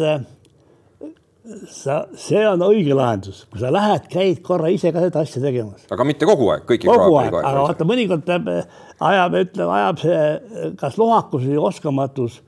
sa, 1.68 1.98
see 2.16 2.40
on 2.48 2.62
õige 2.64 2.94
lahendus, 2.96 3.44
kui 3.50 3.60
sa 3.60 3.72
lähed, 3.72 4.06
käid 4.12 4.40
korra 4.46 4.70
ise 4.72 4.92
ka 4.94 5.02
seda 5.04 5.24
asja 5.24 5.42
tegemas. 5.42 5.84
aga 5.92 6.06
mitte 6.08 6.28
kogu 6.28 6.48
aeg, 6.54 6.64
kõiki 6.68 6.88
kogu 6.88 7.18
aeg, 7.20 7.36
aga 7.40 7.66
vaata, 7.66 7.88
mõnikord 7.88 8.24
peab, 8.26 8.48
ajab, 9.10 9.38
ütleme, 9.42 9.70
ajab 9.80 10.02
see 10.04 10.72
kas 10.80 10.98
lohakus 11.00 11.44
või 11.48 11.60
oskamatus 11.70 12.40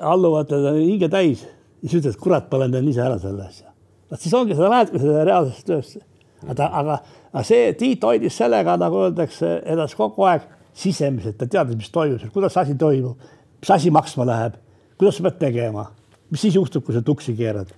alluvatel 0.00 0.70
on 0.72 0.80
hinge 0.80 1.10
täis, 1.12 1.44
siis 1.84 2.00
ütled, 2.00 2.18
kurat, 2.20 2.48
ma 2.50 2.64
teinud 2.64 2.90
ise 2.90 3.04
ära 3.04 3.18
selle 3.20 3.46
asja. 3.46 3.70
vot 4.10 4.20
siis 4.20 4.34
ongi, 4.36 4.56
sa 4.56 4.70
lähedki 4.72 5.00
selle 5.02 5.24
reaalsesse 5.28 5.66
töösse. 5.68 6.02
aga, 6.48 6.68
aga, 6.80 6.98
aga 7.32 7.44
see 7.46 7.72
Tiit 7.80 8.04
hoidis 8.04 8.36
sellega, 8.40 8.76
nagu 8.80 9.04
öeldakse, 9.06 9.56
edasi 9.74 9.98
kogu 9.98 10.26
aeg 10.28 10.46
sisemiselt, 10.74 11.38
ta 11.40 11.48
teadis, 11.50 11.78
mis 11.78 11.90
toimub, 11.94 12.28
kuidas 12.34 12.56
asi 12.60 12.76
toimub, 12.78 13.32
mis 13.60 13.74
asi 13.76 13.92
maksma 13.94 14.26
läheb, 14.28 14.60
kuidas 14.98 15.18
sa 15.18 15.28
pead 15.28 15.40
tegema, 15.42 15.88
mis 16.32 16.44
siis 16.44 16.56
juhtub, 16.58 16.84
kui 16.86 16.96
sa 16.96 17.02
tuksi 17.04 17.36
keerad. 17.38 17.72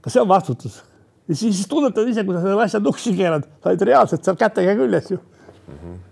kas 0.00 0.14
see 0.14 0.22
on 0.22 0.28
vastutus? 0.28 0.82
ja 1.28 1.34
siis 1.34 1.66
tunnetad 1.68 2.08
ise, 2.08 2.24
kui 2.24 2.36
sa 2.36 2.44
selle 2.44 2.62
asja 2.62 2.80
tuksi 2.80 3.16
keerad, 3.18 3.48
sa 3.62 3.72
oled 3.72 3.88
reaalselt 3.90 4.24
seal 4.24 4.36
kätega 4.38 4.76
küljes 4.78 5.10
ju 5.10 5.18
mm. 5.18 5.78
-hmm 5.78 6.05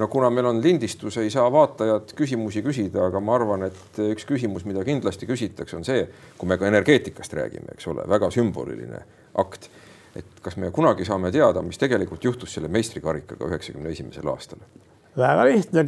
no 0.00 0.08
kuna 0.08 0.30
meil 0.32 0.48
on 0.50 0.62
lindistus, 0.64 1.18
ei 1.20 1.30
saa 1.32 1.46
vaatajad 1.52 2.14
küsimusi 2.16 2.62
küsida, 2.64 3.04
aga 3.10 3.20
ma 3.24 3.36
arvan, 3.36 3.66
et 3.68 4.00
üks 4.10 4.26
küsimus, 4.28 4.64
mida 4.68 4.84
kindlasti 4.86 5.28
küsitakse, 5.28 5.76
on 5.76 5.86
see, 5.86 6.06
kui 6.38 6.48
me 6.48 6.58
ka 6.60 6.68
energeetikast 6.70 7.36
räägime, 7.36 7.76
eks 7.76 7.90
ole, 7.92 8.06
väga 8.08 8.32
sümboliline 8.34 9.04
akt. 9.40 9.70
et 10.16 10.40
kas 10.42 10.56
me 10.58 10.72
kunagi 10.74 11.04
saame 11.06 11.30
teada, 11.30 11.62
mis 11.62 11.78
tegelikult 11.78 12.24
juhtus 12.24 12.56
selle 12.56 12.66
meistrikarikaga 12.68 13.46
üheksakümne 13.46 13.92
esimesel 13.94 14.26
aastal? 14.32 14.58
väga 15.18 15.44
lihtne 15.46 15.84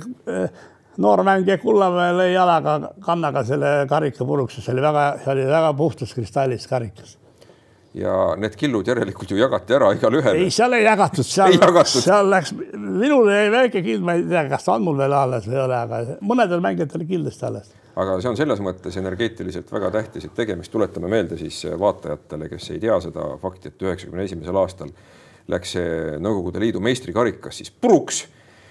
noor 0.98 1.22
mängija 1.24 1.58
Kullamäe 1.58 2.12
lõi 2.16 2.30
jalaga 2.34 2.92
kannaga 3.04 3.44
selle 3.48 3.72
karika 3.90 4.24
puruks, 4.28 4.60
see 4.60 4.74
oli 4.74 4.84
väga, 4.84 5.06
see 5.24 5.32
oli 5.34 5.48
väga 5.48 5.72
puhtast 5.78 6.14
kristallist 6.14 6.68
karikas. 6.70 7.16
Ja 7.94 8.12
need 8.40 8.56
killud 8.56 8.88
järelikult 8.88 9.30
ju 9.30 9.36
jagati 9.36 9.76
ära 9.76 9.90
igale 9.96 10.20
ühele. 10.22 10.44
ei, 10.46 10.50
seal 10.54 10.72
ei 10.76 10.84
jagatud, 10.86 11.26
seal, 11.28 11.58
seal 11.92 12.30
läks, 12.32 12.54
minul 12.72 13.28
jäi 13.28 13.50
väike 13.52 13.82
kild, 13.84 14.04
ma 14.06 14.16
ei 14.16 14.24
tea, 14.28 14.46
kas 14.48 14.66
ta 14.66 14.76
on 14.78 14.86
mul 14.86 14.96
veel 15.02 15.12
alles 15.16 15.46
või 15.48 15.58
ei 15.58 15.62
ole, 15.66 15.78
aga 15.78 16.18
mõnedel 16.24 16.64
mängijatel 16.64 17.04
kindlasti 17.08 17.48
alles. 17.48 17.72
aga 17.92 18.16
see 18.24 18.32
on 18.32 18.40
selles 18.40 18.64
mõttes 18.64 18.96
energeetiliselt 19.00 19.72
väga 19.72 19.92
tähtis, 19.98 20.28
et 20.28 20.36
tegemist, 20.36 20.72
tuletame 20.72 21.10
meelde 21.12 21.36
siis 21.40 21.62
vaatajatele, 21.84 22.48
kes 22.52 22.70
ei 22.72 22.80
tea 22.80 22.98
seda 23.04 23.28
fakti, 23.42 23.72
et 23.72 23.88
üheksakümne 23.88 24.24
esimesel 24.24 24.62
aastal 24.62 24.92
läks 25.52 25.76
see 25.76 26.18
Nõukogude 26.22 26.62
Liidu 26.62 26.80
meistrikarikas 26.80 27.60
siis 27.60 27.72
puruks 27.74 28.24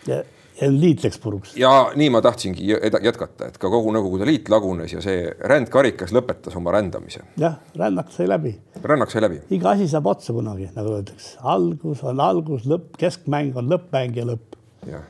ja 0.07 0.23
liit 0.69 1.03
läks 1.03 1.19
puruks. 1.19 1.55
ja 1.57 1.91
nii 1.95 2.09
ma 2.09 2.21
tahtsingi 2.21 2.67
jätkata, 3.03 3.47
et 3.47 3.57
ka 3.57 3.69
kogu 3.69 3.91
Nõukogude 3.93 4.25
Liit 4.25 4.49
lagunes 4.49 4.93
ja 4.93 5.01
see 5.01 5.23
rändkarikas 5.49 6.13
lõpetas 6.13 6.55
oma 6.57 6.73
rändamise. 6.75 7.23
jah, 7.41 7.57
rännak 7.77 8.11
sai 8.11 8.27
läbi. 8.29 8.53
rännak 8.83 9.11
sai 9.11 9.21
läbi. 9.21 9.41
iga 9.49 9.73
asi 9.75 9.87
saab 9.87 10.11
otsa 10.13 10.33
kunagi, 10.33 10.69
nagu 10.75 10.93
öeldakse, 10.97 11.37
algus 11.41 12.03
on 12.03 12.19
algus, 12.19 12.67
lõpp, 12.69 12.93
keskmäng 12.97 13.57
on 13.57 13.71
lõppmäng 13.71 14.15
ja 14.17 14.27
lõpp. 14.29 14.59
jah, 14.89 15.09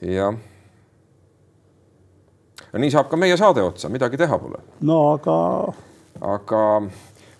jah. 0.00 0.36
ja 2.72 2.84
nii 2.84 2.90
saab 2.90 3.10
ka 3.12 3.20
meie 3.20 3.38
saade 3.38 3.62
otsa, 3.62 3.92
midagi 3.92 4.20
teha 4.20 4.38
pole. 4.38 4.62
no 4.80 5.00
aga. 5.14 5.38
aga 6.34 6.62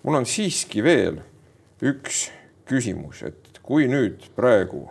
mul 0.03 0.21
on 0.21 0.29
siiski 0.29 0.83
veel 0.83 1.19
üks 1.83 2.29
küsimus, 2.69 3.25
et 3.27 3.59
kui 3.63 3.87
nüüd 3.91 4.29
praegu 4.35 4.87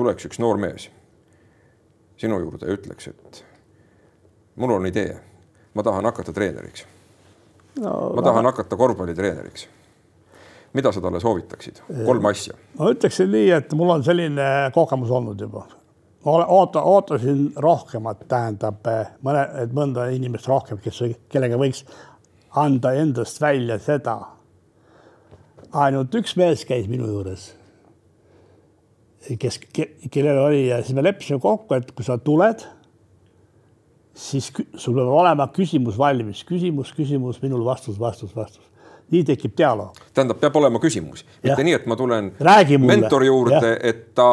tuleks 0.00 0.26
üks 0.28 0.40
noor 0.42 0.58
mees 0.60 0.88
sinu 2.20 2.40
juurde 2.40 2.68
ja 2.68 2.76
ütleks, 2.76 3.08
et 3.08 3.44
mul 4.60 4.74
on 4.76 4.86
idee, 4.86 5.14
ma 5.74 5.84
tahan 5.86 6.04
hakata 6.10 6.32
treeneriks 6.36 6.84
no,. 7.80 7.92
ma 8.16 8.22
tahan 8.22 8.44
lahe. 8.44 8.52
hakata 8.52 8.76
korvpallitreeneriks. 8.76 9.68
mida 10.72 10.92
sa 10.92 11.00
talle 11.00 11.20
soovitaksid, 11.20 11.82
kolm 12.04 12.30
asja? 12.30 12.56
ma 12.78 12.90
ütleksin 12.94 13.30
nii, 13.32 13.50
et 13.56 13.72
mul 13.78 13.94
on 13.96 14.04
selline 14.04 14.48
kogemus 14.74 15.10
olnud 15.10 15.40
juba. 15.40 15.64
ma 16.24 16.36
oota, 16.44 16.82
ootasin 16.82 17.52
rohkemat, 17.56 18.26
tähendab 18.28 18.92
mõne, 19.24 19.46
et 19.62 19.72
mõnda 19.72 20.10
inimest 20.12 20.48
rohkem, 20.48 20.82
kes, 20.84 21.02
kellega 21.32 21.56
võiks 21.60 21.86
anda 22.50 22.92
endast 22.98 23.40
välja 23.40 23.78
seda. 23.78 24.18
ainult 25.72 26.14
üks 26.14 26.36
mees 26.36 26.66
käis 26.68 26.88
minu 26.90 27.08
juures 27.08 27.52
kes, 29.40 29.60
kellel 30.10 30.38
oli 30.38 30.66
ja 30.68 30.80
siis 30.82 30.96
me 30.96 31.04
leppisime 31.04 31.40
kokku, 31.40 31.76
et 31.76 31.92
kui 31.96 32.06
sa 32.06 32.16
tuled, 32.18 32.64
siis 34.16 34.50
sul 34.50 34.96
peab 34.96 35.12
olema 35.12 35.48
küsimus 35.54 35.98
valmis, 36.00 36.42
küsimus, 36.48 36.94
küsimus, 36.96 37.40
minul 37.44 37.64
vastus, 37.66 38.00
vastus, 38.00 38.34
vastus. 38.36 38.66
nii 39.10 39.24
tekib 39.26 39.56
dialoog. 39.58 39.96
tähendab, 40.14 40.38
peab 40.40 40.56
olema 40.56 40.78
küsimus, 40.78 41.24
mitte 41.42 41.64
nii, 41.66 41.76
et 41.80 41.86
ma 41.90 41.96
tulen 41.98 42.32
mentori 42.86 43.26
juurde, 43.26 43.76
et 43.82 44.10
ta 44.14 44.30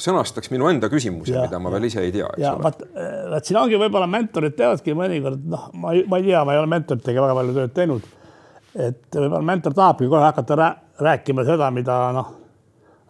sõnastaks 0.00 0.50
minu 0.50 0.66
enda 0.66 0.88
küsimuse, 0.90 1.34
mida 1.36 1.60
ma 1.62 1.70
veel 1.70 1.86
ise 1.90 2.02
ei 2.02 2.12
tea. 2.12 2.30
ja 2.40 2.54
vaat, 2.58 2.82
vaat 3.30 3.46
siin 3.46 3.60
ongi 3.60 3.78
võib-olla 3.78 4.08
mentorid 4.10 4.56
teevadki 4.58 4.96
mõnikord, 4.98 5.44
noh, 5.50 5.68
ma 5.78 5.92
ei, 5.94 6.06
ma 6.10 6.18
ei 6.18 6.30
tea, 6.30 6.44
ma 6.46 6.56
ei 6.56 6.62
ole 6.62 6.70
mentoritega 6.72 7.26
väga 7.26 7.36
palju 7.40 7.58
tööd 7.58 7.74
teinud. 7.76 8.08
et 8.74 9.20
võib-olla 9.20 9.44
mentor 9.52 9.76
tahabki 9.76 10.08
kohe 10.08 10.24
hakata 10.24 10.72
rääkima 11.04 11.44
seda, 11.46 11.70
mida 11.74 12.00
noh 12.16 12.32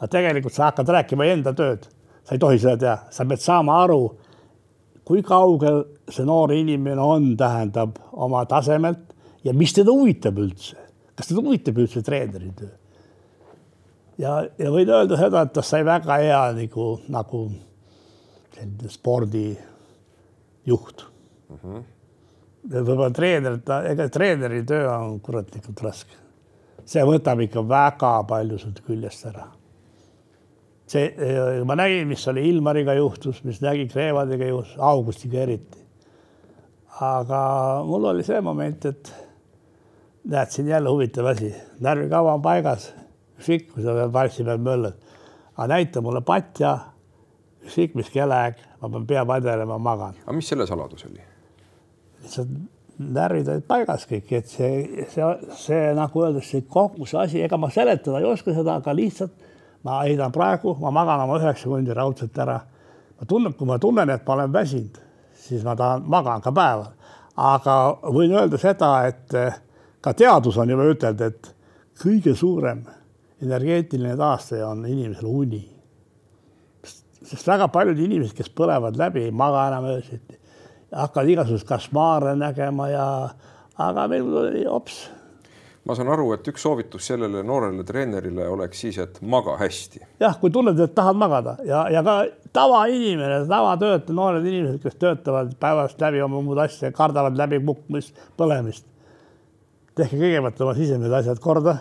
aga 0.04 0.12
tegelikult 0.12 0.52
sa 0.52 0.68
hakkad 0.68 0.90
rääkima 0.92 1.24
enda 1.32 1.54
tööd, 1.56 1.86
sa 2.24 2.36
ei 2.36 2.40
tohi 2.42 2.58
seda 2.60 2.76
teha, 2.76 2.96
sa 3.14 3.24
pead 3.28 3.40
saama 3.40 3.78
aru, 3.86 4.02
kui 5.04 5.22
kaugel 5.24 5.80
see 6.12 6.26
noor 6.28 6.52
inimene 6.52 7.00
on, 7.00 7.30
tähendab 7.40 7.96
oma 8.12 8.44
tasemelt 8.48 9.14
ja 9.44 9.54
mis 9.56 9.72
teda 9.76 9.92
huvitab 9.92 10.38
üldse, 10.44 10.76
kas 11.16 11.30
teda 11.30 11.40
huvitab 11.40 11.80
üldse 11.80 12.04
treeneri 12.04 12.52
töö. 12.58 12.74
ja, 14.20 14.44
ja 14.60 14.74
võin 14.74 14.92
öelda 14.92 15.16
seda, 15.20 15.46
et 15.46 15.56
ta 15.56 15.64
sai 15.64 15.84
väga 15.88 16.20
hea 16.20 16.44
nagu, 16.60 16.90
nagu 17.08 17.42
selline 18.52 18.92
spordijuht 18.92 19.58
mm. 21.48 21.56
-hmm. 21.56 21.82
võib-olla 22.76 23.10
treener, 23.10 23.58
ta, 23.64 23.82
ega 23.88 24.08
treeneri 24.12 24.64
töö 24.68 24.84
on 24.92 25.20
kuratlikult 25.20 25.80
raske. 25.80 26.16
see 26.84 27.04
võtab 27.04 27.40
ikka 27.40 27.68
väga 27.68 28.16
palju 28.28 28.58
sult 28.60 28.84
küljest 28.84 29.32
ära 29.32 29.48
see, 30.86 31.06
äh, 31.16 31.60
ma 31.66 31.76
nägin, 31.78 32.08
mis 32.08 32.26
oli 32.28 32.44
Ilmariga 32.50 32.94
juhtus, 32.98 33.42
mis 33.44 33.60
nägi 33.64 33.88
Kreevadiga 33.92 34.48
juhtus, 34.48 34.76
Augustiga 34.78 35.42
eriti. 35.44 35.82
aga 37.00 37.38
mul 37.86 38.04
oli 38.12 38.22
see 38.22 38.40
moment, 38.40 38.84
et 38.86 39.08
näed, 40.30 40.50
siin 40.54 40.68
jälle 40.70 40.88
huvitav 40.88 41.26
asi, 41.32 41.50
närvikava 41.82 42.36
on 42.36 42.42
paigas, 42.42 42.92
ükskõik, 43.38 43.66
kui 43.72 43.82
sa 43.82 43.96
veel 43.96 44.12
valsi 44.14 44.46
peal 44.46 44.62
möllad, 44.62 45.00
aga 45.56 45.66
näita 45.72 46.02
mulle 46.04 46.22
patja, 46.22 46.76
ükskõik 47.64 47.96
mis 47.98 48.12
kellaaeg, 48.14 48.62
ma 48.80 48.92
pean 48.92 49.08
pea 49.10 49.24
padjale, 49.26 49.66
ma 49.66 49.80
magan. 49.82 50.20
aga 50.22 50.36
mis 50.36 50.52
selle 50.52 50.68
saladus 50.70 51.08
oli? 51.08 51.26
lihtsalt 52.22 52.54
närvid 52.98 53.48
olid 53.50 53.66
paigas 53.66 54.06
kõik, 54.06 54.30
et 54.38 54.50
see, 54.50 55.06
see, 55.10 55.30
see 55.58 55.80
nagu 55.98 56.22
öeldakse, 56.22 56.62
kogu 56.70 57.08
see 57.10 57.18
asi, 57.20 57.42
ega 57.42 57.58
ma 57.58 57.70
seletada 57.74 58.20
ei 58.22 58.28
oska 58.28 58.54
seda, 58.54 58.78
aga 58.78 58.94
lihtsalt 58.94 59.34
ma 59.84 60.00
heidan 60.04 60.32
praegu, 60.32 60.74
ma 60.80 60.90
magan 60.90 61.24
oma 61.26 61.38
üheksa 61.38 61.68
tundi 61.68 61.94
raudselt 61.94 62.38
ära. 62.38 62.60
ma 63.20 63.26
tunnen, 63.28 63.54
kui 63.54 63.66
ma 63.66 63.78
tunnen, 63.78 64.10
et 64.10 64.26
ma 64.26 64.34
olen 64.34 64.52
väsinud, 64.52 64.98
siis 65.34 65.64
ma 65.64 65.76
tahan, 65.76 66.02
magan 66.06 66.40
ka 66.40 66.52
päeval. 66.52 66.92
aga 67.36 67.76
võin 68.02 68.32
öelda 68.32 68.58
seda, 68.58 69.06
et 69.06 69.34
eh, 69.34 69.54
ka 70.00 70.12
teadus 70.14 70.56
on 70.58 70.70
juba 70.70 70.86
ütelnud, 70.90 71.20
et 71.20 71.54
kõige 72.02 72.34
suurem 72.34 72.84
energeetiline 73.42 74.16
taastaja 74.16 74.68
on 74.68 74.86
inimesel 74.86 75.26
uni. 75.28 75.62
sest 77.24 77.46
väga 77.48 77.68
paljud 77.68 77.98
inimesed, 77.98 78.36
kes 78.36 78.50
põlevad 78.52 78.96
läbi, 79.00 79.24
ei 79.24 79.32
maga 79.32 79.68
enam 79.68 79.88
öösiti, 79.94 80.38
hakkavad 80.92 81.28
igasuguseid 81.28 81.68
košmaare 81.68 82.34
nägema 82.36 82.88
ja, 82.88 83.06
aga 83.80 84.08
meil 84.08 84.28
oli 84.28 84.64
hops 84.68 85.06
ma 85.84 85.94
saan 85.96 86.08
aru, 86.12 86.30
et 86.34 86.46
üks 86.48 86.64
soovitus 86.64 87.04
sellele 87.10 87.42
noorele 87.44 87.84
treenerile 87.86 88.46
oleks 88.48 88.80
siis, 88.86 88.98
et 89.02 89.20
maga 89.20 89.56
hästi. 89.60 90.00
jah, 90.22 90.36
kui 90.40 90.52
tunned, 90.52 90.80
et 90.80 90.94
tahad 90.96 91.18
magada 91.20 91.58
ja, 91.68 91.84
ja 91.92 92.02
ka 92.06 92.16
tavainimene, 92.56 93.42
tavatöötaja, 93.50 94.16
noored 94.16 94.46
inimesed, 94.48 94.80
kes 94.82 94.96
töötavad 95.00 95.52
päevast 95.60 96.00
läbi 96.00 96.22
oma 96.24 96.40
muud 96.44 96.60
asja, 96.64 96.92
kardavad 96.94 97.36
läbi 97.38 97.60
kukkumist, 97.64 98.16
põlemist. 98.40 98.86
tehke 99.98 100.18
kõigepealt 100.20 100.64
oma 100.64 100.76
sisemised 100.78 101.18
asjad 101.20 101.44
korda. 101.44 101.76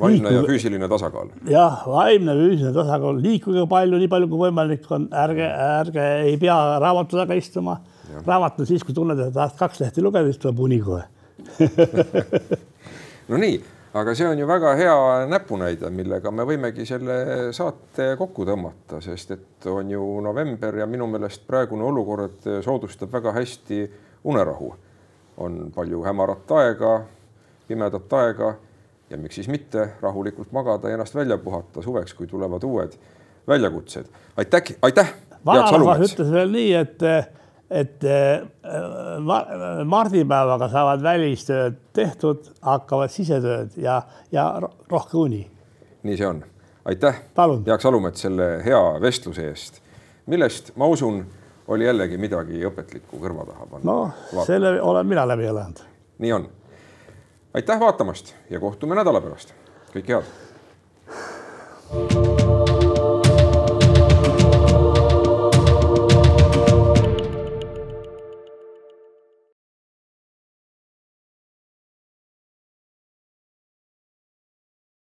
vaimne 0.00 0.16
Liikuge... 0.16 0.34
ja 0.38 0.48
füüsiline 0.48 0.88
tasakaal. 0.88 1.36
jah, 1.52 1.84
vaimne, 1.86 2.38
füüsiline 2.40 2.74
tasakaal, 2.80 3.20
liikuge 3.28 3.68
palju, 3.68 4.00
nii 4.00 4.12
palju 4.16 4.32
kui 4.32 4.44
võimalik 4.46 4.88
on, 4.90 5.08
ärge, 5.12 5.52
ärge 5.68 6.10
ei 6.30 6.40
pea 6.40 6.58
raamatu 6.80 7.20
taga 7.20 7.36
istuma. 7.36 7.82
raamat 8.24 8.60
on 8.60 8.72
siis, 8.72 8.84
kui 8.84 8.96
tunned, 8.96 9.20
et 9.20 9.36
tahad 9.36 9.58
kaks 9.60 9.84
lehte 9.84 10.00
lugeda, 10.00 10.32
siis 10.32 10.40
tuleb 10.40 10.64
uni 10.64 10.80
kohe 10.80 11.04
no 13.28 13.38
nii, 13.40 13.60
aga 13.94 14.14
see 14.16 14.26
on 14.28 14.38
ju 14.38 14.46
väga 14.48 14.74
hea 14.78 14.96
näpunäide, 15.30 15.90
millega 15.90 16.30
me 16.30 16.46
võimegi 16.48 16.86
selle 16.88 17.16
saate 17.56 18.12
kokku 18.18 18.46
tõmmata, 18.48 19.00
sest 19.04 19.34
et 19.36 19.66
on 19.70 19.90
ju 19.90 20.06
november 20.24 20.80
ja 20.82 20.86
minu 20.86 21.06
meelest 21.10 21.46
praegune 21.46 21.84
olukord 21.84 22.48
soodustab 22.64 23.12
väga 23.12 23.34
hästi 23.38 23.84
unerahu. 24.24 24.74
on 25.36 25.72
palju 25.74 26.02
hämarat 26.04 26.50
aega, 26.52 27.00
pimedat 27.68 28.12
aega 28.12 28.54
ja 29.10 29.16
miks 29.18 29.34
siis 29.34 29.48
mitte 29.48 29.88
rahulikult 30.00 30.52
magada 30.52 30.88
ja 30.88 30.94
ennast 30.94 31.14
välja 31.14 31.38
puhata 31.38 31.82
suveks, 31.82 32.14
kui 32.14 32.26
tulevad 32.26 32.62
uued 32.64 32.92
väljakutsed. 33.48 34.06
aitäh, 34.36 34.62
aitäh. 34.82 35.14
vanarahvas 35.46 36.12
ütles 36.12 36.32
veel 36.32 36.52
nii, 36.52 36.74
et 36.74 37.02
et 37.72 38.04
äh, 38.04 38.42
mardipäevaga 39.84 40.68
saavad 40.72 41.02
välistööd 41.02 41.78
tehtud, 41.96 42.50
hakkavad 42.64 43.12
sisetööd 43.12 43.76
ja, 43.80 44.02
ja 44.32 44.60
rohke 44.90 45.16
uni. 45.16 45.50
nii 46.02 46.16
see 46.18 46.26
on. 46.26 46.42
aitäh, 46.84 47.22
Jaak 47.66 47.80
Salumets, 47.80 48.20
selle 48.20 48.64
hea 48.64 48.82
vestluse 49.00 49.46
eest, 49.48 49.80
millest 50.26 50.72
ma 50.76 50.86
usun, 50.90 51.24
oli 51.68 51.86
jällegi 51.86 52.18
midagi 52.20 52.64
õpetlikku 52.68 53.20
kõrva 53.22 53.46
taha 53.48 53.66
panna. 53.70 53.92
noh, 53.92 54.44
selle 54.46 54.76
olen 54.82 55.06
mina 55.06 55.26
läbi 55.28 55.48
elanud. 55.48 55.78
nii 56.18 56.32
on. 56.32 56.48
aitäh 57.54 57.80
vaatamast 57.80 58.34
ja 58.50 58.60
kohtume 58.60 58.94
nädala 58.98 59.20
pärast. 59.24 59.54
kõike 59.94 60.20
head. 60.20 60.26